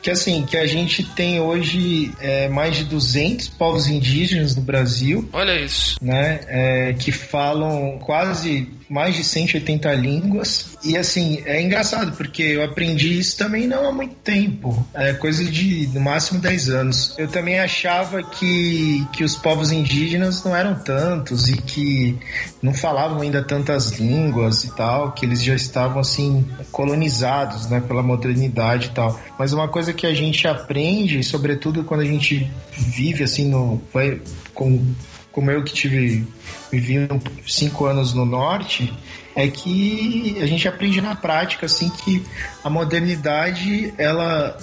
que, 0.01 0.11
assim, 0.11 0.45
que 0.45 0.57
a 0.57 0.67
gente 0.67 1.03
tem 1.03 1.39
hoje 1.39 2.11
é, 2.19 2.49
mais 2.49 2.75
de 2.75 2.83
200 2.83 3.47
povos 3.47 3.87
indígenas 3.87 4.53
no 4.53 4.61
Brasil. 4.61 5.29
Olha 5.31 5.57
isso. 5.61 5.97
Né? 6.01 6.41
É, 6.47 6.93
que 6.93 7.13
falam 7.13 7.99
quase 7.99 8.78
mais 8.89 9.15
de 9.15 9.23
180 9.23 9.93
línguas. 9.93 10.77
E 10.83 10.97
assim, 10.97 11.43
é 11.45 11.61
engraçado, 11.61 12.13
porque 12.13 12.41
eu 12.41 12.63
aprendi 12.63 13.19
isso 13.19 13.37
também 13.37 13.67
não 13.67 13.87
há 13.87 13.91
muito 13.91 14.15
tempo. 14.15 14.85
É 14.93 15.13
coisa 15.13 15.43
de 15.45 15.87
no 15.93 16.01
máximo 16.01 16.39
10 16.39 16.69
anos. 16.69 17.15
Eu 17.17 17.27
também 17.27 17.59
achava 17.59 18.23
que, 18.23 19.05
que 19.13 19.23
os 19.23 19.35
povos 19.35 19.71
indígenas 19.71 20.43
não 20.43 20.55
eram 20.55 20.75
tantos 20.75 21.47
e 21.49 21.57
que 21.57 22.17
não 22.61 22.73
falavam 22.73 23.21
ainda 23.21 23.43
tantas 23.43 23.99
línguas 23.99 24.63
e 24.63 24.75
tal, 24.75 25.11
que 25.11 25.25
eles 25.25 25.43
já 25.43 25.55
estavam 25.55 25.99
assim 25.99 26.45
colonizados, 26.71 27.69
né, 27.69 27.79
pela 27.79 28.01
modernidade 28.01 28.87
e 28.87 28.91
tal. 28.91 29.19
Mas 29.37 29.53
uma 29.53 29.67
coisa 29.67 29.93
que 29.93 30.07
a 30.07 30.13
gente 30.13 30.47
aprende, 30.47 31.23
sobretudo 31.23 31.83
quando 31.83 32.01
a 32.01 32.05
gente 32.05 32.49
vive 32.71 33.23
assim 33.23 33.49
no 33.49 33.81
vai 33.93 34.19
com 34.53 34.83
como 35.31 35.51
eu 35.51 35.63
que 35.63 35.73
tive 35.73 36.27
vivi 36.71 37.07
cinco 37.47 37.85
anos 37.85 38.13
no 38.13 38.25
norte, 38.25 38.93
é 39.35 39.47
que 39.47 40.37
a 40.41 40.45
gente 40.45 40.67
aprende 40.67 41.01
na 41.01 41.15
prática 41.15 41.65
assim 41.65 41.89
que 41.89 42.23
a 42.63 42.69
modernidade 42.69 43.93
ela 43.97 44.57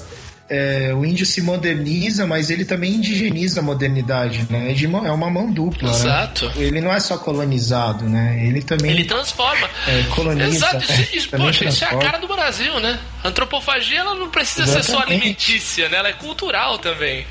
é, 0.49 0.93
o 0.95 1.05
índio 1.05 1.27
se 1.27 1.43
moderniza, 1.43 2.27
mas 2.27 2.51
ele 2.51 2.64
também 2.64 2.95
indigeniza 2.95 3.61
a 3.61 3.62
modernidade, 3.62 4.47
né? 4.49 4.73
É, 4.73 5.09
é 5.09 5.12
uma 5.12 5.31
mão 5.31 5.51
dupla. 5.51 5.89
Né? 5.89 5.95
Exato. 5.95 6.47
Né? 6.51 6.53
Ele 6.59 6.81
não 6.81 6.93
é 6.93 7.01
só 7.01 7.19
colonizado, 7.19 8.05
né? 8.09 8.41
Ele 8.47 8.62
também. 8.62 8.93
Ele 8.93 9.05
transforma. 9.05 9.69
É, 9.89 10.03
coloniza. 10.14 10.49
Exato. 10.49 10.85
Isso, 11.12 11.29
poxa, 11.31 11.64
isso 11.64 11.85
é 11.85 11.89
a 11.89 11.99
cara 11.99 12.19
do 12.19 12.29
Brasil, 12.29 12.79
né? 12.81 12.99
A 13.25 13.29
antropofagia 13.29 14.01
ela 14.01 14.14
não 14.14 14.31
precisa 14.31 14.62
Exatamente. 14.62 14.87
ser 14.87 14.93
só 14.93 15.03
alimentícia, 15.03 15.89
né? 15.89 15.99
Ela 15.99 16.09
é 16.09 16.12
cultural 16.12 16.79
também. 16.79 17.27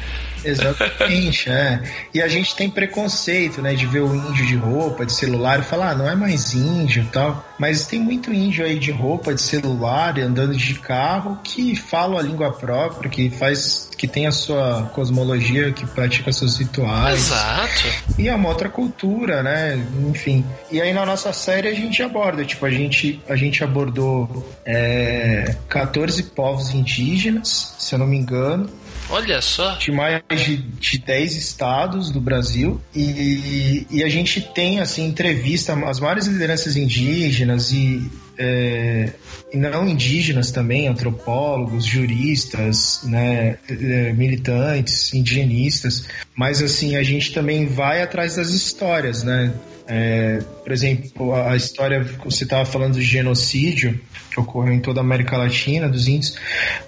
Exatamente, 0.45 1.49
é. 1.51 1.81
E 2.13 2.21
a 2.21 2.27
gente 2.27 2.55
tem 2.55 2.69
preconceito, 2.69 3.61
né, 3.61 3.73
de 3.73 3.85
ver 3.85 4.01
o 4.01 4.15
índio 4.15 4.45
de 4.45 4.55
roupa, 4.55 5.05
de 5.05 5.13
celular 5.13 5.59
e 5.59 5.63
falar, 5.63 5.91
ah, 5.91 5.95
não 5.95 6.09
é 6.09 6.15
mais 6.15 6.53
índio 6.53 7.03
e 7.03 7.05
tal. 7.07 7.45
Mas 7.57 7.87
tem 7.87 7.99
muito 7.99 8.33
índio 8.33 8.65
aí 8.65 8.77
de 8.77 8.91
roupa, 8.91 9.33
de 9.33 9.41
celular, 9.41 10.19
andando 10.19 10.55
de 10.55 10.75
carro, 10.75 11.39
que 11.43 11.75
fala 11.75 12.19
a 12.19 12.23
língua 12.23 12.51
própria, 12.51 13.09
que 13.09 13.29
faz, 13.29 13.89
que 13.97 14.07
tem 14.07 14.27
a 14.27 14.31
sua 14.31 14.89
cosmologia, 14.93 15.71
que 15.71 15.85
pratica 15.85 16.31
seus 16.31 16.57
rituais. 16.57 17.27
Exato. 17.27 17.87
E 18.17 18.27
é 18.27 18.35
uma 18.35 18.49
outra 18.49 18.69
cultura, 18.69 19.41
né? 19.41 19.83
Enfim. 20.09 20.45
E 20.71 20.81
aí 20.81 20.93
na 20.93 21.05
nossa 21.05 21.31
série 21.33 21.67
a 21.67 21.73
gente 21.73 22.01
aborda, 22.03 22.43
tipo, 22.43 22.65
a 22.65 22.69
gente, 22.69 23.21
a 23.27 23.35
gente 23.35 23.63
abordou 23.63 24.45
é, 24.65 25.55
14 25.69 26.21
povos 26.23 26.73
indígenas, 26.73 27.75
se 27.77 27.95
eu 27.95 27.99
não 27.99 28.07
me 28.07 28.17
engano. 28.17 28.69
Olha 29.09 29.41
só. 29.41 29.75
De 29.75 29.91
mais 29.91 30.21
de, 30.29 30.57
de 30.57 30.97
10 30.97 31.35
estados 31.35 32.11
do 32.11 32.19
Brasil. 32.19 32.81
E, 32.93 33.85
e 33.89 34.03
a 34.03 34.09
gente 34.09 34.41
tem, 34.41 34.79
assim, 34.79 35.05
entrevista 35.05 35.73
as 35.87 35.99
maiores 35.99 36.25
lideranças 36.27 36.75
indígenas 36.75 37.71
e 37.71 38.09
é, 38.37 39.09
não 39.53 39.87
indígenas 39.87 40.51
também, 40.51 40.87
antropólogos, 40.87 41.85
juristas, 41.85 43.01
né, 43.03 43.57
é, 43.69 44.13
militantes, 44.13 45.13
indigenistas, 45.13 46.07
mas 46.35 46.61
assim 46.61 46.95
a 46.95 47.03
gente 47.03 47.33
também 47.33 47.65
vai 47.65 48.01
atrás 48.01 48.35
das 48.35 48.49
histórias, 48.49 49.23
né? 49.23 49.53
É, 49.87 50.39
por 50.63 50.71
exemplo, 50.71 51.35
a 51.35 51.55
história 51.55 52.03
você 52.23 52.43
estava 52.43 52.65
falando 52.65 52.95
de 52.95 53.03
genocídio 53.03 53.99
que 54.31 54.39
ocorreu 54.39 54.73
em 54.73 54.79
toda 54.79 54.99
a 54.99 55.03
América 55.03 55.37
Latina, 55.37 55.87
dos 55.87 56.07
índios, 56.07 56.35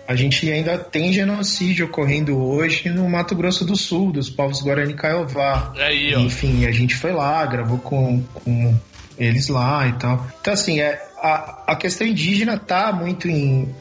a 0.08 0.16
gente 0.16 0.52
ainda 0.52 0.78
tem 0.78 1.14
genocídio 1.14 1.86
ocorrendo 1.86 2.38
hoje 2.38 2.90
no 2.90 3.08
Mato 3.08 3.36
Grosso 3.36 3.64
do 3.64 3.76
Sul, 3.76 4.12
dos 4.12 4.30
povos 4.30 4.62
Guarani 4.62 4.94
Kaiowá. 4.94 5.74
Aí. 5.78 6.14
Enfim, 6.16 6.66
a 6.66 6.72
gente 6.72 6.96
foi 6.96 7.14
lá, 7.14 7.46
gravou 7.46 7.78
com, 7.78 8.22
com 8.34 8.76
eles 9.18 9.48
lá 9.48 9.88
e 9.88 9.94
tal. 9.94 10.28
Então, 10.42 10.54
assim, 10.54 10.82
é, 10.82 11.07
a, 11.22 11.76
questão 11.76 12.06
indígena 12.06 12.58
tá 12.58 12.92
muito 12.92 13.28
em. 13.28 13.74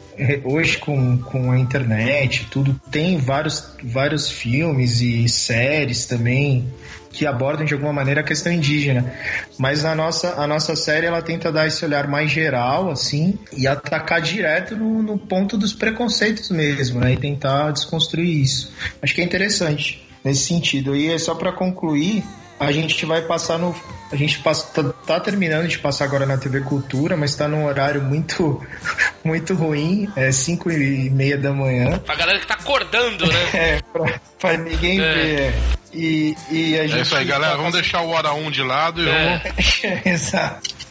Hoje, 0.44 0.78
com, 0.78 1.18
com 1.18 1.50
a 1.52 1.58
internet, 1.58 2.46
tudo, 2.50 2.80
tem 2.90 3.18
vários, 3.18 3.76
vários 3.82 4.30
filmes 4.30 5.02
e 5.02 5.28
séries 5.28 6.06
também 6.06 6.72
que 7.16 7.26
abordam 7.26 7.64
de 7.64 7.72
alguma 7.72 7.92
maneira 7.92 8.20
a 8.20 8.24
questão 8.24 8.52
indígena. 8.52 9.12
Mas 9.58 9.84
a 9.84 9.94
nossa, 9.94 10.34
a 10.40 10.46
nossa 10.46 10.76
série 10.76 11.06
ela 11.06 11.22
tenta 11.22 11.50
dar 11.50 11.66
esse 11.66 11.84
olhar 11.84 12.06
mais 12.06 12.30
geral, 12.30 12.90
assim, 12.90 13.38
e 13.56 13.66
atacar 13.66 14.20
direto 14.20 14.76
no, 14.76 15.02
no 15.02 15.18
ponto 15.18 15.56
dos 15.56 15.72
preconceitos 15.72 16.50
mesmo, 16.50 17.00
né? 17.00 17.14
E 17.14 17.16
tentar 17.16 17.70
desconstruir 17.70 18.42
isso. 18.42 18.72
Acho 19.00 19.14
que 19.14 19.22
é 19.22 19.24
interessante 19.24 20.06
nesse 20.22 20.44
sentido. 20.44 20.94
E 20.94 21.10
é 21.10 21.18
só 21.18 21.34
para 21.34 21.52
concluir, 21.52 22.22
a 22.58 22.72
gente 22.72 23.04
vai 23.04 23.22
passar 23.22 23.58
no. 23.58 23.74
A 24.10 24.16
gente 24.16 24.38
passa, 24.38 24.66
tá, 24.72 24.92
tá, 25.06 25.20
terminando 25.20 25.66
de 25.66 25.78
passar 25.78 26.04
agora 26.04 26.24
na 26.24 26.38
TV 26.38 26.60
Cultura, 26.60 27.16
mas 27.16 27.34
tá 27.34 27.48
num 27.48 27.66
horário 27.66 28.00
muito, 28.02 28.64
muito 29.24 29.54
ruim. 29.54 30.08
É 30.16 30.30
5 30.30 30.70
e 30.70 31.10
meia 31.10 31.36
da 31.36 31.52
manhã. 31.52 31.98
Pra 31.98 32.14
galera 32.14 32.38
que 32.38 32.46
tá 32.46 32.54
acordando, 32.54 33.26
né? 33.26 33.40
é, 33.52 33.82
pra, 33.92 34.20
pra 34.38 34.56
ninguém 34.56 35.00
é. 35.00 35.12
ver. 35.12 35.54
E, 35.92 36.36
e 36.50 36.78
a 36.78 36.86
gente. 36.86 36.98
É 36.98 37.02
isso 37.02 37.16
aí, 37.16 37.24
galera. 37.24 37.56
Vamos 37.56 37.72
deixar 37.72 38.02
o 38.02 38.08
hora 38.10 38.32
1 38.32 38.46
um 38.46 38.50
de 38.50 38.62
lado 38.62 39.02
e 39.02 39.08
é. 39.08 39.38
vamos. 39.38 39.82
Exato. 40.06 40.85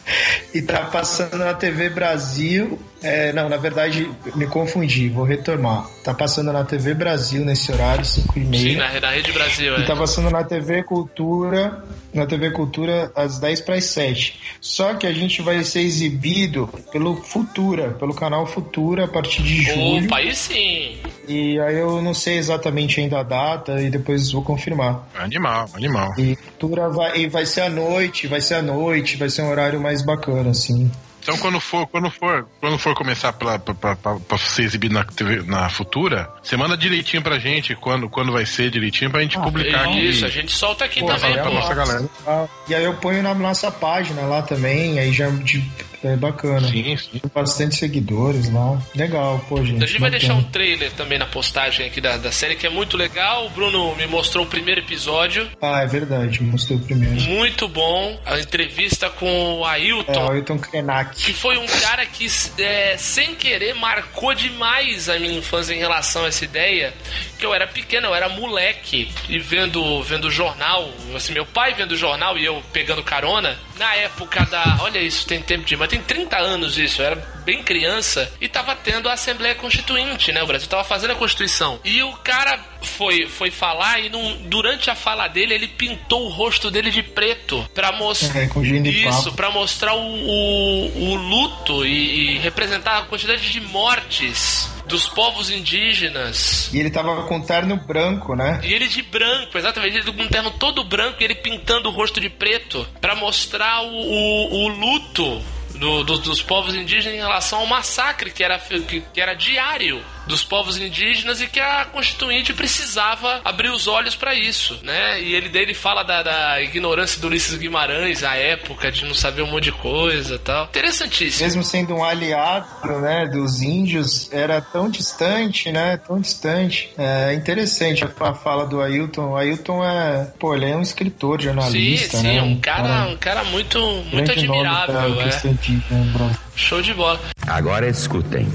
E 0.54 0.62
tá 0.62 0.84
passando 0.84 1.36
na 1.38 1.52
TV 1.54 1.90
Brasil. 1.90 2.78
É, 3.02 3.32
não, 3.32 3.48
na 3.48 3.56
verdade, 3.56 4.10
me 4.34 4.46
confundi, 4.46 5.08
vou 5.08 5.24
retomar. 5.24 5.86
Tá 6.02 6.14
passando 6.14 6.52
na 6.52 6.64
TV 6.64 6.94
Brasil 6.94 7.44
nesse 7.44 7.70
horário, 7.70 8.04
5 8.04 8.38
e 8.38 8.42
Sim, 8.42 8.48
meia. 8.48 8.78
na, 8.78 9.00
na 9.00 9.10
Rede 9.10 9.32
Brasil, 9.32 9.76
E 9.76 9.82
é. 9.82 9.84
tá 9.84 9.94
passando 9.94 10.30
na 10.30 10.42
TV 10.42 10.82
Cultura, 10.82 11.84
na 12.14 12.26
TV 12.26 12.50
Cultura 12.50 13.12
às 13.14 13.38
10 13.38 13.60
para 13.60 13.74
as 13.74 13.84
7. 13.84 14.40
Só 14.60 14.94
que 14.94 15.06
a 15.06 15.12
gente 15.12 15.42
vai 15.42 15.62
ser 15.62 15.80
exibido 15.80 16.68
pelo 16.90 17.16
Futura, 17.16 17.90
pelo 17.90 18.14
canal 18.14 18.46
Futura 18.46 19.04
a 19.04 19.08
partir 19.08 19.42
de 19.42 19.62
julho. 19.62 20.06
Opa, 20.06 20.16
aí 20.16 20.34
sim. 20.34 20.96
E 21.28 21.58
aí 21.60 21.76
eu 21.76 22.00
não 22.02 22.14
sei 22.14 22.36
exatamente 22.38 23.00
ainda 23.00 23.20
a 23.20 23.22
data 23.22 23.80
e 23.82 23.90
depois 23.90 24.30
vou 24.30 24.42
confirmar. 24.42 25.06
Animal, 25.14 25.68
animal. 25.74 26.12
E 26.18 26.36
Futura 26.36 26.88
vai, 26.88 27.18
e 27.18 27.28
vai 27.28 27.44
ser 27.46 27.62
à 27.62 27.68
noite, 27.70 28.26
vai 28.26 28.40
ser 28.40 28.54
à 28.54 28.62
noite, 28.62 29.16
vai 29.16 29.28
ser 29.28 29.42
um 29.42 29.50
horário 29.50 29.80
mais 29.80 30.02
bacana, 30.04 30.50
assim. 30.50 30.90
Então 31.22 31.36
quando 31.38 31.58
for, 31.58 31.88
quando 31.88 32.08
for, 32.08 32.46
quando 32.60 32.78
for 32.78 32.94
começar 32.94 33.32
pra, 33.32 33.58
pra, 33.58 33.74
pra, 33.74 33.96
pra- 33.96 34.38
ser 34.38 34.62
exibido 34.62 34.94
na, 34.94 35.02
TV, 35.02 35.42
na 35.42 35.68
futura, 35.68 36.30
você 36.40 36.56
manda 36.56 36.76
direitinho 36.76 37.20
pra 37.20 37.36
gente 37.40 37.74
quando, 37.74 38.08
quando 38.08 38.30
vai 38.30 38.46
ser 38.46 38.70
direitinho 38.70 39.10
pra 39.10 39.22
gente 39.22 39.36
publicar 39.36 39.86
aqui. 39.88 40.08
Isso, 40.08 40.24
a 40.24 40.28
gente 40.28 40.52
solta 40.52 40.84
aqui 40.84 41.00
Pô, 41.00 41.06
também, 41.06 41.36
pô. 41.42 41.50
nossa 41.50 41.74
galera. 41.74 42.04
Ah, 42.24 42.46
E 42.68 42.74
aí 42.76 42.84
eu 42.84 42.94
ponho 42.94 43.24
na 43.24 43.34
nossa 43.34 43.72
página 43.72 44.22
lá 44.22 44.40
também, 44.42 45.00
aí 45.00 45.12
já 45.12 45.28
de- 45.28 45.68
é 46.04 46.16
bacana. 46.16 46.68
Sim, 46.68 46.96
sim. 46.96 47.18
Tem 47.18 47.30
bastante 47.34 47.76
seguidores 47.76 48.50
lá. 48.52 48.80
Legal, 48.94 49.44
pô, 49.48 49.64
gente. 49.64 49.82
A 49.82 49.86
gente 49.86 50.00
vai 50.00 50.10
bacana. 50.10 50.18
deixar 50.18 50.34
um 50.34 50.42
trailer 50.50 50.92
também 50.92 51.18
na 51.18 51.26
postagem 51.26 51.86
aqui 51.86 52.00
da, 52.00 52.16
da 52.16 52.30
série, 52.32 52.54
que 52.56 52.66
é 52.66 52.70
muito 52.70 52.96
legal. 52.96 53.46
O 53.46 53.50
Bruno 53.50 53.94
me 53.96 54.06
mostrou 54.06 54.44
o 54.44 54.48
primeiro 54.48 54.80
episódio. 54.80 55.48
Ah, 55.60 55.82
é 55.82 55.86
verdade, 55.86 56.42
mostrei 56.42 56.76
o 56.78 56.80
primeiro. 56.80 57.20
Muito 57.22 57.68
bom. 57.68 58.20
A 58.24 58.38
entrevista 58.38 59.08
com 59.10 59.60
o 59.60 59.66
É, 59.66 59.70
Ailton. 59.70 60.26
o 60.26 60.30
Ailton 60.30 60.58
Krenak. 60.58 61.16
que 61.16 61.32
foi 61.32 61.56
um 61.58 61.66
cara 61.66 62.04
que, 62.06 62.26
é, 62.58 62.96
sem 62.96 63.34
querer, 63.34 63.74
marcou 63.74 64.34
demais 64.34 65.08
a 65.08 65.18
minha 65.18 65.38
infância 65.38 65.74
em 65.74 65.78
relação 65.78 66.24
a 66.24 66.28
essa 66.28 66.44
ideia. 66.44 66.92
Que 67.38 67.44
eu 67.44 67.54
era 67.54 67.66
pequeno, 67.66 68.06
eu 68.08 68.14
era 68.14 68.28
moleque 68.28 69.10
e 69.28 69.38
vendo 69.38 70.02
vendo 70.02 70.30
jornal, 70.30 70.88
assim, 71.14 71.32
meu 71.34 71.44
pai 71.44 71.74
vendo 71.74 71.94
jornal 71.96 72.36
e 72.38 72.44
eu 72.44 72.62
pegando 72.72 73.02
carona. 73.02 73.56
Na 73.78 73.94
época 73.94 74.44
da. 74.46 74.78
Olha 74.80 74.98
isso, 74.98 75.26
tem 75.26 75.40
tempo 75.42 75.64
de. 75.64 75.76
Mas 75.86 75.90
tem 75.90 76.00
30 76.02 76.36
anos 76.36 76.76
isso, 76.78 77.00
eu 77.00 77.06
era 77.06 77.16
bem 77.44 77.62
criança 77.62 78.28
e 78.40 78.48
tava 78.48 78.74
tendo 78.74 79.08
a 79.08 79.12
Assembleia 79.12 79.54
Constituinte, 79.54 80.32
né? 80.32 80.42
O 80.42 80.46
Brasil 80.46 80.68
tava 80.68 80.82
fazendo 80.82 81.12
a 81.12 81.14
Constituição. 81.14 81.78
E 81.84 82.02
o 82.02 82.12
cara 82.14 82.58
foi, 82.82 83.26
foi 83.28 83.52
falar 83.52 84.00
e 84.00 84.08
num- 84.08 84.48
durante 84.48 84.90
a 84.90 84.96
fala 84.96 85.28
dele 85.28 85.54
ele 85.54 85.68
pintou 85.68 86.26
o 86.26 86.28
rosto 86.28 86.70
dele 86.72 86.90
de 86.90 87.02
preto 87.04 87.64
pra 87.72 87.92
mostrar. 87.92 88.40
É, 88.42 88.46
Isso, 88.46 89.24
papo. 89.24 89.36
pra 89.36 89.50
mostrar 89.50 89.94
o, 89.94 90.00
o, 90.00 91.10
o 91.10 91.14
luto 91.14 91.86
e, 91.86 92.34
e 92.34 92.38
representar 92.38 92.98
a 92.98 93.02
quantidade 93.02 93.48
de 93.48 93.60
mortes 93.60 94.68
dos 94.86 95.08
povos 95.08 95.50
indígenas. 95.50 96.70
E 96.72 96.78
ele 96.78 96.90
tava 96.90 97.24
com 97.24 97.40
terno 97.40 97.76
branco, 97.76 98.34
né? 98.34 98.60
E 98.64 98.72
ele 98.72 98.86
de 98.88 99.02
branco, 99.02 99.56
exatamente, 99.58 99.96
ele 99.98 100.12
com 100.12 100.22
um 100.22 100.28
terno 100.28 100.50
todo 100.52 100.84
branco 100.84 101.16
e 101.20 101.24
ele 101.24 101.34
pintando 101.36 101.88
o 101.88 101.92
rosto 101.92 102.20
de 102.20 102.28
preto 102.28 102.86
pra 103.00 103.14
mostrar 103.14 103.82
o, 103.82 103.88
o, 103.88 104.54
o 104.64 104.68
luto 104.68 105.42
do- 105.76 106.04
do- 106.04 106.18
dos 106.18 106.42
povos 106.42 106.74
indígenas 106.74 107.16
em 107.16 107.20
relação 107.20 107.60
ao 107.60 107.66
massacre 107.66 108.30
que 108.30 108.42
era, 108.42 108.58
que, 108.58 109.00
que 109.00 109.20
era 109.20 109.34
diário 109.34 110.02
dos 110.26 110.44
povos 110.44 110.76
indígenas 110.76 111.40
e 111.40 111.46
que 111.46 111.60
a 111.60 111.84
Constituinte 111.86 112.52
precisava 112.52 113.40
abrir 113.44 113.70
os 113.70 113.86
olhos 113.86 114.14
pra 114.14 114.34
isso, 114.34 114.78
né? 114.82 115.20
E 115.20 115.34
ele 115.34 115.48
dele 115.48 115.74
fala 115.74 116.02
da, 116.02 116.22
da 116.22 116.60
ignorância 116.62 117.20
do 117.20 117.28
Ulisses 117.28 117.56
Guimarães 117.56 118.22
à 118.22 118.34
época, 118.34 118.90
de 118.90 119.04
não 119.04 119.14
saber 119.14 119.42
um 119.42 119.50
monte 119.50 119.64
de 119.64 119.72
coisa 119.72 120.34
e 120.34 120.38
tal. 120.38 120.64
Interessantíssimo. 120.66 121.44
Mesmo 121.44 121.62
sendo 121.62 121.94
um 121.94 122.04
aliado, 122.04 122.66
né, 123.00 123.26
dos 123.26 123.62
índios, 123.62 124.32
era 124.32 124.60
tão 124.60 124.90
distante, 124.90 125.70
né? 125.70 125.96
Tão 125.96 126.20
distante. 126.20 126.90
É 126.98 127.34
interessante 127.34 128.04
a, 128.04 128.34
fala 128.34 128.66
do 128.66 128.80
Ailton. 128.80 129.30
O 129.30 129.36
Ailton 129.36 129.84
é, 129.84 130.32
pô, 130.38 130.54
ele 130.54 130.66
é 130.66 130.76
um 130.76 130.82
escritor, 130.82 131.40
Sim, 131.40 131.46
jornalista, 131.46 132.18
sim, 132.18 132.22
né? 132.24 132.42
um 132.42 132.58
cara, 132.60 133.06
um 133.06 133.16
cara 133.16 133.44
muito, 133.44 133.78
muito 134.12 134.32
admirável, 134.32 135.20
é. 135.20 136.45
Show 136.56 136.80
de 136.82 136.94
bola. 136.94 137.20
Agora 137.46 137.86
escutem. 137.88 138.48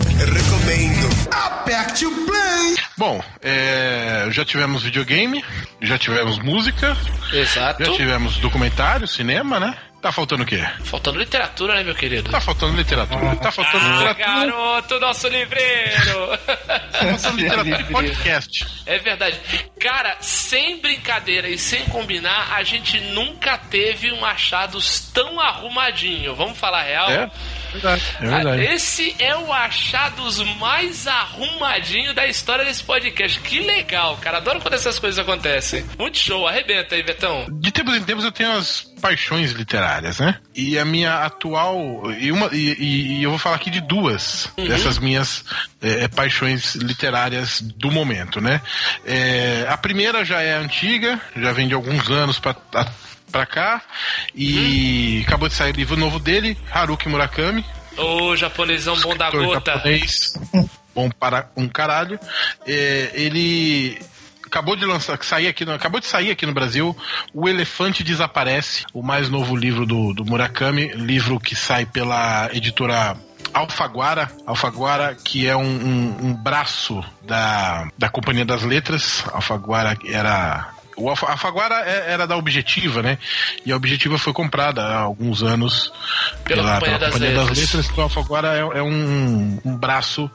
Aperte 1.31 2.05
o 2.05 2.25
play. 2.25 2.75
Bom, 2.97 3.23
é, 3.41 4.27
já 4.31 4.43
tivemos 4.43 4.83
videogame, 4.83 5.43
já 5.81 5.97
tivemos 5.97 6.39
música, 6.39 6.95
Exato. 7.31 7.83
já 7.85 7.91
tivemos 7.93 8.37
documentário, 8.37 9.07
cinema, 9.07 9.59
né? 9.59 9.75
Tá 10.01 10.11
faltando 10.11 10.41
o 10.41 10.45
quê? 10.47 10.67
Faltando 10.83 11.19
literatura, 11.19 11.75
né, 11.75 11.83
meu 11.83 11.93
querido? 11.93 12.31
Tá 12.31 12.41
faltando 12.41 12.75
literatura. 12.75 13.35
Tá 13.35 13.51
faltando 13.51 13.85
Ah, 13.85 13.91
literatura. 14.09 14.45
garoto, 14.47 14.99
nosso 14.99 15.27
livreiro! 15.27 16.37
Tá 16.47 17.07
faltando 17.07 17.37
literatura 17.37 17.77
de 17.77 17.83
podcast. 17.91 18.65
é 18.87 18.97
verdade. 18.97 19.39
Cara, 19.79 20.17
sem 20.19 20.81
brincadeira 20.81 21.47
e 21.47 21.57
sem 21.57 21.85
combinar, 21.85 22.51
a 22.53 22.63
gente 22.63 22.99
nunca 22.99 23.59
teve 23.59 24.11
um 24.11 24.25
achados 24.25 25.11
tão 25.13 25.39
arrumadinho. 25.39 26.35
Vamos 26.35 26.57
falar 26.57 26.79
a 26.79 26.83
real? 26.83 27.11
É 27.11 27.29
verdade. 27.71 28.03
É 28.19 28.25
Ah, 28.27 28.29
verdade. 28.29 28.63
Esse 28.63 29.15
é 29.19 29.35
o 29.37 29.51
achados 29.51 30.39
mais 30.57 31.07
arrumadinho 31.07 32.13
da 32.13 32.27
história 32.27 32.65
desse 32.65 32.83
podcast. 32.83 33.39
Que 33.39 33.59
legal, 33.59 34.17
cara. 34.17 34.37
Adoro 34.37 34.59
quando 34.61 34.73
essas 34.73 34.99
coisas 34.99 35.17
acontecem. 35.19 35.85
Muito 35.97 36.17
show. 36.17 36.47
Arrebenta 36.47 36.95
aí, 36.95 37.03
Betão. 37.03 37.45
De 37.51 37.71
tempos 37.71 37.95
em 37.95 38.03
tempos 38.03 38.23
eu 38.25 38.31
tenho 38.31 38.51
as 38.53 38.81
paixões 39.01 39.51
literárias, 39.51 40.19
né? 40.19 40.37
E 40.55 40.77
a 40.77 40.85
minha 40.85 41.23
atual. 41.25 42.11
E, 42.19 42.31
uma, 42.31 42.49
e, 42.51 42.73
e- 42.73 43.19
e 43.19 43.23
eu 43.23 43.29
vou 43.31 43.39
falar 43.39 43.55
aqui 43.55 43.69
de 43.69 43.81
duas 43.81 44.49
dessas 44.57 44.99
minhas 44.99 45.43
é, 45.81 46.07
paixões 46.07 46.75
literárias 46.75 47.61
do 47.61 47.89
momento, 47.91 48.39
né? 48.39 48.61
É, 49.05 49.65
a 49.69 49.77
primeira 49.77 50.23
já 50.23 50.41
é 50.41 50.53
antiga, 50.55 51.19
já 51.35 51.51
vem 51.51 51.67
de 51.67 51.73
alguns 51.73 52.09
anos 52.09 52.39
pra. 52.39 52.55
a- 52.75 52.87
Pra 53.31 53.45
cá, 53.45 53.81
e 54.35 55.23
acabou 55.25 55.47
de 55.47 55.53
sair 55.55 55.73
o 55.73 55.77
livro 55.77 55.95
novo 55.95 56.19
dele, 56.19 56.57
Haruki 56.71 57.07
Murakami, 57.07 57.63
Ô, 57.97 58.35
japonesão 58.35 58.99
bom 58.99 59.15
da 59.15 59.29
gota. 59.31 59.71
japonês, 59.73 60.33
bom 60.95 61.09
para 61.09 61.49
um 61.55 61.67
caralho. 61.67 62.19
É, 62.67 63.11
ele 63.13 63.97
acabou 64.45 64.75
de 64.75 64.85
lançar, 64.85 65.17
sair 65.23 65.47
aqui, 65.47 65.63
no, 65.65 65.73
acabou 65.73 65.99
de 65.99 66.05
sair 66.07 66.31
aqui 66.31 66.45
no 66.45 66.53
Brasil, 66.53 66.95
O 67.33 67.47
Elefante 67.47 68.03
Desaparece, 68.03 68.85
o 68.93 69.01
mais 69.01 69.29
novo 69.29 69.55
livro 69.55 69.85
do, 69.85 70.13
do 70.13 70.25
Murakami, 70.25 70.87
livro 70.89 71.39
que 71.39 71.55
sai 71.55 71.85
pela 71.85 72.49
editora 72.53 73.15
Alfaguara, 73.53 74.29
Alfaguara, 74.45 75.15
que 75.23 75.47
é 75.47 75.55
um, 75.55 75.61
um- 75.63 76.17
um 76.27 76.33
braço 76.33 77.03
da, 77.23 77.87
da 77.97 78.09
Companhia 78.09 78.45
das 78.45 78.63
Letras. 78.63 79.23
Alfaguara 79.33 79.97
era 80.05 80.69
o 80.97 81.09
Alfa- 81.09 81.27
a 81.27 81.31
Alfaguara 81.31 81.75
é- 81.85 82.11
era 82.13 82.25
da 82.27 82.35
Objetiva, 82.37 83.01
né? 83.01 83.17
E 83.65 83.71
a 83.71 83.75
Objetiva 83.75 84.17
foi 84.17 84.33
comprada 84.33 84.81
há 84.83 84.99
alguns 84.99 85.41
anos 85.43 85.91
Pela 86.43 86.63
Companhia 87.11 87.35
das 87.35 87.47
Letras. 87.59 87.89
Então 87.91 88.01
a 88.01 88.05
Alfaguara 88.05 88.47
é, 88.55 88.59
é 88.79 88.83
um, 88.83 89.59
um 89.65 89.77
braço 89.77 90.29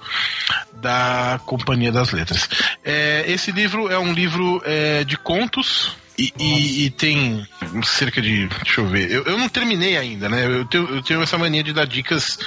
da 0.75 1.41
Companhia 1.47 1.93
das 1.93 2.13
Letras. 2.13 2.49
É, 2.85 3.25
esse 3.27 3.51
livro 3.53 3.91
é 3.91 3.99
um 3.99 4.13
livro 4.13 4.63
é, 4.65 5.05
de 5.05 5.17
contos. 5.17 5.97
E, 6.19 6.33
e- 6.39 6.85
e 6.87 6.91
tem 6.91 7.47
cerca 7.85 8.23
de. 8.23 8.47
Deixa 8.65 8.81
eu 8.81 8.87
ver. 8.87 9.11
Eu, 9.11 9.25
eu 9.25 9.37
não 9.39 9.49
terminei 9.49 9.97
ainda, 9.97 10.29
né? 10.29 10.47
Eu 10.47 10.65
tenho, 10.65 10.89
eu 10.89 11.03
tenho 11.03 11.23
essa 11.23 11.37
mania 11.37 11.63
de 11.63 11.73
dar 11.73 11.87
dicas 11.87 12.39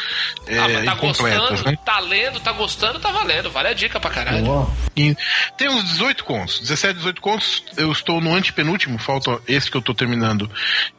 é, 0.47 0.57
ah, 0.57 0.67
mas 0.67 0.85
tá 0.85 0.93
incompletas, 0.93 1.49
gostando, 1.49 1.71
né? 1.71 1.77
tá 1.85 1.99
lendo, 1.99 2.39
tá 2.39 2.51
gostando, 2.51 2.99
tá 2.99 3.11
valendo. 3.11 3.51
Vale 3.51 3.67
a 3.69 3.73
dica 3.73 3.99
pra 3.99 4.09
caralho. 4.09 4.67
E 4.97 5.15
tem 5.57 5.69
uns 5.69 5.83
18 5.83 6.23
contos, 6.23 6.59
17, 6.61 6.95
18 6.97 7.21
contos. 7.21 7.63
Eu 7.77 7.91
estou 7.91 8.19
no 8.19 8.33
antepenúltimo, 8.33 8.97
falta 8.97 9.39
esse 9.47 9.69
que 9.69 9.77
eu 9.77 9.79
estou 9.79 9.93
terminando 9.93 10.49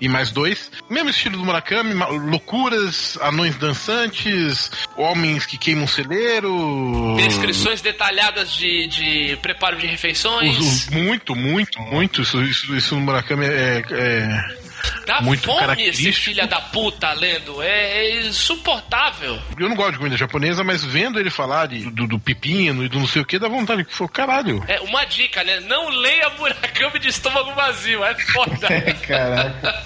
e 0.00 0.08
mais 0.08 0.30
dois. 0.30 0.70
Mesmo 0.88 1.10
estilo 1.10 1.36
do 1.36 1.44
Murakami, 1.44 1.92
loucuras, 1.94 3.18
anões 3.20 3.56
dançantes, 3.56 4.70
homens 4.96 5.44
que 5.44 5.58
queimam 5.58 5.86
celeiro. 5.86 7.16
Descrições 7.16 7.80
detalhadas 7.80 8.52
de, 8.54 8.86
de 8.86 9.36
preparo 9.42 9.76
de 9.76 9.86
refeições. 9.86 10.88
Muito, 10.90 11.34
muito, 11.34 11.80
muito. 11.80 12.22
Isso, 12.22 12.42
isso, 12.42 12.59
isso 12.68 12.94
no 12.94 13.00
Murakami 13.02 13.46
é. 13.46 13.82
é- 13.90 14.61
Dá 15.06 15.20
muito 15.20 15.42
fome 15.42 15.88
esse 15.88 16.11
filha 16.12 16.46
da 16.46 16.58
puta 16.58 17.12
lendo. 17.12 17.62
É, 17.62 17.98
é 17.98 18.26
insuportável. 18.26 19.38
Eu 19.58 19.68
não 19.68 19.76
gosto 19.76 19.92
de 19.92 19.98
comida 19.98 20.16
japonesa, 20.16 20.64
mas 20.64 20.82
vendo 20.82 21.20
ele 21.20 21.28
falar 21.28 21.66
de, 21.66 21.90
do, 21.90 22.06
do 22.06 22.18
pepino 22.18 22.82
e 22.82 22.88
do 22.88 22.98
não 22.98 23.06
sei 23.06 23.20
o 23.20 23.24
que, 23.26 23.38
dá 23.38 23.46
vontade. 23.46 23.84
Pô, 23.98 24.08
caralho. 24.08 24.64
É 24.66 24.80
uma 24.80 25.04
dica, 25.04 25.44
né? 25.44 25.61
Não 25.61 25.90
leia 25.90 26.30
Murakami 26.30 26.98
de 26.98 27.08
estômago 27.08 27.52
vazio. 27.54 28.02
É 28.02 28.14
foda. 28.14 28.68
Caraca. 29.06 29.84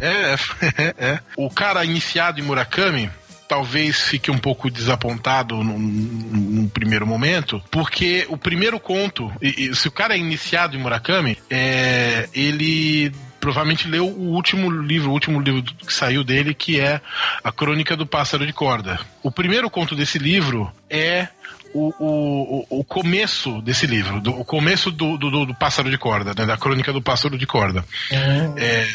É, 0.00 0.34
é, 0.34 0.94
é. 0.98 1.20
O 1.36 1.48
cara 1.50 1.84
iniciado 1.84 2.40
em 2.40 2.42
Murakami, 2.42 3.10
talvez 3.48 4.02
fique 4.02 4.30
um 4.30 4.38
pouco 4.38 4.70
desapontado 4.70 5.56
num, 5.64 5.78
num 5.78 6.68
primeiro 6.68 7.06
momento, 7.06 7.62
porque 7.70 8.26
o 8.28 8.36
primeiro 8.36 8.78
conto, 8.78 9.32
e, 9.40 9.64
e, 9.64 9.74
se 9.74 9.88
o 9.88 9.90
cara 9.90 10.14
é 10.14 10.18
iniciado 10.18 10.76
em 10.76 10.80
Murakami, 10.80 11.38
é, 11.50 12.28
ele 12.34 13.10
provavelmente 13.40 13.88
leu 13.88 14.06
o 14.06 14.34
último 14.34 14.70
livro, 14.70 15.10
o 15.10 15.12
último 15.12 15.40
livro 15.40 15.62
que 15.62 15.92
saiu 15.92 16.22
dele, 16.22 16.52
que 16.52 16.78
é 16.78 17.00
A 17.42 17.50
Crônica 17.50 17.96
do 17.96 18.04
Pássaro 18.04 18.46
de 18.46 18.52
Corda. 18.52 19.00
O 19.22 19.30
primeiro 19.30 19.70
conto 19.70 19.96
desse 19.96 20.18
livro 20.18 20.70
é 20.90 21.28
o, 21.72 21.92
o, 21.98 22.80
o 22.80 22.84
começo 22.84 23.62
desse 23.62 23.86
livro, 23.86 24.20
do, 24.20 24.32
o 24.32 24.44
começo 24.44 24.90
do, 24.90 25.16
do, 25.16 25.46
do 25.46 25.54
Pássaro 25.54 25.90
de 25.90 25.96
Corda, 25.98 26.34
né, 26.36 26.46
da 26.46 26.56
Crônica 26.56 26.92
do 26.92 27.00
Pássaro 27.00 27.38
de 27.38 27.46
Corda. 27.46 27.84
Uhum. 28.10 28.54
É, 28.58 28.88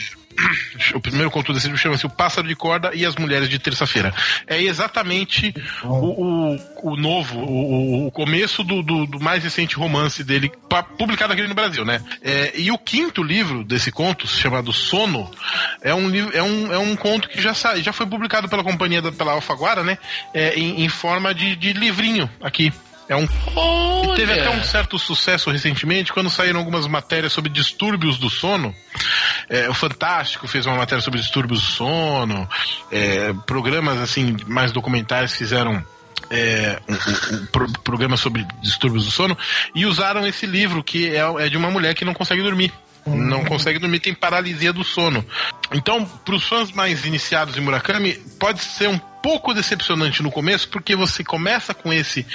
o 0.94 1.00
primeiro 1.00 1.32
conto 1.32 1.54
desse 1.54 1.68
livro 1.68 1.82
chama-se 1.82 2.06
O 2.06 2.10
Pássaro 2.10 2.48
de 2.48 2.56
Corda 2.56 2.92
e 2.94 3.06
as 3.06 3.16
Mulheres 3.16 3.50
de 3.50 3.60
Terça-feira. 3.60 4.14
É 4.48 4.62
exatamente 4.62 5.54
o, 5.84 6.54
o, 6.54 6.92
o 6.92 6.98
novo, 6.98 7.40
o, 7.40 8.08
o 8.08 8.12
começo 8.12 8.64
do, 8.64 8.82
do, 8.82 9.06
do 9.06 9.20
mais 9.20 9.44
recente 9.44 9.76
romance 9.76 10.24
dele, 10.24 10.52
publicado 10.98 11.34
aqui 11.34 11.44
no 11.48 11.56
Brasil, 11.56 11.86
né? 11.86 12.02
É, 12.22 12.54
e 12.60 12.72
o 12.72 12.78
quinto 12.78 13.24
livro 13.24 13.64
desse 13.64 13.92
conto, 13.92 14.28
chamado 14.28 14.74
Sono, 14.74 15.30
é 15.82 15.94
um, 15.94 16.32
é 16.32 16.44
um, 16.44 16.74
é 16.74 16.78
um 16.78 16.96
conto 16.96 17.30
que 17.30 17.42
já, 17.42 17.54
já 17.54 17.94
foi 17.94 18.06
publicado 18.06 18.50
pela 18.50 18.64
companhia 18.64 19.02
da, 19.02 19.12
pela 19.12 19.34
Alfaguara, 19.34 19.84
né? 19.84 19.98
É, 20.34 20.58
em, 20.58 20.84
em 20.84 20.90
forma 20.90 21.34
de, 21.34 21.56
de 21.56 21.74
livrinho 21.74 22.30
aqui. 22.42 22.72
É 23.14 23.16
um 23.18 23.28
Olha. 23.56 24.16
Teve 24.16 24.34
até 24.34 24.50
um 24.50 24.64
certo 24.64 25.00
sucesso 25.00 25.50
recentemente 25.50 26.12
quando 26.14 26.30
saíram 26.30 26.60
algumas 26.60 26.86
matérias 26.88 27.34
sobre 27.34 27.50
distúrbios 27.50 28.18
do 28.18 28.30
sono. 28.30 28.76
É, 29.50 29.70
o 29.70 29.74
Fantástico 29.74 30.48
fez 30.48 30.66
uma 30.66 30.76
matéria 30.76 31.02
sobre 31.02 31.20
distúrbios 31.20 31.62
do 31.62 31.66
sono. 31.68 32.48
É, 32.92 33.34
programas 33.46 34.00
assim 34.00 34.36
mais 34.48 34.72
documentais 34.72 35.36
fizeram 35.36 35.84
é, 36.30 36.80
um, 36.88 37.36
um- 37.36 37.46
pro- 37.48 37.72
programa 37.84 38.18
sobre 38.18 38.46
distúrbios 38.62 39.06
do 39.06 39.12
sono 39.12 39.38
e 39.74 39.86
usaram 39.86 40.26
esse 40.28 40.46
livro 40.46 40.84
que 40.84 41.10
é, 41.10 41.20
é 41.46 41.50
de 41.50 41.58
uma 41.58 41.70
mulher 41.72 41.94
que 41.96 42.06
não 42.06 42.14
consegue 42.14 42.42
dormir. 42.44 42.72
Não 43.06 43.44
consegue 43.44 43.80
dormir, 43.80 44.00
tem 44.00 44.14
paralisia 44.14 44.72
do 44.72 44.82
sono. 44.84 45.26
Então, 45.74 46.06
para 46.06 46.36
os 46.36 46.48
fãs 46.48 46.72
mais 46.72 47.04
iniciados 47.06 47.58
em 47.58 47.62
Murakami, 47.62 48.14
pode 48.40 48.62
ser 48.62 48.88
um 48.88 49.00
pouco 49.24 49.54
decepcionante 49.54 50.22
no 50.22 50.30
começo, 50.30 50.68
porque 50.70 50.96
você 50.96 51.24
começa 51.24 51.74
com 51.74 51.92
esse 51.94 52.26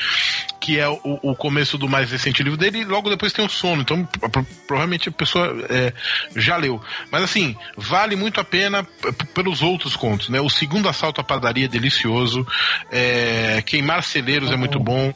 que 0.60 0.78
é 0.78 0.88
o, 0.88 0.98
o 1.22 1.36
começo 1.36 1.78
do 1.78 1.88
mais 1.88 2.10
recente 2.10 2.42
livro 2.42 2.58
dele, 2.58 2.80
e 2.80 2.84
logo 2.84 3.08
depois 3.08 3.32
tem 3.32 3.44
o 3.44 3.48
sono. 3.48 3.82
Então, 3.82 4.04
pro- 4.04 4.44
provavelmente 4.66 5.08
a 5.08 5.12
pessoa 5.12 5.54
é, 5.70 5.92
já 6.36 6.56
leu. 6.56 6.82
Mas 7.12 7.22
assim, 7.22 7.56
vale 7.76 8.16
muito 8.16 8.40
a 8.40 8.44
pena 8.44 8.86
pelos 9.34 9.62
outros 9.62 9.94
contos, 9.96 10.28
né? 10.28 10.40
O 10.40 10.48
segundo 10.50 10.88
assalto 10.88 11.20
à 11.20 11.24
padaria 11.24 11.66
é 11.66 11.68
delicioso. 11.68 12.46
é, 12.90 13.62
Queimar 13.64 14.02
celeiros 14.02 14.50
é 14.50 14.56
muito 14.56 14.78
bom. 14.80 15.12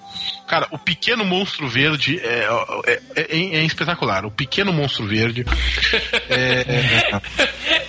Cara, 0.46 0.66
o 0.70 0.78
pequeno 0.78 1.24
monstro 1.24 1.66
verde 1.68 2.18
é, 2.22 2.46
é- 2.86 3.00
é- 3.16 3.56
é 3.56 3.64
espetacular. 3.64 4.24
O 4.26 4.30
pequeno 4.30 4.72
monstro 4.72 5.06
verde. 5.06 5.44
é, 6.28 7.20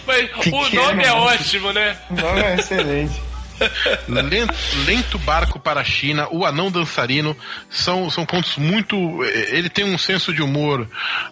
Mas 0.07 0.29
o 0.31 0.39
Pequeno, 0.39 0.69
nome 0.84 1.03
é 1.03 1.11
ótimo, 1.13 1.71
né? 1.73 1.97
O 2.09 2.13
nome 2.15 2.41
é 2.41 2.55
excelente. 2.55 3.21
Lento, 4.07 4.53
Lento 4.86 5.20
Barco 5.20 5.59
para 5.59 5.82
a 5.82 5.84
China, 5.84 6.28
O 6.32 6.45
Anão 6.45 6.72
Dançarino, 6.72 7.36
são, 7.70 8.09
são 8.09 8.26
contos 8.26 8.57
muito. 8.57 8.95
eh, 9.24 9.57
Ele 9.57 9.70
tem 9.70 9.86
um 9.86 9.97
senso 9.97 10.34
de 10.34 10.41
humor 10.41 10.88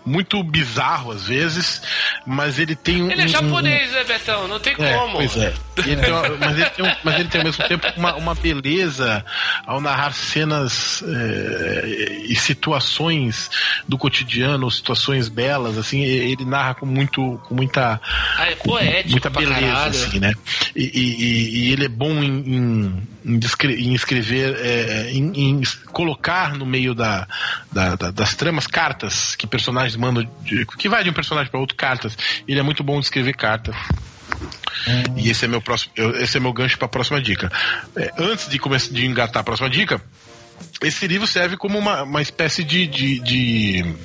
muito 0.05 0.41
bizarro 0.43 1.11
às 1.11 1.27
vezes, 1.27 1.81
mas 2.25 2.59
ele 2.59 2.75
tem 2.75 3.01
um. 3.03 3.11
Ele 3.11 3.23
é 3.23 3.27
japonês, 3.27 3.91
né, 3.91 4.03
Betão? 4.03 4.47
Não 4.47 4.59
tem 4.59 4.73
É, 4.79 4.93
como. 4.97 5.17
pois 5.17 5.35
é. 5.37 5.53
Ele 5.85 6.11
uma- 6.11 6.29
mas, 6.37 6.57
ele 6.57 6.69
tem 6.69 6.85
um- 6.85 6.95
mas 7.03 7.19
ele 7.19 7.29
tem 7.29 7.41
ao 7.41 7.45
mesmo 7.45 7.67
tempo 7.67 7.87
uma, 7.97 8.15
uma 8.15 8.35
beleza 8.35 9.25
ao 9.65 9.81
narrar 9.81 10.13
cenas 10.13 11.03
eh, 11.07 12.21
e 12.27 12.35
situações 12.35 13.49
do 13.87 13.97
cotidiano, 13.97 14.69
situações 14.69 15.27
belas, 15.29 15.77
assim, 15.77 16.01
ele 16.03 16.45
narra 16.45 16.75
com 16.75 16.85
muito, 16.85 17.39
com 17.47 17.55
muita 17.55 17.99
Ah, 18.37 18.45
é 18.49 18.55
poético 18.55 19.11
muita 19.11 19.31
pra 19.31 19.41
beleza, 19.41 19.85
assim, 19.87 20.19
né? 20.19 20.33
E- 20.75 20.91
e- 20.93 21.59
e 21.67 21.71
ele 21.73 21.85
é 21.85 21.89
bom 21.89 22.20
em, 22.23 22.55
em, 22.55 23.07
em 23.25 23.39
em 23.77 23.93
escrever, 23.93 24.55
é, 24.59 25.11
em, 25.11 25.31
em 25.35 25.61
es- 25.61 25.75
colocar 25.91 26.53
no 26.57 26.65
meio 26.65 26.93
da, 26.93 27.27
da- 27.71 27.95
da- 27.95 28.11
das 28.11 28.35
tramas 28.35 28.67
cartas 28.67 29.35
que 29.35 29.45
personagens 29.47 29.95
mandam, 29.95 30.27
de- 30.43 30.65
que 30.65 30.89
vai 30.89 31.03
de 31.03 31.09
um 31.09 31.13
personagem 31.13 31.49
para 31.51 31.59
outro 31.59 31.75
cartas. 31.75 32.17
Ele 32.47 32.59
é 32.59 32.63
muito 32.63 32.83
bom 32.83 32.99
de 32.99 33.05
escrever 33.05 33.35
cartas. 33.35 33.75
E 35.17 35.29
esse 35.29 35.45
é 35.45 35.47
meu 35.47 35.61
próximo, 35.61 35.91
esse 36.19 36.37
é 36.37 36.39
meu 36.39 36.53
gancho 36.53 36.77
para 36.77 36.85
a 36.87 36.89
próxima 36.89 37.21
dica. 37.21 37.51
É, 37.95 38.11
antes 38.17 38.49
de 38.49 38.57
começar 38.57 38.91
de 38.93 39.05
engatar 39.05 39.41
a 39.41 39.43
próxima 39.43 39.69
dica, 39.69 40.01
esse 40.81 41.05
livro 41.07 41.27
serve 41.27 41.57
como 41.57 41.77
uma, 41.77 42.03
uma 42.03 42.21
espécie 42.21 42.63
de- 42.63 42.87
de- 42.87 43.19
de 43.19 43.95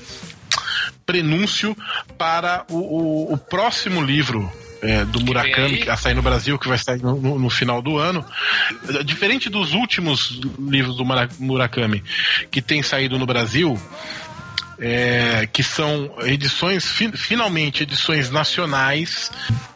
prenúncio 1.07 1.77
para 2.19 2.64
o, 2.69 2.77
o- 2.77 3.33
o 3.35 3.39
próximo 3.39 4.03
livro 4.03 4.51
é, 4.83 5.05
do 5.05 5.20
Murakami, 5.20 5.79
que 5.79 5.87
vai 5.87 5.97
sair 5.97 6.14
no 6.14 6.22
Brasil, 6.22 6.59
que 6.59 6.68
vai 6.68 6.79
sair 6.79 7.03
no, 7.03 7.16
no- 7.20 7.39
no 7.39 7.51
final 7.51 7.81
do 7.83 7.97
ano. 7.99 8.24
Diferente 9.05 9.49
dos 9.49 9.72
últimos 9.72 10.41
livros 10.59 10.97
do 10.97 11.05
Murakami 11.39 12.03
que 12.51 12.61
tem 12.62 12.83
saído 12.83 13.18
no 13.18 13.27
Brasil, 13.27 13.79
é, 14.79 15.49
que 15.51 15.62
são 15.62 16.12
edições, 16.24 16.85
fi- 16.91 17.12
finalmente 17.16 17.83
edições 17.83 18.31
nacionais 18.31 19.31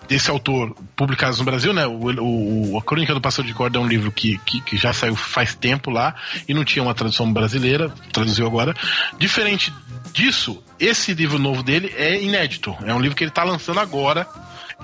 desse 0.06 0.28
autor 0.30 0.76
publicados 0.96 1.38
no 1.38 1.44
Brasil, 1.44 1.72
né? 1.72 1.86
O, 1.86 2.72
o- 2.72 2.78
a 2.78 2.82
Crônica 2.82 3.14
do 3.14 3.20
Pássaro 3.20 3.46
de 3.48 3.54
Corda 3.54 3.78
é 3.78 3.80
um 3.80 3.86
livro 3.86 4.12
que, 4.12 4.38
que, 4.44 4.60
que 4.60 4.76
já 4.76 4.92
saiu 4.92 5.14
faz 5.16 5.54
tempo 5.54 5.90
lá 5.90 6.14
e 6.48 6.52
não 6.52 6.64
tinha 6.64 6.82
uma 6.82 6.94
tradução 6.94 7.32
brasileira, 7.32 7.88
traduziu 8.12 8.46
agora. 8.46 8.74
Diferente 9.18 9.72
disso, 10.12 10.62
esse 10.78 11.14
livro 11.14 11.38
novo 11.38 11.62
dele 11.62 11.94
é 11.96 12.20
inédito. 12.22 12.76
É 12.84 12.92
um 12.92 13.00
livro 13.00 13.16
que 13.16 13.24
ele 13.24 13.30
está 13.30 13.44
lançando 13.44 13.80
agora 13.80 14.26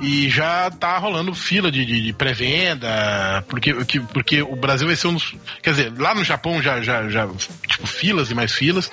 e 0.00 0.28
já 0.28 0.70
tá 0.70 0.98
rolando 0.98 1.34
fila 1.34 1.70
de, 1.70 1.84
de- 1.84 2.00
de 2.02 2.12
pré-venda, 2.12 3.42
porque, 3.48 3.72
que- 3.84 4.00
porque 4.00 4.42
o 4.42 4.54
Brasil 4.56 4.86
vai 4.86 4.96
ser 4.96 5.06
um 5.08 5.14
dos. 5.14 5.34
Quer 5.62 5.70
dizer, 5.70 5.92
lá 5.98 6.14
no 6.14 6.22
Japão 6.24 6.60
já, 6.62 6.80
já, 6.82 7.08
já, 7.08 7.26
tipo, 7.68 7.86
filas 7.86 8.30
e 8.30 8.34
mais 8.34 8.52
filas, 8.52 8.90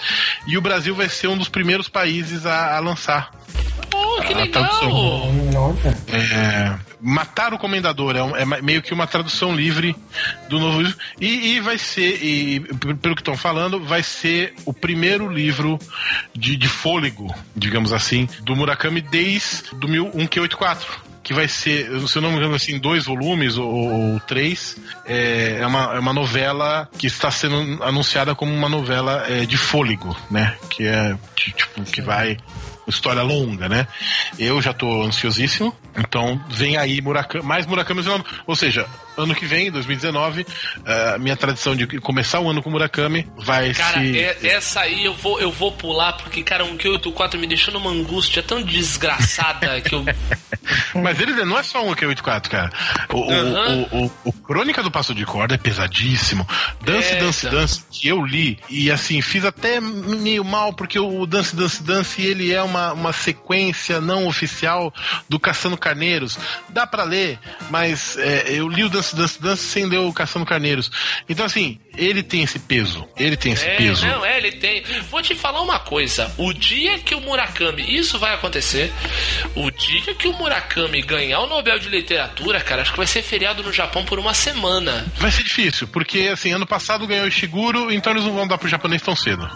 e 0.48 0.58
o 0.58 0.62
Brasil 0.62 0.96
vai 0.96 1.10
ser 1.10 1.28
um 1.28 1.38
dos 1.38 1.50
primeiros 1.50 1.88
países 1.90 2.46
a, 2.46 2.76
a 2.76 2.80
lançar. 2.80 3.32
Pô, 3.90 4.22
que 4.22 4.34
Ah, 4.34 4.38
legal! 4.38 4.64
tradução. 4.70 5.34
Nossa. 5.52 5.88
É, 6.12 6.93
Matar 7.06 7.54
o 7.54 7.58
Comendador 7.60 8.16
é, 8.16 8.24
um- 8.24 8.36
é 8.36 8.62
meio 8.62 8.82
que 8.82 8.94
uma 8.94 9.06
tradução 9.06 9.54
livre 9.54 9.94
do 10.48 10.58
novo 10.58 10.82
livro. 10.82 10.98
E, 11.20 11.56
e 11.56 11.60
vai 11.60 11.78
ser, 11.78 12.24
e, 12.24 12.62
pelo 13.02 13.14
que 13.16 13.22
estão 13.22 13.36
falando, 13.36 13.80
vai 13.84 14.02
ser 14.02 14.54
o 14.66 14.74
primeiro 14.74 15.28
livro 15.30 15.78
de, 16.34 16.56
de 16.56 16.68
fôlego, 16.70 17.34
digamos 17.56 17.92
assim, 17.92 18.28
do 18.42 18.56
Murakami 18.56 19.02
desde 19.02 19.76
do 19.76 19.88
1184. 19.88 21.12
Que 21.24 21.34
vai 21.34 21.48
ser, 21.48 21.90
se 22.06 22.18
eu 22.18 22.22
não 22.22 22.32
me 22.32 22.38
engano, 22.38 22.54
assim, 22.54 22.78
dois 22.78 23.06
volumes 23.06 23.58
ou, 23.58 23.66
ou 24.14 24.20
três. 24.20 24.76
É, 25.06 25.60
é 25.62 25.66
uma, 25.66 25.96
é 25.96 26.00
uma 26.00 26.12
novela 26.12 26.90
que 26.98 27.08
está 27.08 27.32
sendo 27.32 27.82
anunciada 27.82 28.36
como 28.36 28.54
uma 28.54 28.68
novela 28.68 29.24
é, 29.30 29.46
de 29.46 29.56
fôlego, 29.58 30.14
né? 30.30 30.58
Que 30.70 30.86
é 30.86 31.16
ti- 31.34 31.54
tipo, 31.54 31.82
que 31.84 32.02
vai 32.02 32.38
história 32.88 33.22
longa, 33.22 33.70
né? 33.70 33.88
Eu 34.38 34.62
já 34.62 34.74
tô 34.74 35.04
ansiosíssimo, 35.04 35.76
então 35.98 36.40
vem 36.50 36.78
aí 36.78 37.02
Murakami, 37.02 37.44
mais 37.46 37.66
Murakami. 37.66 38.04
Ou 38.48 38.56
seja, 38.56 38.86
ano 39.18 39.34
que 39.36 39.46
vem, 39.46 39.72
2019, 39.72 40.46
a 41.14 41.18
minha 41.18 41.36
tradição 41.38 41.76
de 41.76 41.86
começar 42.00 42.40
o 42.40 42.50
ano 42.50 42.62
com 42.62 42.70
Murakami 42.70 43.28
vai 43.38 43.74
Cara, 43.74 44.00
se. 44.02 44.20
é- 44.20 44.38
essa 44.48 44.82
aí 44.82 45.06
eu 45.06 45.14
vou, 45.14 45.40
eu 45.40 45.52
vou 45.52 45.72
pular, 45.72 46.14
porque, 46.14 46.44
cara, 46.44 46.64
um 46.66 46.78
Q84 46.78 47.38
me 47.38 47.48
deixou 47.48 47.74
numa 47.74 47.90
angústia 47.92 48.42
tão 48.44 48.62
desgraçada 48.62 49.80
que 49.82 49.94
eu. 49.96 50.04
Mas 51.02 51.20
ele 51.20 51.34
não 51.46 51.58
é 51.58 51.64
só 51.64 51.86
um 51.86 51.94
Q84, 51.94 52.48
cara. 52.50 52.72
O, 53.10 53.18
o, 53.20 54.06
o- 54.06 54.12
o 54.26 54.34
Crônica 54.34 54.82
do 54.82 54.90
Passo 54.92 55.14
de 55.14 55.26
Corda 55.26 55.56
é 55.56 55.58
pesadíssimo. 55.58 56.48
Dance, 56.82 57.10
É, 57.14 57.20
Dance, 57.20 57.46
então. 57.48 57.60
Dance, 57.60 57.84
que 57.92 58.08
eu 58.08 58.26
li, 58.26 58.58
e 58.70 58.90
assim, 58.92 59.22
fiz 59.22 59.44
até 59.46 59.80
meio 59.80 60.44
mal, 60.44 60.74
porque 60.74 60.98
o 61.00 61.26
Dance, 61.26 61.56
Dance, 61.56 61.84
Dance, 61.84 62.22
ele 62.22 62.52
é 62.52 62.62
uma, 62.64 62.73
uma 62.94 63.14
sequência 63.14 64.02
não 64.02 64.26
oficial 64.26 64.92
do 65.30 65.40
Caçando 65.40 65.78
Carneiros. 65.78 66.40
Dá 66.70 66.88
pra 66.88 67.04
ler, 67.04 67.40
mas 67.70 68.18
é, 68.18 68.52
eu 68.52 68.68
li 68.68 68.84
o 68.84 68.90
Dance, 68.90 69.16
Dance, 69.16 69.42
Dance 69.42 69.64
sem 69.64 69.86
ler 69.86 70.00
o 70.00 70.14
Caçando 70.14 70.46
Carneiros. 70.46 70.90
Então, 71.30 71.46
assim, 71.46 71.80
ele 71.98 72.24
tem 72.24 72.44
esse 72.44 72.60
peso. 72.60 73.08
Ele 73.18 73.36
tem 73.38 73.54
esse 73.54 73.66
É, 73.66 73.76
peso. 73.78 74.06
não, 74.06 74.26
é, 74.26 74.38
ele 74.38 74.54
tem. 74.54 74.84
Vou 75.10 75.22
te 75.22 75.36
falar 75.36 75.62
uma 75.62 75.80
coisa. 75.80 76.32
O 76.38 76.54
dia 76.54 77.00
que 77.00 77.14
o 77.16 77.22
Murakami, 77.22 77.96
isso 77.98 78.18
vai 78.20 78.34
acontecer, 78.34 78.92
o 79.56 79.70
dia 79.72 80.14
que 80.16 80.28
o 80.28 80.34
Murakami 80.34 81.02
ganhar 81.02 81.40
o 81.42 81.48
Nobel 81.48 81.78
de 81.80 81.90
Literatura, 81.90 82.60
cara, 82.62 82.82
acho 82.82 82.92
que 82.92 82.98
vai 82.98 83.08
ser 83.08 83.22
feriado 83.22 83.62
no 83.64 83.72
Japão 83.72 84.04
por 84.06 84.20
uma 84.20 84.34
semana. 84.34 85.06
Vai 85.18 85.32
ser 85.32 85.44
difícil, 85.44 85.88
porque 85.88 86.30
assim, 86.32 86.52
ano 86.52 86.66
passado 86.66 87.06
ganhou 87.08 87.26
o 87.26 87.28
Ishiguro, 87.28 87.92
então 87.92 88.12
eles 88.14 88.24
não 88.24 88.34
vão 88.34 88.48
dar 88.48 88.58
pro 88.58 88.68
japonês 88.68 89.02
tão 89.02 89.16
cedo. 89.16 89.48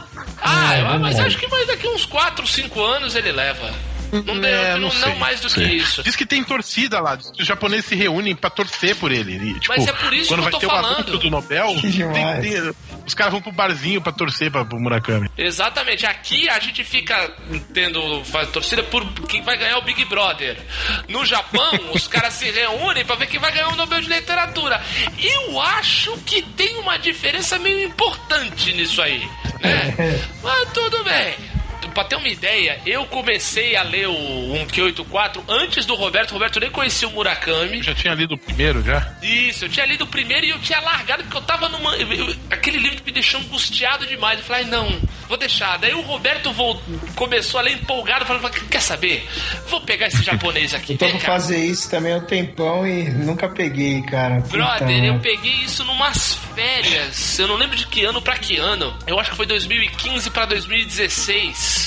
Ah, 0.41 0.73
É, 0.75 0.97
mas 0.99 1.19
acho 1.19 1.37
que 1.37 1.47
mais 1.47 1.67
daqui 1.67 1.87
uns 1.87 2.05
4, 2.05 2.45
5 2.45 2.81
anos 2.83 3.15
ele 3.15 3.31
leva. 3.31 3.73
Não 4.11 4.39
deu, 4.39 4.45
É, 4.49 4.73
não, 4.73 4.81
não, 4.81 4.91
sei, 4.91 5.15
mais 5.15 5.39
do 5.41 5.49
sei. 5.49 5.67
que 5.67 5.75
isso. 5.75 6.03
Diz 6.03 6.15
que 6.15 6.25
tem 6.25 6.43
torcida 6.43 6.99
lá, 6.99 7.17
os 7.39 7.45
japoneses 7.45 7.85
se 7.85 7.95
reúnem 7.95 8.35
pra 8.35 8.49
torcer 8.49 8.95
por 8.95 9.11
ele. 9.11 9.33
E, 9.35 9.53
tipo, 9.59 9.73
Mas 9.75 9.87
é 9.87 9.93
por 9.93 10.13
isso 10.13 10.27
quando 10.29 10.39
que 10.41 10.47
eu 10.47 10.51
vai 10.51 10.51
tô 10.51 10.59
ter 10.59 10.65
o 10.65 10.69
falando. 10.69 10.91
adulto 10.99 11.17
do 11.17 11.29
Nobel, 11.29 11.75
Que 11.75 11.91
tem, 11.91 12.41
tem- 12.41 12.73
os 13.05 13.13
caras 13.13 13.31
vão 13.33 13.41
pro 13.41 13.51
barzinho 13.51 14.01
pra 14.01 14.11
torcer 14.11 14.51
pra, 14.51 14.63
pro 14.65 14.79
Murakami. 14.79 15.29
Exatamente. 15.37 16.05
Aqui 16.05 16.49
a 16.49 16.59
gente 16.59 16.83
fica 16.83 17.31
tendo 17.73 18.23
faz 18.25 18.49
torcida 18.49 18.83
por 18.83 19.05
quem 19.27 19.41
vai 19.41 19.57
ganhar 19.57 19.77
o 19.77 19.81
Big 19.83 20.03
Brother. 20.05 20.57
No 21.07 21.25
Japão, 21.25 21.71
os 21.93 22.07
caras 22.07 22.33
se 22.33 22.49
reúnem 22.51 23.05
pra 23.05 23.15
ver 23.15 23.27
quem 23.27 23.39
vai 23.39 23.51
ganhar 23.51 23.69
o 23.69 23.75
Nobel 23.75 24.01
de 24.01 24.07
Literatura. 24.09 24.81
Eu 25.19 25.59
acho 25.61 26.17
que 26.25 26.41
tem 26.41 26.75
uma 26.77 26.97
diferença 26.97 27.57
meio 27.59 27.83
importante 27.87 28.73
nisso 28.73 29.01
aí, 29.01 29.27
né? 29.61 30.19
Mas 30.43 30.69
tudo 30.73 31.03
bem. 31.03 31.33
Pra 31.97 32.03
ter 32.03 32.15
uma 32.15 32.27
ideia, 32.29 32.79
eu 32.85 33.07
comecei 33.07 33.75
a 33.75 33.81
ler 33.81 34.07
o 34.07 34.13
1Q84 34.67 35.41
antes 35.49 35.83
do 35.83 35.95
Roberto. 35.95 36.29
O 36.29 36.33
Roberto 36.35 36.59
nem 36.59 36.69
conhecia 36.69 37.07
o 37.07 37.11
Murakami. 37.11 37.77
Eu 37.77 37.83
já 37.83 37.95
tinha 37.95 38.13
lido 38.13 38.35
o 38.35 38.37
primeiro 38.37 38.83
já. 38.83 39.15
Isso, 39.23 39.65
eu 39.65 39.69
tinha 39.69 39.83
lido 39.83 40.03
o 40.03 40.07
primeiro 40.07 40.45
e 40.45 40.51
eu 40.51 40.59
tinha 40.59 40.79
largado 40.79 41.23
porque 41.23 41.37
eu 41.37 41.41
tava 41.41 41.67
numa. 41.69 41.95
eu- 41.95 42.13
eu- 42.13 42.35
aquele 42.51 42.77
livro 42.77 42.97
que 42.97 43.03
me 43.05 43.11
deixou 43.11 43.39
angustiado 43.39 44.05
demais. 44.05 44.37
Eu 44.37 44.45
falei, 44.45 44.63
"Ai, 44.65 44.69
não, 44.69 44.95
vou 45.27 45.37
deixar. 45.37 45.77
Daí 45.77 45.95
o 45.95 46.01
Roberto 46.01 46.53
vol- 46.53 46.79
começou 47.15 47.59
a 47.59 47.63
ler 47.63 47.73
empolgado, 47.73 48.27
falando, 48.27 48.47
quer 48.69 48.81
saber? 48.81 49.27
Vou 49.67 49.81
pegar 49.81 50.05
esse 50.05 50.21
japonês 50.21 50.75
aqui. 50.75 50.93
Eu 50.93 50.97
tô 50.99 51.05
Vem 51.05 51.15
pra 51.17 51.25
cá." 51.25 51.31
fazer 51.33 51.65
isso 51.65 51.89
também 51.89 52.13
há 52.13 52.17
um 52.17 52.21
tempão 52.21 52.85
e 52.85 53.09
nunca 53.09 53.49
peguei, 53.49 54.03
cara. 54.03 54.39
Brother, 54.41 54.87
eu 55.03 55.13
merda. 55.13 55.19
peguei 55.19 55.53
isso 55.63 55.83
numas 55.83 56.35
férias. 56.53 57.39
Eu 57.39 57.47
não 57.47 57.55
lembro 57.55 57.75
de 57.75 57.87
que 57.87 58.03
ano 58.05 58.21
pra 58.21 58.37
que 58.37 58.57
ano. 58.57 58.95
Eu 59.07 59.19
acho 59.19 59.31
que 59.31 59.35
foi 59.37 59.47
2015 59.47 60.29
pra 60.29 60.45
2016. 60.45 61.86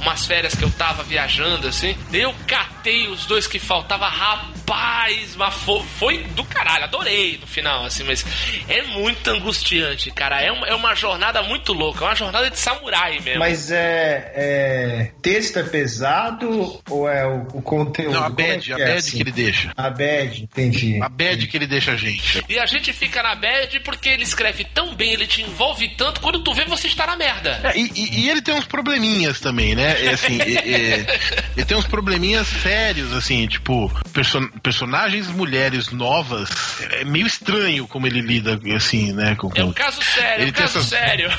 Umas 0.00 0.26
férias 0.26 0.54
que 0.54 0.62
eu 0.62 0.70
tava 0.70 1.02
viajando, 1.02 1.66
assim. 1.68 1.96
Eu 2.12 2.34
catei 2.46 3.08
os 3.08 3.26
dois 3.26 3.46
que 3.46 3.58
faltava. 3.58 4.06
Rapaz, 4.08 5.34
mas 5.36 5.54
foi, 5.54 5.82
foi 5.98 6.18
do 6.34 6.44
caralho. 6.44 6.84
Adorei 6.84 7.38
no 7.40 7.46
final, 7.46 7.84
assim. 7.84 8.04
Mas 8.04 8.24
é 8.68 8.82
muito 8.82 9.28
angustiante, 9.30 10.10
cara. 10.10 10.40
É 10.42 10.50
uma, 10.52 10.66
é 10.66 10.74
uma 10.74 10.94
jornada 10.94 11.42
muito 11.42 11.72
louca. 11.72 12.04
É 12.04 12.08
uma 12.08 12.14
jornada 12.14 12.50
de 12.50 12.58
samurai 12.58 13.18
mesmo. 13.20 13.38
Mas 13.40 13.70
é, 13.70 14.32
é. 14.34 15.12
Texto 15.22 15.58
é 15.58 15.62
pesado 15.62 16.80
ou 16.90 17.08
é 17.08 17.26
o, 17.26 17.42
o 17.54 17.62
conteúdo? 17.62 18.14
Não, 18.14 18.24
a 18.24 18.26
é 18.26 18.30
bad, 18.30 18.60
que 18.66 18.72
a 18.72 18.76
é, 18.76 18.84
bad 18.86 18.98
assim? 18.98 19.16
que 19.16 19.22
ele 19.22 19.32
deixa. 19.32 19.72
A 19.76 19.90
bad, 19.90 20.42
entendi. 20.42 21.00
A 21.02 21.08
bad 21.08 21.46
que 21.46 21.56
ele 21.56 21.66
deixa 21.66 21.92
a 21.92 21.96
gente. 21.96 22.44
E 22.48 22.58
a 22.58 22.66
gente 22.66 22.92
fica 22.92 23.22
na 23.22 23.34
bad 23.34 23.80
porque 23.80 24.08
ele 24.08 24.22
escreve 24.24 24.64
tão 24.64 24.94
bem, 24.94 25.12
ele 25.12 25.26
te 25.26 25.42
envolve 25.42 25.88
tanto. 25.96 26.20
Quando 26.20 26.42
tu 26.42 26.52
vê, 26.52 26.64
você 26.64 26.86
está 26.86 27.06
na 27.06 27.16
merda. 27.16 27.60
É, 27.64 27.78
e, 27.78 27.90
e- 27.94 28.20
e 28.26 28.30
ele 28.30 28.42
tem 28.42 28.54
uns 28.54 28.66
probleminhas 28.66 29.40
também, 29.40 29.74
né? 29.74 29.85
É, 29.86 30.10
assim, 30.10 30.40
é- 30.40 30.70
é- 31.00 31.20
ele 31.56 31.64
tem 31.66 31.76
uns 31.76 31.86
probleminhas 31.86 32.46
sérios, 32.46 33.12
assim, 33.12 33.46
tipo, 33.46 33.90
perso- 34.12 34.48
personagens 34.62 35.28
mulheres 35.28 35.90
novas. 35.90 36.48
É 36.90 37.04
meio 37.04 37.26
estranho 37.26 37.86
como 37.86 38.06
ele 38.06 38.20
lida, 38.20 38.58
assim, 38.76 39.12
né? 39.12 39.34
Com, 39.36 39.50
É 39.54 39.62
um 39.62 39.68
com- 39.68 39.72
caso 39.74 40.02
sério, 40.02 40.30
é 40.30 40.42
Ele 40.42 40.50
um 40.50 40.52
tem 40.54 40.62
caso 40.62 40.78
essas- 40.78 40.88
sério. 40.90 41.30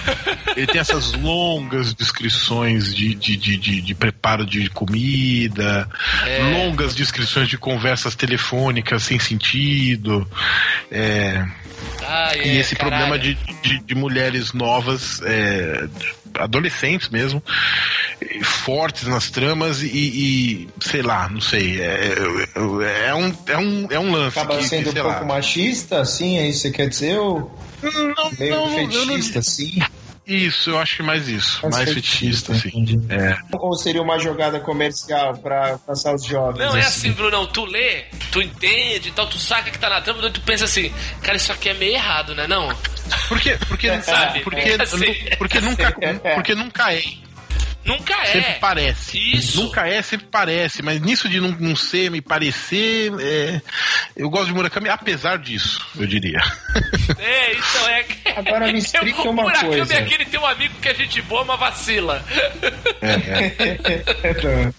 Ele 0.56 0.68
tem 0.68 0.82
essas 0.82 1.14
longas 1.14 1.94
descrições 1.94 2.94
de, 2.96 3.14
de, 3.16 3.36
de, 3.38 3.58
de- 3.58 3.82
de 3.82 3.96
preparo 3.96 4.46
de 4.46 4.70
comida, 4.70 5.88
É. 6.26 6.40
longas 6.58 6.96
descrições 6.96 7.48
de 7.50 7.58
conversas 7.58 8.16
telefônicas 8.16 9.04
sem 9.04 9.20
sentido. 9.20 10.28
É, 10.92 11.44
e 12.36 12.40
é, 12.50 12.56
esse 12.58 12.76
caralho. 12.76 13.06
problema 13.08 13.20
de, 13.20 13.34
de, 13.62 13.80
de 13.80 13.96
mulheres 13.96 14.54
novas, 14.54 15.22
é, 15.24 15.88
adolescentes 16.40 17.10
mesmo, 17.10 17.42
fortes 18.44 19.04
nas 19.08 19.30
tramas 19.30 19.82
e, 19.82 19.88
e, 19.88 20.70
sei 20.80 21.02
lá, 21.02 21.30
não 21.30 21.42
sei. 21.42 21.82
É, 21.82 22.14
é, 22.16 23.08
é 23.10 23.14
um, 23.16 23.34
é, 23.48 23.58
um, 23.58 23.88
é 23.92 24.00
um 24.00 24.12
lance. 24.12 24.40
Acaba 24.40 24.56
que, 24.58 24.64
que, 24.64 24.70
sendo 24.70 24.90
um 24.90 24.94
sei 24.94 25.02
pouco 25.02 25.20
lá. 25.20 25.26
machista, 25.26 26.00
assim, 26.02 26.38
é 26.38 26.48
isso 26.48 26.62
que 26.64 26.68
você 26.70 26.72
quer 26.72 26.90
dizer? 26.90 27.18
Ou 27.18 27.52
Não, 27.82 28.32
meio 28.40 28.56
não, 28.56 28.70
eu 28.80 28.88
não- 28.88 28.92
fetichista, 29.16 29.40
assim? 29.40 29.80
Isso, 30.26 30.72
eu 30.72 30.78
acho 30.78 30.98
que 30.98 31.04
mais 31.04 31.30
isso. 31.30 31.60
Mais 31.64 31.76
Mais, 31.76 31.90
fetichista, 31.94 32.54
fetichista, 32.54 33.16
assim. 33.16 33.22
É. 33.30 33.38
Ou 33.58 33.74
seria 33.78 34.02
uma 34.02 34.20
jogada 34.20 34.60
comercial 34.60 35.38
pra 35.38 35.78
passar 35.78 36.14
os 36.14 36.26
jovens? 36.26 36.60
Não, 36.66 36.76
é 36.76 36.82
assim, 36.82 37.14
Brunão, 37.14 37.46
tu 37.48 37.64
lê, 37.64 38.04
tu 38.30 38.42
entende 38.42 39.08
e 39.08 39.12
tal, 39.14 39.26
tu 39.28 39.40
saca 39.40 39.72
que 39.72 39.80
tá 39.80 39.90
na 39.90 40.02
trama, 40.02 40.30
tu 40.30 40.42
pensa 40.42 40.66
assim, 40.66 40.92
cara, 41.22 41.38
isso 41.38 41.50
aqui 41.50 41.70
é 41.70 41.74
meio 41.74 41.94
errado, 41.94 42.36
né 42.36 42.46
não? 42.46 42.68
Por 43.28 43.40
quê? 43.40 43.58
Porque, 43.68 43.90
Sabe? 44.02 44.40
porque, 44.42 44.78
porque, 45.38 45.60
nunca, 45.62 45.94
porque 46.36 46.56
nunca 46.56 46.94
é. 46.94 47.02
Nunca 47.86 48.16
Sempre 48.26 48.40
é. 48.52 48.54
parece. 48.60 49.18
Isso. 49.38 49.64
Nunca 49.64 49.88
é, 49.88 50.02
sempre 50.02 50.28
parece. 50.30 50.84
Mas 50.84 51.00
nisso 51.00 51.30
de 51.30 51.40
não, 51.40 51.52
não 51.52 51.74
ser, 51.74 52.12
me 52.12 52.20
parecer. 52.20 53.10
é, 53.18 53.62
eu 54.14 54.30
gosto 54.30 54.48
de 54.48 54.54
Murakami, 54.54 54.90
apesar 54.90 55.38
disso, 55.38 55.86
eu 55.98 56.06
diria. 56.06 56.40
É, 57.20 57.54
então 57.54 57.90
é. 57.90 58.06
Agora 58.36 58.72
me 58.72 58.78
explica 58.80 59.22
Eu- 59.22 59.32
uma 59.32 59.44
o 59.44 59.46
Murakami 59.46 59.78
coisa. 59.78 59.94
é 59.94 60.00
aquele 60.00 60.26
tem 60.26 60.40
um 60.40 60.46
amigo 60.46 60.74
que 60.82 60.90
a 60.90 60.94
gente 60.94 61.22
boa, 61.22 61.46
mas 61.46 61.60
vacila. 61.60 62.24
Então, 64.24 64.74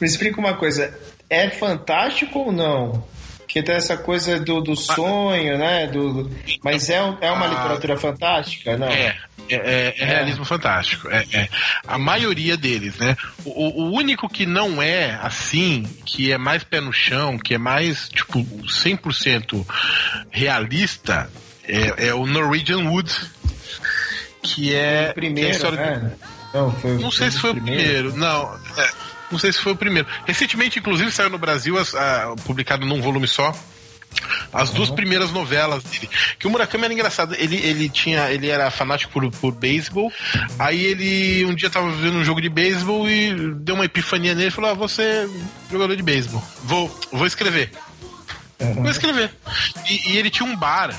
Me 0.00 0.06
explica 0.06 0.38
uma 0.38 0.54
coisa. 0.54 0.96
É 1.30 1.48
fantástico 1.48 2.38
ou 2.40 2.52
não? 2.52 3.06
Porque 3.52 3.62
tem 3.62 3.74
essa 3.74 3.98
coisa 3.98 4.40
do, 4.40 4.62
do 4.62 4.74
sonho, 4.74 5.58
né? 5.58 5.86
Do, 5.86 6.24
do- 6.24 6.36
mas 6.64 6.88
é, 6.88 6.96
é 7.20 7.30
uma 7.30 7.44
Ah. 7.44 7.48
literatura 7.48 7.98
fantástica, 7.98 8.78
não? 8.78 8.86
É, 8.88 9.14
é, 9.46 9.54
é- 9.56 9.94
é 9.98 10.04
realismo 10.06 10.42
fantástico. 10.46 11.06
É, 11.10 11.26
é. 11.34 11.48
A 11.86 11.98
maioria 11.98 12.56
deles, 12.56 12.96
né? 12.96 13.14
O, 13.44 13.82
o- 13.82 13.92
único 13.94 14.26
que 14.26 14.46
não 14.46 14.80
é 14.82 15.18
assim, 15.22 15.82
que 16.06 16.32
é 16.32 16.38
mais 16.38 16.64
pé 16.64 16.80
no 16.80 16.94
chão, 16.94 17.38
que 17.38 17.54
é 17.54 17.58
mais, 17.58 18.08
tipo, 18.08 18.42
100% 18.66 19.66
realista, 20.30 21.30
é, 21.68 22.06
é 22.08 22.14
o 22.14 22.24
Norwegian 22.26 22.88
Wood. 22.88 23.12
Que 24.42 24.74
é. 24.74 25.02
O 25.04 25.08
que 25.08 25.14
primeiro, 25.20 25.70
né? 25.72 26.12
Não, 26.54 26.72
foi, 26.72 26.92
Não 26.98 27.10
sei 27.10 27.30
se 27.30 27.38
foi 27.38 27.50
o 27.50 27.54
primeiro. 27.54 28.16
Não, 28.16 28.58
é, 28.78 28.90
não 29.32 29.38
sei 29.38 29.52
se 29.52 29.60
foi 29.60 29.72
o 29.72 29.76
primeiro. 29.76 30.06
Recentemente, 30.26 30.78
inclusive, 30.78 31.10
saiu 31.10 31.30
no 31.30 31.38
Brasil, 31.38 31.76
as- 31.78 31.94
a- 31.94 32.34
publicado 32.44 32.86
num 32.86 33.00
volume 33.00 33.26
só. 33.26 33.52
As 34.52 34.68
duas 34.70 34.90
primeiras 34.90 35.30
novelas 35.32 35.82
dele. 35.84 36.08
Que 36.38 36.46
o 36.46 36.50
Murakami 36.50 36.84
era 36.84 36.92
engraçado. 36.92 37.34
Ele, 37.34 37.56
ele 37.56 37.88
tinha. 37.88 38.30
Ele 38.30 38.46
era 38.48 38.70
fanático 38.70 39.10
por, 39.10 39.30
por 39.30 39.52
beisebol. 39.54 40.12
Aí 40.58 40.84
ele 40.84 41.46
um 41.46 41.54
dia 41.54 41.70
tava 41.70 41.90
vendo 41.92 42.18
um 42.18 42.24
jogo 42.24 42.38
de 42.40 42.50
beisebol 42.50 43.08
e 43.08 43.32
deu 43.54 43.74
uma 43.74 43.86
epifania 43.86 44.34
nele 44.34 44.48
e 44.48 44.50
falou: 44.50 44.70
Ah, 44.70 44.74
você 44.74 45.02
é 45.02 45.28
jogador 45.70 45.96
de 45.96 46.02
beisebol. 46.02 46.42
Vou, 46.62 47.00
vou 47.10 47.26
escrever. 47.26 47.70
Vou 48.82 48.90
escrever. 48.90 49.30
E, 49.88 50.12
e 50.12 50.18
ele 50.18 50.28
tinha 50.28 50.46
um 50.46 50.54
bar. 50.56 50.90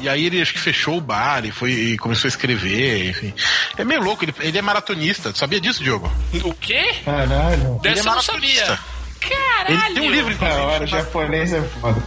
E 0.00 0.08
aí 0.08 0.26
ele 0.26 0.40
acho 0.40 0.52
que 0.52 0.58
fechou 0.58 0.96
o 0.98 1.00
bar 1.00 1.44
e 1.44 1.50
foi 1.52 1.70
e 1.72 1.98
começou 1.98 2.26
a 2.26 2.30
escrever, 2.30 3.08
enfim. 3.10 3.34
É 3.76 3.84
meio 3.84 4.00
louco, 4.02 4.24
ele, 4.24 4.34
ele 4.40 4.58
é 4.58 4.62
maratonista. 4.62 5.34
Sabia 5.34 5.60
disso, 5.60 5.82
Diogo? 5.82 6.10
O 6.44 6.54
quê? 6.54 6.94
Caralho. 7.04 7.78
Dessa 7.82 7.98
Ele 7.98 8.00
é 8.00 8.02
maratonista. 8.02 8.66
sabia. 8.66 8.78
Caralho! 9.20 9.86
Ele 9.86 9.94
tem 10.00 10.08
um 10.08 10.10
livro, 10.12 10.34
Da 10.34 10.46
inclusive, 10.46 10.60
hora, 10.62 10.84
o 10.84 10.88
chamado- 10.88 11.04
japonês 11.04 11.52
é 11.52 11.62
foda. 11.62 12.02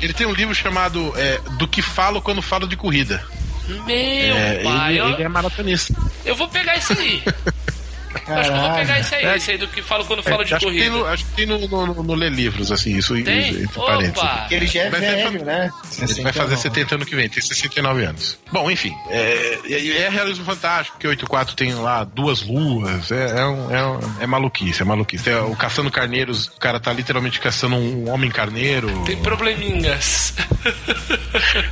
ele 0.00 0.12
tem 0.12 0.26
um 0.26 0.32
livro 0.32 0.54
chamado 0.54 1.12
é, 1.16 1.38
Do 1.58 1.66
que 1.66 1.82
falo 1.82 2.22
quando 2.22 2.40
falo 2.40 2.66
de 2.68 2.76
corrida. 2.76 3.22
Meu 3.68 3.88
É, 3.88 4.60
pai, 4.62 4.92
ele, 4.92 5.00
eu, 5.00 5.08
ele 5.14 5.22
é 5.24 5.28
maratonista. 5.28 5.94
eu 6.24 6.34
vou 6.36 6.48
pegar 6.48 6.76
isso 6.76 6.92
aí. 6.92 7.22
Acho 8.26 8.50
que 8.50 8.56
eu 8.56 8.60
vou 8.62 8.74
pegar 8.74 9.00
isso 9.00 9.14
aí, 9.14 9.24
É. 9.24 9.36
esse 9.36 9.50
aí 9.52 9.58
do 9.58 9.68
que 9.68 9.82
falo 9.82 10.04
quando 10.04 10.22
falo 10.22 10.42
É, 10.42 10.44
de 10.44 10.54
acho, 10.54 10.66
que 10.66 10.72
corrida. 10.72 10.90
no, 10.96 11.06
acho 11.06 11.24
que 11.24 11.30
tem 11.32 11.46
no, 11.46 11.58
no, 11.68 12.02
no 12.02 12.14
Ler 12.14 12.30
Livros, 12.32 12.70
assim, 12.72 12.96
isso, 12.96 13.14
Tem? 13.22 13.50
isso 13.50 13.62
entre 13.62 13.80
parênteses. 13.80 14.16
Opa! 14.18 14.46
Ele 14.50 14.66
já 14.66 14.80
é 14.82 14.90
Mas 14.90 15.02
é 15.02 15.14
velho, 15.24 15.38
fa- 15.40 15.44
né? 15.44 15.70
Ele 15.98 16.22
vai 16.22 16.32
fazer 16.32 16.56
69. 16.56 16.56
70 16.62 16.94
ano 16.96 17.06
que 17.06 17.16
vem, 17.16 17.28
tem 17.28 17.42
69 17.42 18.04
anos. 18.04 18.38
Bom, 18.52 18.70
enfim, 18.70 18.94
é, 19.10 19.58
é, 19.68 19.88
é 20.02 20.08
realismo 20.08 20.44
fantástico, 20.44 20.96
porque 20.96 21.08
84 21.08 21.54
tem 21.56 21.74
lá 21.74 22.04
duas 22.04 22.42
luas, 22.42 23.10
é, 23.10 23.40
é, 23.40 23.44
um- 23.46 23.70
é, 23.74 23.86
um- 23.86 24.00
é 24.20 24.26
maluquice, 24.26 24.82
é 24.82 24.84
maluquice. 24.84 25.30
É, 25.30 25.38
o 25.40 25.54
Caçando 25.56 25.90
Carneiros, 25.90 26.46
o 26.48 26.58
cara 26.58 26.78
tá 26.80 26.92
literalmente 26.92 27.40
caçando 27.40 27.76
um 27.76 28.10
homem 28.10 28.30
carneiro. 28.30 28.88
Tem 29.04 29.16
probleminhas. 29.16 30.34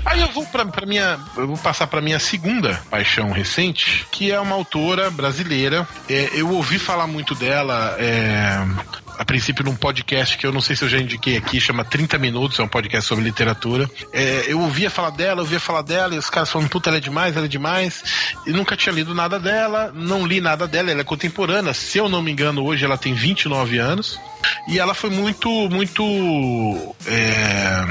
Aí 0.04 0.20
eu 0.20 0.28
vou 0.28 0.46
pra 0.46 0.64
minha. 0.86 1.18
Eu 1.36 1.46
vou 1.46 1.58
passar 1.58 1.86
pra 1.86 2.00
minha 2.00 2.18
segunda 2.18 2.80
paixão 2.90 3.30
recente, 3.30 4.06
que 4.10 4.30
é 4.30 4.40
uma 4.40 4.54
autora 4.54 5.10
brasileira. 5.10 5.86
É, 6.08 6.30
eu 6.34 6.50
ouvi 6.50 6.78
falar 6.78 7.06
muito 7.06 7.34
dela. 7.34 7.96
é, 7.98 9.00
a 9.20 9.24
princípio 9.24 9.62
num 9.62 9.76
podcast 9.76 10.38
que 10.38 10.46
eu 10.46 10.52
não 10.52 10.62
sei 10.62 10.74
se 10.74 10.82
eu 10.82 10.88
já 10.88 10.98
indiquei 10.98 11.36
aqui, 11.36 11.60
chama 11.60 11.84
30 11.84 12.16
Minutos, 12.16 12.58
é 12.58 12.62
um 12.62 12.68
podcast 12.68 13.06
sobre 13.06 13.22
literatura. 13.22 13.88
É, 14.14 14.44
eu 14.46 14.58
ouvia 14.58 14.88
falar 14.88 15.10
dela, 15.10 15.40
eu 15.40 15.44
ouvia 15.44 15.60
falar 15.60 15.82
dela, 15.82 16.14
e 16.14 16.18
os 16.18 16.30
caras 16.30 16.48
falando, 16.48 16.70
puta, 16.70 16.88
ela 16.88 16.96
é 16.96 17.00
demais, 17.00 17.36
ela 17.36 17.44
é 17.44 17.48
demais. 17.48 18.02
E 18.46 18.50
nunca 18.50 18.74
tinha 18.78 18.94
lido 18.94 19.14
nada 19.14 19.38
dela, 19.38 19.92
não 19.94 20.26
li 20.26 20.40
nada 20.40 20.66
dela, 20.66 20.90
ela 20.90 21.02
é 21.02 21.04
contemporânea, 21.04 21.74
se 21.74 21.98
eu 21.98 22.08
não 22.08 22.22
me 22.22 22.32
engano, 22.32 22.64
hoje 22.64 22.82
ela 22.82 22.96
tem 22.96 23.12
29 23.12 23.76
anos. 23.76 24.18
E 24.66 24.78
ela 24.78 24.94
foi 24.94 25.10
muito, 25.10 25.48
muito 25.70 26.94
é, 27.06 27.84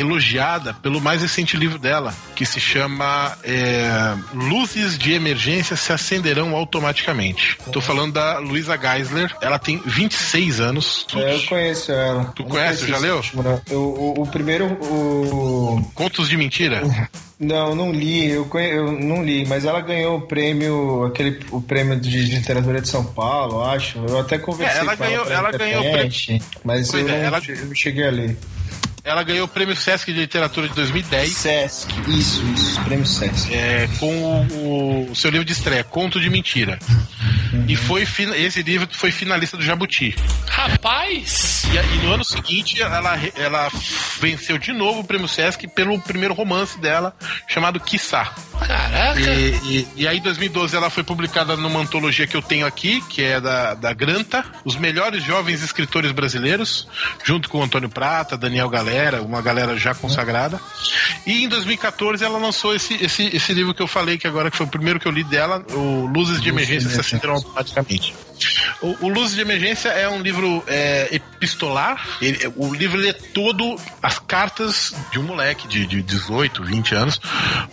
elogiada 0.00 0.74
pelo 0.74 1.00
mais 1.00 1.22
recente 1.22 1.56
livro 1.56 1.78
dela, 1.78 2.14
que 2.34 2.46
se 2.46 2.60
chama 2.60 3.36
é, 3.44 4.14
Luzes 4.32 4.96
de 4.98 5.12
Emergência 5.12 5.76
se 5.76 5.92
acenderão 5.92 6.54
automaticamente. 6.54 7.58
Tô 7.72 7.80
falando 7.80 8.14
da 8.14 8.38
Luisa 8.38 8.76
Geisler, 8.78 9.34
ela 9.40 9.58
tem 9.58 9.80
26 9.84 10.60
anos. 10.60 11.06
É, 11.14 11.34
eu 11.34 11.42
conheço 11.46 11.92
ela. 11.92 12.24
Tu 12.34 12.42
Eu 12.42 12.46
conhece? 12.46 12.86
Já 12.86 12.98
leu? 12.98 13.20
Eu- 13.70 13.82
o, 13.82 14.22
o 14.22 14.26
primeiro. 14.26 14.66
O... 14.66 15.90
Contos 15.94 16.28
de 16.28 16.36
mentira? 16.36 16.82
Não, 17.40 17.74
não 17.74 17.90
li, 17.90 18.30
eu, 18.30 18.48
eu 18.54 18.92
não 18.92 19.24
li, 19.24 19.44
mas 19.46 19.64
ela 19.64 19.80
ganhou 19.80 20.18
o 20.18 20.20
prêmio, 20.22 21.04
aquele 21.06 21.40
o 21.50 21.60
prêmio 21.60 21.98
de 21.98 22.22
literatura 22.26 22.80
de 22.80 22.88
São 22.88 23.04
Paulo, 23.04 23.62
acho. 23.64 23.98
Eu 23.98 24.18
até 24.20 24.38
conversei 24.38 24.78
É, 24.78 24.80
ela 24.80 24.96
com 24.96 25.02
ganhou- 25.04 25.24
pela 25.24 25.36
ela 25.38 25.50
ganhou 25.52 25.82
o 25.82 25.86
internet, 25.86 26.42
mas 26.64 26.90
Pois 26.90 27.02
eu, 27.04 27.08
é, 27.12 27.18
não, 27.18 27.24
ela- 27.26 27.42
eu 27.48 27.74
cheguei 27.74 28.06
a 28.06 28.10
ler. 28.10 28.36
Ela 29.04 29.24
ganhou 29.24 29.46
o 29.46 29.48
prêmio 29.48 29.74
Sesc 29.74 30.12
de 30.12 30.20
Literatura 30.20 30.68
de 30.68 30.74
2010. 30.74 31.28
Sesc, 31.28 31.92
isso, 32.08 32.40
isso, 32.54 32.80
prêmio 32.82 33.04
Sesc. 33.04 33.52
é, 33.52 33.88
com 33.98 34.46
o, 34.52 35.10
o 35.10 35.16
seu 35.16 35.28
livro 35.28 35.44
de 35.44 35.52
estreia, 35.52 35.82
Conto 35.82 36.20
de 36.20 36.30
Mentira. 36.30 36.78
E 37.66 37.74
foi 37.74 38.02
esse 38.36 38.62
livro 38.62 38.88
foi 38.92 39.10
finalista 39.10 39.56
do 39.56 39.64
Jabuti. 39.64 40.14
Rapaz! 40.48 41.64
E, 41.64 41.96
e 41.96 42.06
no 42.06 42.12
ano 42.12 42.24
seguinte 42.24 42.80
ela, 42.80 43.18
ela 43.36 43.70
venceu 44.20 44.56
de 44.56 44.72
novo 44.72 45.00
o 45.00 45.04
prêmio 45.04 45.26
Sesc 45.26 45.66
pelo 45.66 45.98
primeiro 46.00 46.32
romance 46.32 46.78
dela, 46.78 47.14
chamado 47.48 47.80
Quiçá. 47.80 48.32
Caraca! 48.66 49.20
E, 49.20 49.50
e, 49.64 49.88
e 49.96 50.08
aí, 50.08 50.18
em 50.18 50.22
2012, 50.22 50.76
ela 50.76 50.90
foi 50.90 51.02
publicada 51.02 51.56
numa 51.56 51.80
antologia 51.80 52.26
que 52.26 52.36
eu 52.36 52.42
tenho 52.42 52.66
aqui, 52.66 53.00
que 53.08 53.22
é 53.22 53.40
da, 53.40 53.74
da 53.74 53.92
Granta, 53.92 54.44
Os 54.64 54.76
Melhores 54.76 55.24
Jovens 55.24 55.62
Escritores 55.62 56.12
Brasileiros, 56.12 56.86
junto 57.24 57.48
com 57.48 57.58
o 57.58 57.62
Antônio 57.62 57.88
Prata, 57.88 58.36
Daniel 58.36 58.68
Galera, 58.68 58.91
uma 59.22 59.40
galera 59.42 59.76
já 59.76 59.94
consagrada. 59.94 60.60
E 61.26 61.44
em 61.44 61.48
2014, 61.48 62.24
ela 62.24 62.38
lançou 62.38 62.74
esse, 62.74 62.94
esse, 63.02 63.24
esse 63.34 63.52
livro 63.52 63.72
que 63.74 63.82
eu 63.82 63.86
falei, 63.86 64.18
que 64.18 64.26
agora 64.26 64.50
que 64.50 64.56
foi 64.56 64.66
o 64.66 64.68
primeiro 64.68 64.98
que 64.98 65.06
eu 65.06 65.12
li 65.12 65.24
dela, 65.24 65.64
o 65.70 66.06
Luzes 66.06 66.40
de 66.40 66.48
Emergência 66.48 66.88
se 66.90 67.00
acenderam 67.00 67.34
automaticamente. 67.34 68.14
O, 68.80 69.06
o 69.06 69.08
Luzes 69.08 69.34
de 69.34 69.40
Emergência 69.40 69.88
é 69.90 70.08
um 70.08 70.20
livro 70.20 70.62
é, 70.66 71.08
epistolar. 71.12 72.04
Ele- 72.20 72.52
o 72.56 72.74
livro 72.74 72.98
ele 73.00 73.08
é 73.10 73.12
todo 73.12 73.76
as 74.02 74.18
cartas 74.18 74.94
de 75.12 75.18
um 75.18 75.22
moleque 75.22 75.68
de, 75.68 75.86
de 75.86 76.02
18, 76.02 76.64
20 76.64 76.94
anos 76.94 77.20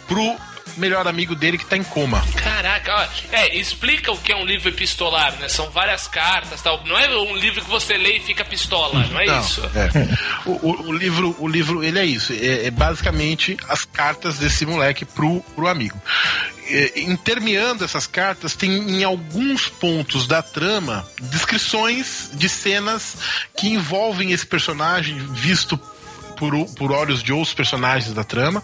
pro 0.08 0.36
melhor 0.80 1.08
amigo 1.08 1.36
dele 1.36 1.58
que 1.58 1.66
tá 1.66 1.78
em 1.78 1.84
coma. 1.84 2.24
Caraca, 2.42 2.96
ó, 2.96 3.08
é, 3.36 3.58
explica 3.58 4.12
o 4.12 4.18
que 4.18 4.32
é 4.32 4.36
um 4.36 4.46
livro 4.46 4.70
epistolar, 4.70 5.36
né? 5.40 5.48
São 5.50 5.70
várias 5.70 6.08
cartas, 6.08 6.62
tal. 6.62 6.84
Não 6.86 6.98
é 6.98 7.10
um 7.18 7.36
livro 7.36 7.62
que 7.64 7.70
você 7.70 7.98
lê 7.98 8.18
e 8.18 8.20
fica 8.22 8.44
pistola, 8.46 9.06
não 9.12 9.20
é 9.20 9.26
Não, 9.26 9.40
isso? 9.42 9.62
é. 9.76 10.18
O, 10.46 10.52
o- 10.52 10.82
o 10.90 10.94
livro, 10.94 11.36
o 11.40 11.48
livro, 11.48 11.84
ele 11.84 12.00
é 12.00 12.06
isso. 12.06 12.34
É, 12.34 12.66
é 12.68 12.72
basicamente 12.72 13.58
as 13.68 13.86
cartas 13.86 14.38
desse 14.40 14.66
moleque 14.66 15.06
pro, 15.06 15.42
pro 15.56 15.68
amigo. 15.68 16.00
É, 16.72 17.00
intermeando 17.02 17.84
essas 17.84 18.06
cartas, 18.06 18.56
tem 18.56 18.72
em 18.72 19.04
alguns 19.04 19.68
pontos 19.68 20.28
da 20.28 20.42
trama 20.44 21.04
descrições 21.20 22.30
de 22.34 22.48
cenas 22.48 23.18
que 23.58 23.68
envolvem 23.70 24.32
esse 24.32 24.46
personagem 24.46 25.18
visto 25.34 25.80
por, 26.40 26.54
por 26.76 26.92
olhos 26.94 27.22
de 27.22 27.34
outros 27.34 27.54
personagens 27.54 28.14
da 28.14 28.24
trama, 28.24 28.64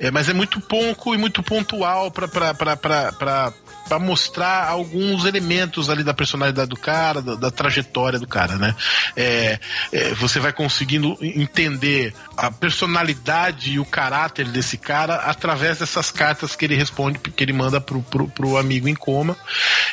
É, 0.00 0.10
mas 0.10 0.28
é 0.28 0.34
muito 0.34 0.60
pouco 0.60 1.14
e 1.14 1.18
muito 1.18 1.42
pontual 1.42 2.10
para 2.10 3.54
mostrar 3.98 4.68
alguns 4.68 5.24
elementos 5.24 5.90
ali 5.90 6.02
da 6.02 6.14
personalidade 6.14 6.68
do 6.68 6.76
cara, 6.76 7.20
da, 7.20 7.34
da 7.34 7.50
trajetória 7.50 8.18
do 8.18 8.26
cara, 8.26 8.56
né? 8.56 8.74
É, 9.16 9.58
é, 9.92 10.14
você 10.14 10.40
vai 10.40 10.52
conseguindo 10.52 11.16
entender 11.20 12.14
a 12.36 12.50
personalidade 12.50 13.72
e 13.72 13.78
o 13.78 13.84
caráter 13.84 14.48
desse 14.48 14.76
cara 14.76 15.16
através 15.16 15.78
dessas 15.78 16.10
cartas 16.10 16.56
que 16.56 16.64
ele 16.64 16.74
responde, 16.74 17.18
que 17.18 17.44
ele 17.44 17.52
manda 17.52 17.80
pro, 17.80 18.02
pro, 18.02 18.28
pro 18.28 18.56
amigo 18.56 18.88
em 18.88 18.94
coma. 18.94 19.36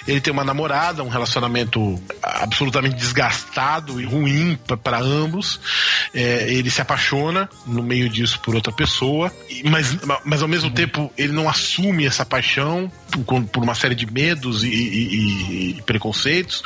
Ele 0.08 0.20
tem 0.20 0.34
uma 0.34 0.44
namorada, 0.44 1.04
um 1.04 1.10
relacionamento 1.10 2.02
absolutamente 2.22 2.96
desgastado 2.96 4.02
e 4.02 4.06
ruim 4.06 4.58
para 4.84 5.00
ambos. 5.00 5.60
É, 6.14 6.52
ele 6.52 6.70
se 6.70 6.82
apaixona 6.82 7.50
no 7.66 7.84
meio 7.84 8.10
disso 8.10 8.40
por 8.40 8.56
outra 8.56 8.72
pessoa, 8.72 9.32
mas, 9.66 9.98
mas 10.26 10.42
ao 10.42 10.48
mesmo 10.48 10.72
tempo 10.72 11.12
ele 11.18 11.32
não 11.34 11.50
assume 11.50 12.06
essa 12.06 12.26
paixão 12.26 12.92
por, 13.12 13.44
por 13.46 13.64
uma 13.64 13.76
série 13.82 13.96
de 13.96 14.06
medos 14.12 14.64
e, 14.64 14.68
e- 14.68 15.78
e- 15.78 15.82
preconceitos. 15.82 16.62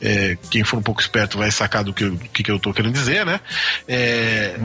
É, 0.00 0.36
quem 0.50 0.64
for 0.64 0.78
um 0.78 0.82
pouco 0.82 1.00
esperto 1.00 1.38
vai 1.38 1.50
sacar 1.50 1.84
do 1.84 1.92
que, 1.92 2.04
eu- 2.04 2.16
que, 2.32 2.42
que 2.42 2.50
eu 2.50 2.58
tô 2.58 2.72
querendo 2.72 2.92
dizer, 2.94 3.24
né? 3.26 3.40
É, 3.86 4.56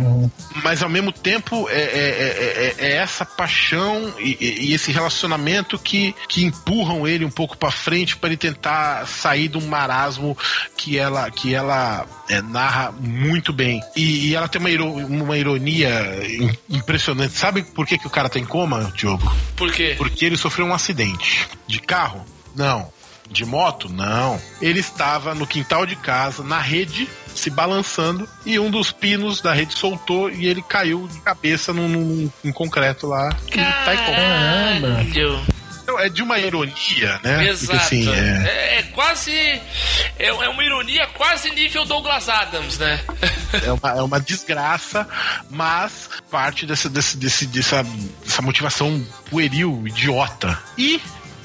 mas 0.64 0.82
ao 0.82 0.90
mesmo 0.90 1.12
tempo 1.12 1.68
é, 1.70 1.74
é- 1.74 1.76
é- 1.80 2.76
é- 2.80 2.86
é 2.88 2.96
essa 2.98 3.26
paixão 3.26 4.14
e, 4.20 4.38
e- 4.40 4.74
esse 4.74 4.92
relacionamento 4.92 5.78
que, 5.78 6.16
que 6.28 6.44
empurram 6.46 7.08
ele 7.08 7.26
um 7.26 7.30
pouco 7.32 7.58
pra 7.58 7.72
frente 7.72 8.16
para 8.16 8.30
ele 8.30 8.38
tentar 8.38 9.06
sair 9.08 9.48
de 9.50 9.58
um 9.58 9.68
marasmo 9.68 10.38
que 10.78 10.98
ela 10.98 11.30
que 11.30 11.54
ela 11.54 12.06
narra 12.50 12.92
muito 13.00 13.52
bem 13.52 13.82
e, 13.96 14.34
ela 14.36 14.48
tem 14.48 14.62
uma, 14.62 14.86
uma 15.06 15.38
ironia 15.38 15.90
im- 16.26 16.78
impressionante 16.78 17.34
sabe 17.34 17.64
por 17.64 17.86
que, 17.86 17.98
que 17.98 18.08
o 18.08 18.10
cara 18.10 18.30
tá 18.30 18.40
em 18.40 18.46
coma 18.46 18.92
Diogo 18.96 19.30
Por 19.56 19.72
quê? 19.72 19.96
porque 19.98 20.26
ele 20.26 20.38
sofreu 20.38 20.66
um 20.66 20.74
acidente 20.74 21.48
de 21.68 21.80
carro 21.82 22.26
não 22.56 22.92
de 23.32 23.46
moto? 23.46 23.88
Não. 23.90 24.40
Ele 24.62 24.80
estava 24.82 25.34
no 25.34 25.48
quintal 25.48 25.86
de 25.86 25.96
casa, 25.96 26.44
na 26.44 26.60
rede, 26.60 27.08
se 27.34 27.50
balançando, 27.50 28.28
e 28.46 28.60
um 28.60 28.70
dos 28.70 28.92
pinos 28.92 29.40
da 29.42 29.54
rede 29.54 29.74
soltou 29.74 30.30
e 30.30 30.46
ele 30.48 30.62
caiu 30.62 31.08
de 31.08 31.20
cabeça 31.22 31.72
num, 31.72 31.88
num- 31.88 32.32
num 32.44 32.52
concreto 32.52 33.08
lá. 33.08 33.30
E 33.48 33.52
tá. 33.52 33.96
Caralho. 33.96 35.40
Então, 35.84 36.00
é 36.00 36.10
de 36.10 36.22
uma 36.22 36.38
ironia, 36.40 37.20
né? 37.24 37.48
Exato. 37.50 37.72
Porque, 37.80 37.84
assim, 37.84 38.10
é- 38.14 38.48
é... 38.48 38.80
é 38.80 38.84
quase. 38.94 39.32
É, 39.34 39.62
é 40.28 40.50
uma 40.50 40.64
ironia 40.64 41.08
quase 41.08 41.50
nível 41.52 41.86
Douglas 41.86 42.30
Adams, 42.30 42.78
né? 42.78 43.00
É 43.66 43.70
uma, 43.70 44.00
é 44.00 44.02
uma 44.02 44.20
desgraça, 44.20 45.06
mas 45.50 46.10
parte 46.30 46.66
dessa, 46.66 46.90
desse, 46.90 47.18
desse, 47.18 47.46
dessa, 47.48 47.84
dessa 48.24 48.42
motivação 48.42 49.06
pueril, 49.30 49.84
idiota. 49.86 50.58
E 50.78 51.02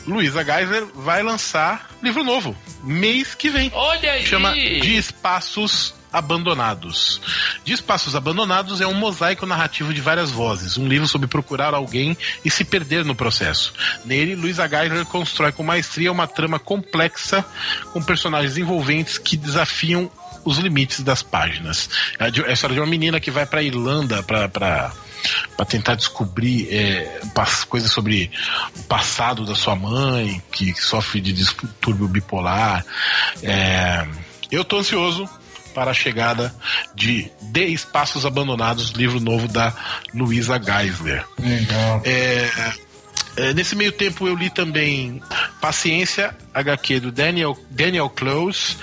Luísa 0.07 0.45
Geiser 0.45 0.87
vai 0.95 1.23
lançar 1.23 1.91
livro 2.03 2.23
novo, 2.23 2.57
mês 2.83 3.35
que 3.35 3.51
vem. 3.51 3.71
Olha 3.75 4.13
aí. 4.13 4.25
Chama 4.25 4.53
De 4.55 4.97
Espaços 4.97 5.95
Abandonados. 6.13 7.21
De 7.65 7.73
Espaços 7.73 8.15
Abandonados 8.15 8.81
é 8.81 8.87
um 8.87 8.95
mosaico 8.95 9.45
narrativo 9.45 9.93
de 9.93 10.01
várias 10.01 10.31
vozes, 10.31 10.79
um 10.79 10.87
livro 10.87 11.09
sobre 11.09 11.27
procurar 11.27 11.75
alguém 11.75 12.17
e 12.45 12.51
se 12.51 12.65
perder 12.65 13.05
no 13.05 13.15
processo. 13.15 13.75
Nele, 14.05 14.37
Luísa 14.37 14.69
Geiser 14.69 15.05
constrói 15.07 15.53
com 15.53 15.63
maestria 15.63 16.13
uma 16.13 16.27
trama 16.27 16.59
complexa 16.59 17.45
com 17.93 18.03
personagens 18.03 18.57
envolventes 18.57 19.19
que 19.19 19.37
desafiam 19.37 20.11
os 20.45 20.59
limites 20.59 21.03
das 21.03 21.23
páginas. 21.23 21.91
É 22.19 22.29
é 22.29 22.51
a 22.51 22.53
história 22.53 22.75
de 22.75 22.81
uma 22.81 22.87
menina 22.87 23.19
que 23.19 23.31
vai 23.31 23.45
para 23.45 23.63
Irlanda 23.63 24.23
para 24.23 24.93
para 25.57 25.67
tentar 25.67 25.95
descobrir 25.95 26.69
é, 26.71 27.21
coisas 27.69 27.91
sobre 27.91 28.31
o 28.77 28.83
passado 28.85 29.45
da 29.45 29.55
sua 29.55 29.77
mãe, 29.77 30.43
que 30.53 30.75
sofre 30.75 31.21
de 31.21 31.33
distúrbio 31.33 32.09
bipolar. 32.09 32.85
É, 33.43 34.07
eu 34.51 34.65
tô 34.65 34.79
ansioso 34.79 35.29
para 35.75 35.91
a 35.91 35.95
chegada 35.95 36.55
de 36.95 37.31
De 37.43 37.67
Espaços 37.67 38.25
Abandonados, 38.25 38.91
livro 38.93 39.21
novo 39.21 39.47
da 39.47 39.75
Luísa 40.15 40.59
Geisler. 40.59 41.25
Legal. 41.39 42.01
É, 42.05 42.49
é, 43.37 43.53
nesse 43.53 43.77
meio 43.77 43.93
tempo 43.93 44.27
eu 44.27 44.35
li 44.35 44.49
também 44.49 45.23
Paciência, 45.61 46.35
HQ 46.55 47.01
do 47.01 47.13
Daniel, 47.13 47.57
Daniel 47.71 48.09
Close. 48.09 48.77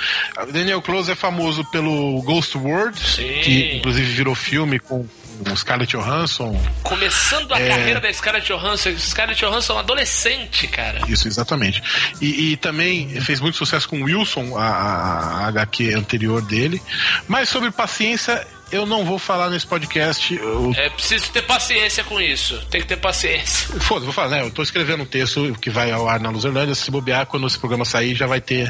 Daniel 0.51 0.81
Close 0.81 1.11
é 1.11 1.15
famoso 1.15 1.65
pelo 1.71 2.21
Ghost 2.21 2.55
World, 2.57 2.99
Sim. 2.99 3.41
que 3.43 3.77
inclusive 3.77 4.13
virou 4.13 4.35
filme 4.35 4.79
com 4.79 5.07
o 5.39 5.55
Scarlett 5.55 5.91
Johansson. 5.95 6.59
Começando 6.83 7.53
a 7.53 7.59
É. 7.59 7.67
carreira 7.69 7.99
da 7.99 8.11
Scarlett 8.13 8.47
Johansson. 8.47 8.97
Scarlett 8.97 9.39
Johansson 9.39 9.73
é 9.73 9.75
um 9.75 9.79
adolescente, 9.79 10.67
cara. 10.67 11.01
Isso, 11.07 11.27
exatamente. 11.27 11.81
E, 12.21 12.51
e 12.53 12.57
também 12.57 13.09
fez 13.21 13.39
muito 13.39 13.57
sucesso 13.57 13.87
com 13.89 14.03
Wilson, 14.03 14.57
a, 14.57 14.63
a- 14.67 15.37
a 15.45 15.47
HQ 15.47 15.93
anterior 15.95 16.41
dele. 16.41 16.81
Mas 17.27 17.49
sobre 17.49 17.71
paciência, 17.71 18.45
eu 18.75 18.85
não 18.85 19.05
vou 19.05 19.17
falar 19.19 19.49
nesse 19.49 19.65
podcast. 19.67 20.33
Eu, 20.35 20.73
É 20.75 20.89
preciso 20.89 21.31
ter 21.31 21.41
paciência 21.43 22.03
com 22.03 22.19
isso. 22.19 22.59
Tem 22.69 22.81
que 22.81 22.87
ter 22.87 22.97
paciência. 22.97 23.67
Foda, 23.81 24.03
vou 24.05 24.13
falar, 24.13 24.29
né? 24.29 24.41
Eu 24.41 24.51
tô 24.51 24.61
escrevendo 24.63 25.03
um 25.03 25.05
texto 25.05 25.55
que 25.61 25.69
vai 25.69 25.91
ao 25.91 26.07
ar 26.09 26.19
na 26.19 26.29
Luzerlândia. 26.29 26.75
Se 26.75 26.89
bobear, 26.91 27.25
quando 27.25 27.45
esse 27.47 27.57
programa 27.59 27.85
sair, 27.85 28.15
já 28.15 28.27
vai 28.27 28.41
ter. 28.41 28.65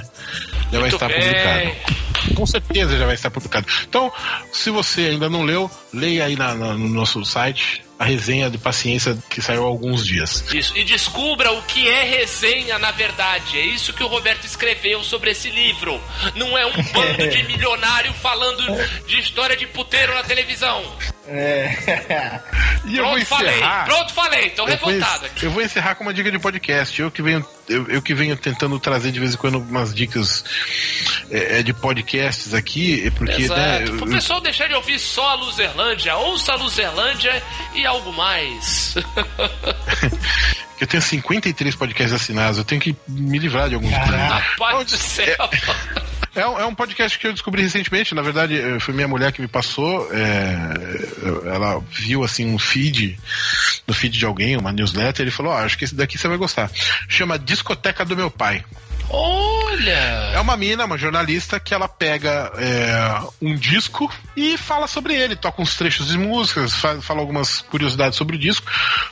Já 0.71 0.79
vai 0.79 0.89
Muito 0.89 0.95
estar 0.95 1.07
bem. 1.07 1.19
publicado. 1.21 2.35
Com 2.35 2.45
certeza 2.45 2.97
já 2.97 3.05
vai 3.05 3.15
estar 3.15 3.29
publicado. 3.31 3.65
Então, 3.87 4.11
se 4.51 4.69
você 4.69 5.01
ainda 5.07 5.29
não 5.29 5.43
leu, 5.43 5.69
leia 5.93 6.25
aí 6.25 6.35
na- 6.35 6.53
na- 6.55 6.73
no 6.73 6.87
nosso 6.89 7.23
site 7.25 7.83
a 8.03 8.05
resenha 8.05 8.49
de 8.49 8.57
paciência 8.57 9.17
que 9.29 9.41
saiu 9.41 9.63
há 9.63 9.67
alguns 9.67 10.05
dias. 10.05 10.43
Isso. 10.53 10.77
E 10.77 10.83
descubra 10.83 11.51
o 11.53 11.61
que 11.63 11.87
é 11.87 12.03
resenha 12.03 12.77
na 12.77 12.91
verdade. 12.91 13.57
É 13.57 13.65
isso 13.65 13.93
que 13.93 14.03
o 14.03 14.07
Roberto 14.07 14.45
escreveu 14.45 15.01
sobre 15.03 15.31
esse 15.31 15.49
livro. 15.49 16.01
Não 16.35 16.57
é 16.57 16.65
um 16.65 16.71
bando 16.93 17.27
de 17.29 17.43
milionário 17.47 18.13
falando 18.15 18.61
de 19.07 19.19
história 19.19 19.55
de 19.55 19.65
puteiro 19.67 20.13
na 20.13 20.23
televisão. 20.23 20.83
É. 21.27 22.41
E 22.85 22.97
eu 22.97 23.05
vou 23.05 23.13
Pronto, 23.13 23.25
falei. 23.27 23.55
encerrar. 23.55 23.85
Pronto, 23.85 24.13
falei. 24.13 24.49
Tô 24.49 24.67
Eu 24.67 24.77
vou, 24.77 24.89
revoltado 24.89 25.25
aqui. 25.25 25.45
eu 25.45 25.51
vou 25.51 25.61
encerrar 25.63 25.95
com 25.95 26.03
uma 26.03 26.13
dica 26.13 26.29
de 26.29 26.37
podcast. 26.37 27.01
Eu 27.01 27.09
que 27.09 27.21
venho, 27.21 27.45
eu, 27.67 27.87
eu 27.87 28.01
que 28.01 28.13
venho 28.13 28.35
tentando 28.35 28.77
trazer 28.79 29.11
de 29.11 29.19
vez 29.19 29.33
em 29.33 29.37
quando 29.37 29.57
umas 29.59 29.93
dicas 29.93 30.43
é, 31.31 31.59
é, 31.59 31.63
de 31.63 31.73
podcasts 31.73 32.53
aqui, 32.53 33.07
é 33.07 33.11
porque 33.11 33.43
Exato. 33.43 33.59
né, 33.59 33.83
eu- 33.87 33.97
Pro 33.97 34.07
pessoal 34.09 34.41
deixar 34.41 34.67
de 34.67 34.73
ouvir 34.73 34.99
só 34.99 35.29
a 35.29 35.35
Luzerlândia, 35.35 36.15
ouça 36.17 36.53
a 36.53 36.55
Luzerlândia 36.55 37.41
e 37.73 37.85
algo 37.85 38.11
mais. 38.13 38.95
eu 40.79 40.87
tenho 40.87 41.01
53 41.01 41.75
podcasts 41.75 42.13
assinados, 42.13 42.57
eu 42.57 42.65
tenho 42.65 42.81
que 42.81 42.95
me 43.07 43.39
livrar 43.39 43.69
de 43.69 43.75
alguns. 43.75 43.91
Rapaz 43.91 44.91
do 44.91 44.97
céu. 44.97 45.35
É 45.39 46.03
um, 46.35 46.59
é 46.59 46.65
um 46.65 46.73
podcast 46.73 47.17
que 47.19 47.27
eu 47.27 47.33
descobri 47.33 47.61
recentemente. 47.61 48.15
Na 48.15 48.21
verdade, 48.21 48.59
eh, 48.59 48.79
foi 48.79 48.93
minha 48.93 49.07
mulher 49.07 49.31
que 49.31 49.41
me 49.41 49.47
passou. 49.47 50.09
é, 50.11 51.53
ela 51.55 51.79
viu 51.91 52.23
assim 52.23 52.45
um 52.53 52.57
feed, 52.57 53.17
no 53.87 53.93
feed 53.93 54.17
de 54.17 54.25
alguém, 54.25 54.57
uma 54.57 54.71
newsletter, 54.71 55.27
e 55.27 55.31
falou: 55.31 55.51
Ó, 55.53 55.57
acho 55.57 55.77
que 55.77 55.85
esse 55.85 55.93
daqui 55.95 56.17
você 56.17 56.27
vai 56.27 56.37
gostar. 56.37 56.71
Chama 57.07 57.37
Discoteca 57.37 58.03
do 58.03 58.15
Meu 58.17 58.31
Pai. 58.31 58.63
É 59.09 59.15
Olha! 59.15 60.41
uma 60.41 60.57
mina, 60.57 60.85
uma 60.85 60.97
jornalista, 60.97 61.59
que 61.59 61.73
ela 61.73 61.87
pega 61.87 62.51
é, 62.57 63.21
um 63.41 63.53
disco 63.55 64.11
e 64.35 64.57
fala 64.57 64.87
sobre 64.87 65.13
ele, 65.13 65.35
toca 65.35 65.61
uns 65.61 65.75
trechos 65.75 66.07
de 66.07 66.17
músicas, 66.17 66.73
fa- 66.73 66.99
fala 67.01 67.19
algumas 67.19 67.61
curiosidades 67.61 68.17
sobre 68.17 68.37
o 68.37 68.39
disco. 68.39 68.65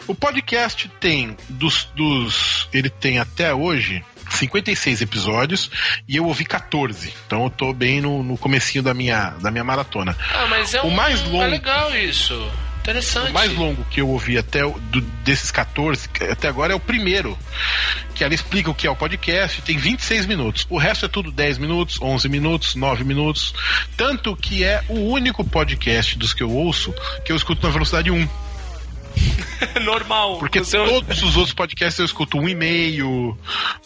O 0.07 0.15
podcast 0.15 0.89
tem 0.99 1.35
dos, 1.49 1.87
dos 1.95 2.67
ele 2.73 2.89
tem 2.89 3.19
até 3.19 3.53
hoje 3.53 4.03
56 4.31 5.01
episódios 5.01 5.69
e 6.07 6.15
eu 6.17 6.25
ouvi 6.25 6.45
14. 6.45 7.13
Então 7.27 7.43
eu 7.45 7.49
tô 7.49 7.73
bem 7.73 8.01
no, 8.01 8.23
no 8.23 8.37
comecinho 8.37 8.83
da 8.83 8.93
minha, 8.93 9.31
da 9.41 9.51
minha 9.51 9.63
maratona. 9.63 10.15
Ah, 10.33 10.47
mas 10.49 10.73
é 10.73 10.81
O 10.81 10.87
um. 10.87 10.91
mais 10.91 11.21
longo- 11.23 11.43
É 11.43 11.47
legal 11.47 11.95
isso. 11.95 12.51
Interessante. 12.81 13.29
O 13.29 13.33
mais 13.33 13.53
longo 13.55 13.85
que 13.91 14.01
eu 14.01 14.09
ouvi 14.09 14.39
até 14.39 14.65
o- 14.65 14.71
do- 14.71 15.01
desses 15.23 15.51
14, 15.51 16.09
que 16.09 16.23
até 16.23 16.47
agora 16.47 16.73
é 16.73 16.75
o 16.75 16.79
primeiro. 16.79 17.37
Que 18.15 18.23
ela 18.23 18.33
explica 18.33 18.71
o 18.71 18.73
que 18.73 18.87
é 18.87 18.89
o 18.89 18.95
podcast, 18.95 19.61
tem 19.61 19.77
26 19.77 20.25
minutos. 20.25 20.65
O 20.67 20.79
resto 20.79 21.05
é 21.05 21.07
tudo 21.07 21.31
10 21.31 21.59
minutos, 21.59 22.01
11 22.01 22.27
minutos, 22.27 22.73
9 22.73 23.03
minutos. 23.03 23.53
Tanto 23.95 24.35
que 24.35 24.63
é 24.63 24.83
o 24.89 24.95
único 25.11 25.43
podcast 25.43 26.17
dos 26.17 26.33
que 26.33 26.41
eu 26.41 26.49
ouço 26.51 26.91
que 27.23 27.31
eu 27.31 27.35
escuto 27.35 27.65
na 27.67 27.71
velocidade 27.71 28.09
1. 28.09 28.27
normal. 29.81 30.37
Porque 30.39 30.63
seu- 30.63 30.85
todos 30.85 31.21
os 31.23 31.35
outros 31.37 31.53
podcasts 31.53 31.99
eu 31.99 32.05
escuto 32.05 32.37
um 32.37 32.47
e 32.49 32.55
meio. 32.55 33.37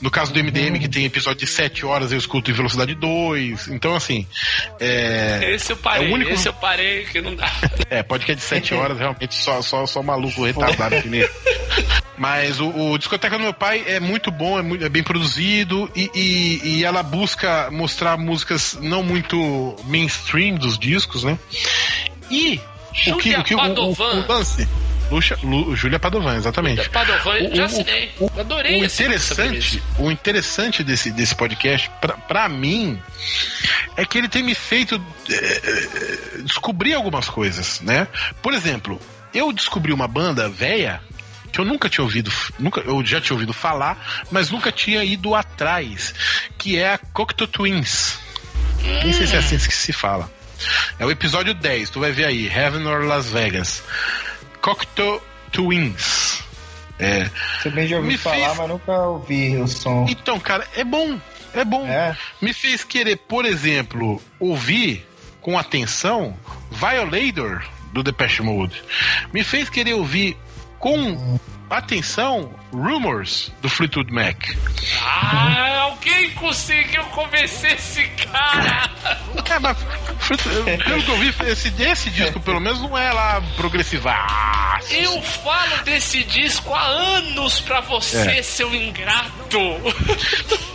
No 0.02 0.10
caso 0.10 0.32
do 0.34 0.40
MDM, 0.40 0.80
que 0.80 0.88
tem 0.88 1.06
episódio 1.06 1.40
de 1.46 1.48
7 1.48 1.86
horas, 1.86 2.12
eu 2.12 2.18
escuto 2.18 2.50
em 2.52 2.54
velocidade 2.54 2.96
2. 2.96 3.68
Então, 3.70 3.96
assim. 3.96 4.26
É, 4.80 5.54
Esse 5.54 5.72
eu 5.74 5.78
parei, 5.78 6.08
É 6.08 6.12
o 6.12 6.14
único- 6.14 6.32
esse 6.32 6.48
eu 6.48 6.54
parei 6.54 7.04
que 7.06 7.22
não 7.22 7.36
dá. 7.36 7.52
É, 7.90 8.02
podcast 8.04 8.42
de 8.42 8.48
7 8.48 8.74
horas, 8.74 8.98
realmente 8.98 9.36
só, 9.36 9.62
só, 9.62 9.86
só 9.86 10.02
maluco 10.02 10.44
retardado 10.44 11.02
que 11.02 11.08
nem. 11.08 11.28
Mas 12.18 12.60
o, 12.60 12.70
o 12.70 12.98
Discoteca 12.98 13.38
do 13.38 13.44
Meu 13.44 13.54
Pai 13.54 13.84
é 13.86 14.00
muito 14.00 14.32
bom, 14.32 14.58
é, 14.58 14.62
muito- 14.62 14.84
é 14.84 14.90
bem 14.90 15.04
produzido 15.04 15.90
e, 15.96 16.10
e- 16.16 16.62
e 16.78 16.84
ela 16.86 17.04
busca 17.04 17.70
mostrar 17.72 18.18
músicas 18.18 18.78
não 18.82 19.04
muito 19.04 19.76
mainstream 19.86 20.56
dos 20.56 20.80
discos, 20.80 21.24
né? 21.24 21.38
E 22.32 22.60
o 23.08 23.18
que, 23.18 23.36
o, 23.36 23.44
que 23.44 23.56
o, 23.56 23.60
o, 23.60 23.92
o 23.92 24.28
lance. 24.28 24.68
Luxa, 25.12 25.38
Lu, 25.44 25.76
Júlia 25.76 26.00
Padovan, 26.00 26.36
exatamente. 26.36 26.90
Padovan, 26.90 27.36
O- 27.36 27.56
já 27.56 27.64
o- 27.64 27.66
assinei. 27.66 28.12
Adorei 28.40 28.82
O 28.82 28.86
interessante, 28.86 29.84
o 30.00 30.12
interessante 30.12 30.84
desse, 30.84 31.12
desse 31.12 31.36
podcast, 31.36 31.90
pra, 32.02 32.14
pra 32.18 32.50
mim, 32.50 33.00
é 33.96 34.06
que 34.06 34.18
ele 34.18 34.28
tem 34.28 34.42
me 34.44 34.56
feito 34.56 35.00
é, 35.30 35.36
é, 35.36 36.42
descobrir 36.44 36.94
algumas 36.96 37.30
coisas, 37.30 37.80
né? 37.82 38.08
Por 38.42 38.54
exemplo, 38.54 39.00
eu 39.34 39.52
descobri 39.54 39.94
uma 39.94 40.08
banda 40.08 40.50
velha 40.50 41.02
que 41.52 41.60
eu 41.62 41.66
nunca 41.66 41.88
tinha 41.88 42.04
ouvido, 42.04 42.32
nunca, 42.60 42.82
eu 42.82 43.06
já 43.06 43.22
tinha 43.22 43.34
ouvido 43.36 43.54
falar, 43.54 44.26
mas 44.32 44.50
nunca 44.50 44.72
tinha 44.72 45.04
ido 45.06 45.34
atrás, 45.36 46.14
que 46.58 46.78
é 46.78 46.94
a 46.94 46.98
Cocteau 46.98 47.48
Twins. 47.48 48.18
Nem 49.04 49.14
sei 49.14 49.26
se 49.28 49.36
é 49.36 49.40
assim 49.40 49.58
que 49.58 49.74
se 49.74 49.94
fala. 49.94 50.30
É 51.00 51.06
o 51.06 51.12
episódio 51.12 51.54
10, 51.54 51.90
tu 51.90 52.00
vai 52.00 52.12
ver 52.12 52.26
aí, 52.26 52.48
Heaven 52.48 52.86
or 52.88 53.04
Las 53.06 53.28
Vegas. 53.30 53.84
Cocteau 54.66 55.22
Twins. 55.52 56.44
É, 56.98 57.30
Também 57.62 57.88
já 57.88 57.98
ouvi 57.98 58.08
Me 58.08 58.18
falar, 58.18 58.36
fez- 58.48 58.58
mas 58.58 58.70
nunca 58.70 58.92
ouvi 59.02 59.58
o 59.58 59.68
som. 59.68 60.08
então, 60.10 60.40
cara, 60.40 60.68
é 60.76 60.84
bom. 60.84 61.20
É 61.54 61.64
bom. 61.64 61.86
É? 61.86 62.18
Me 62.42 62.52
fez 62.52 62.84
querer, 62.84 63.16
por 63.18 63.46
exemplo, 63.46 64.20
ouvir 64.40 65.06
com 65.40 65.56
atenção 65.60 66.36
Violator 66.72 67.64
do 67.94 68.02
Depeche 68.02 68.42
Mode. 68.42 68.82
Me 69.32 69.44
fez 69.44 69.70
querer 69.70 69.94
ouvir 69.94 70.36
com 70.80 71.38
atenção 71.70 72.54
Rumors 72.72 73.52
do 73.62 73.70
Fleetwood 73.70 74.12
Mac. 74.12 74.38
Ah, 75.02 75.82
alguém 75.84 76.30
conseguiu 76.32 77.04
convencer 77.06 77.74
esse 77.74 78.08
cara. 78.32 78.90
É, 79.46 79.60
mas 79.60 79.78
pelo 80.84 81.04
que 81.04 81.10
eu 81.12 81.18
vi, 81.18 81.34
esse, 81.52 81.74
esse 81.82 82.10
disco 82.10 82.40
pelo 82.40 82.60
menos 82.60 82.80
não 82.82 82.98
é 82.98 83.12
lá 83.12 83.42
progressivaço. 83.56 84.94
Eu 84.94 85.22
falo 85.22 85.84
desse 85.84 86.24
disco 86.24 86.74
há 86.74 86.86
anos 86.86 87.60
pra 87.62 87.82
você, 87.82 88.18
É. 88.40 88.44
seu 88.44 88.74
ingrato. 88.74 89.60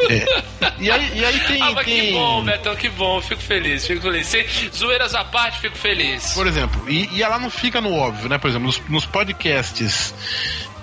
É. 0.09 0.71
E 0.79 0.91
aí, 0.91 1.13
e 1.19 1.25
aí 1.25 1.41
tem, 1.41 1.61
ah, 1.63 1.73
mas 1.73 1.85
que 1.85 1.91
tem- 2.01 2.13
bom, 2.13 2.43
Betão, 2.45 2.75
que 2.77 2.89
bom. 2.89 3.21
Fico 3.21 3.43
feliz, 3.43 3.87
fico 3.87 4.01
feliz. 4.03 4.27
Sem 4.27 4.47
zoeiras 4.75 5.15
à 5.15 5.25
parte, 5.25 5.61
fico 5.61 5.77
feliz. 5.77 6.33
Por 6.33 6.47
exemplo, 6.47 6.89
e, 6.91 7.09
e 7.17 7.23
ela 7.23 7.39
não 7.39 7.51
fica 7.51 7.81
no 7.81 7.93
óbvio, 7.95 8.29
né? 8.29 8.39
Por 8.39 8.49
exemplo, 8.49 8.67
nos, 8.67 8.81
nos 8.89 9.05
podcasts 9.07 10.15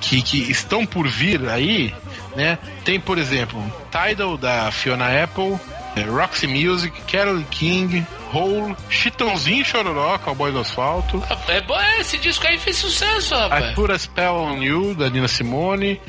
que, 0.07 0.21
que 0.21 0.51
estão 0.51 0.85
por 0.85 1.07
vir 1.07 1.47
aí, 1.49 1.93
né? 2.35 2.57
Tem, 2.85 2.99
por 2.99 3.17
exemplo, 3.17 3.61
Tidal 3.91 4.37
da 4.37 4.71
Fiona 4.71 5.23
Apple, 5.23 5.59
é, 5.97 6.01
Roxy 6.03 6.47
Music, 6.47 7.01
Carole 7.11 7.43
King, 7.51 8.05
Hole, 8.33 8.75
Chitãozinho 8.89 9.61
e 9.61 9.65
Chororó, 9.65 10.17
Cowboy 10.19 10.51
do 10.51 10.59
Asfalto, 10.59 11.21
É 11.47 11.61
bom, 11.61 11.77
é, 11.79 11.99
esse 11.99 12.17
disco 12.17 12.47
aí 12.47 12.57
fez 12.57 12.77
sucesso, 12.77 13.35
rapaz. 13.35 13.75
A 13.77 13.97
Spell 13.97 14.35
on 14.35 14.63
You, 14.63 14.95
da 14.95 15.09
Nina 15.09 15.27
Simone, 15.27 15.99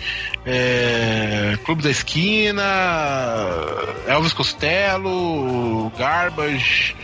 é, 0.47 1.59
Clube 1.65 1.83
da 1.83 1.91
Esquina, 1.91 2.63
Elvis 4.07 4.33
Costello, 4.33 5.91
Garbage, 5.99 6.95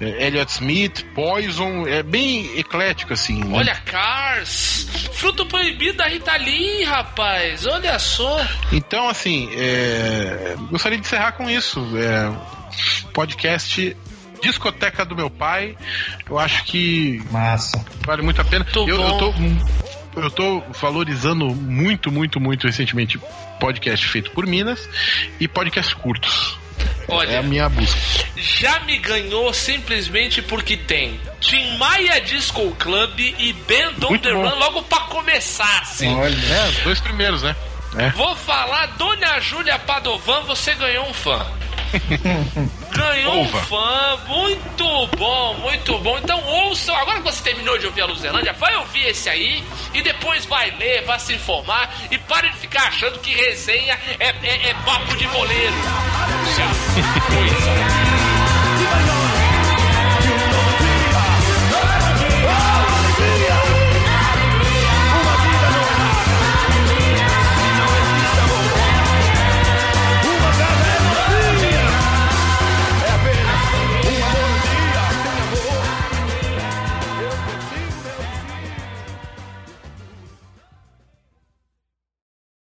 é, 0.00 0.26
Elliot 0.26 0.50
Smith, 0.50 1.04
Poison, 1.14 1.86
é 1.86 2.02
bem 2.02 2.58
eclético 2.58 3.12
assim. 3.12 3.44
né? 3.44 3.58
Olha, 3.58 3.74
Cars. 3.76 4.88
Fruto 5.12 5.44
proibido 5.44 5.98
da 5.98 6.06
Rita 6.06 6.34
Lee, 6.36 6.84
rapaz. 6.84 7.66
Olha 7.66 7.98
só. 7.98 8.40
Então, 8.72 9.08
assim, 9.08 9.50
é, 9.54 10.56
gostaria 10.70 10.98
de 10.98 11.04
encerrar 11.06 11.32
com 11.32 11.48
isso. 11.50 11.86
É, 11.96 12.32
podcast 13.12 13.96
Discoteca 14.42 15.04
do 15.04 15.14
Meu 15.14 15.28
Pai. 15.28 15.76
Eu 16.28 16.38
acho 16.38 16.64
que 16.64 17.22
Massa. 17.30 17.84
vale 18.06 18.22
muito 18.22 18.40
a 18.40 18.44
pena. 18.44 18.64
Muito 18.64 18.88
eu, 18.88 19.00
eu, 19.00 19.18
tô, 19.18 19.34
eu 20.20 20.30
tô 20.30 20.62
valorizando 20.80 21.54
muito, 21.54 22.10
muito, 22.10 22.40
muito 22.40 22.66
recentemente 22.66 23.20
podcast 23.58 24.06
feito 24.08 24.30
por 24.30 24.46
Minas 24.46 24.88
e 25.38 25.46
podcast 25.46 25.94
curtos. 25.96 26.59
É 27.08 27.12
a 27.12 27.16
Olha, 27.16 27.42
minha 27.42 27.68
busca. 27.68 27.98
já 28.36 28.80
me 28.80 28.98
ganhou 28.98 29.52
simplesmente 29.52 30.40
porque 30.42 30.76
tem 30.76 31.20
Tim 31.40 31.76
Maia 31.76 32.20
Disco 32.20 32.70
Club 32.78 33.18
e 33.18 33.52
Band 33.52 34.06
on 34.06 34.10
Muito 34.10 34.22
the 34.28 34.32
bom. 34.32 34.48
Run 34.48 34.58
logo 34.58 34.82
pra 34.84 35.00
começar, 35.00 35.80
assim. 35.82 36.14
Olha. 36.14 36.34
É, 36.34 36.68
os 36.68 36.76
dois 36.78 37.00
primeiros, 37.00 37.42
né? 37.42 37.54
É. 37.96 38.10
Vou 38.10 38.34
falar, 38.36 38.86
Dona 38.96 39.40
Júlia 39.40 39.78
Padovan, 39.80 40.42
você 40.42 40.74
ganhou 40.74 41.06
um 41.08 41.14
fã. 41.14 41.44
Ganhou 42.92 43.40
um 43.42 43.48
fã, 43.48 44.16
muito 44.28 45.06
bom, 45.16 45.54
muito 45.54 45.98
bom. 45.98 46.18
Então 46.18 46.40
ouçam, 46.44 46.94
agora 46.94 47.18
que 47.18 47.24
você 47.24 47.42
terminou 47.42 47.76
de 47.78 47.86
ouvir 47.86 48.02
a 48.02 48.06
Luzelândia, 48.06 48.52
vai 48.52 48.76
ouvir 48.76 49.06
esse 49.08 49.28
aí 49.28 49.64
e 49.94 50.02
depois 50.02 50.44
vai 50.44 50.70
ler, 50.72 51.04
vai 51.04 51.18
se 51.18 51.32
informar 51.34 51.92
e 52.10 52.18
pare 52.18 52.48
de 52.50 52.58
ficar 52.58 52.84
achando 52.88 53.18
que 53.20 53.32
resenha 53.34 53.98
é, 54.20 54.28
é- 54.28 54.70
é 54.70 54.74
papo 54.84 55.16
de 55.16 55.26
boleiro. 55.28 55.74
Já 56.56 57.20
coisa. 57.34 57.99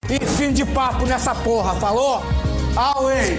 E 0.09 0.25
fim 0.25 0.51
de 0.51 0.65
papo 0.65 1.05
nessa 1.05 1.35
porra, 1.35 1.75
falou? 1.75 2.23
Away! 2.75 3.37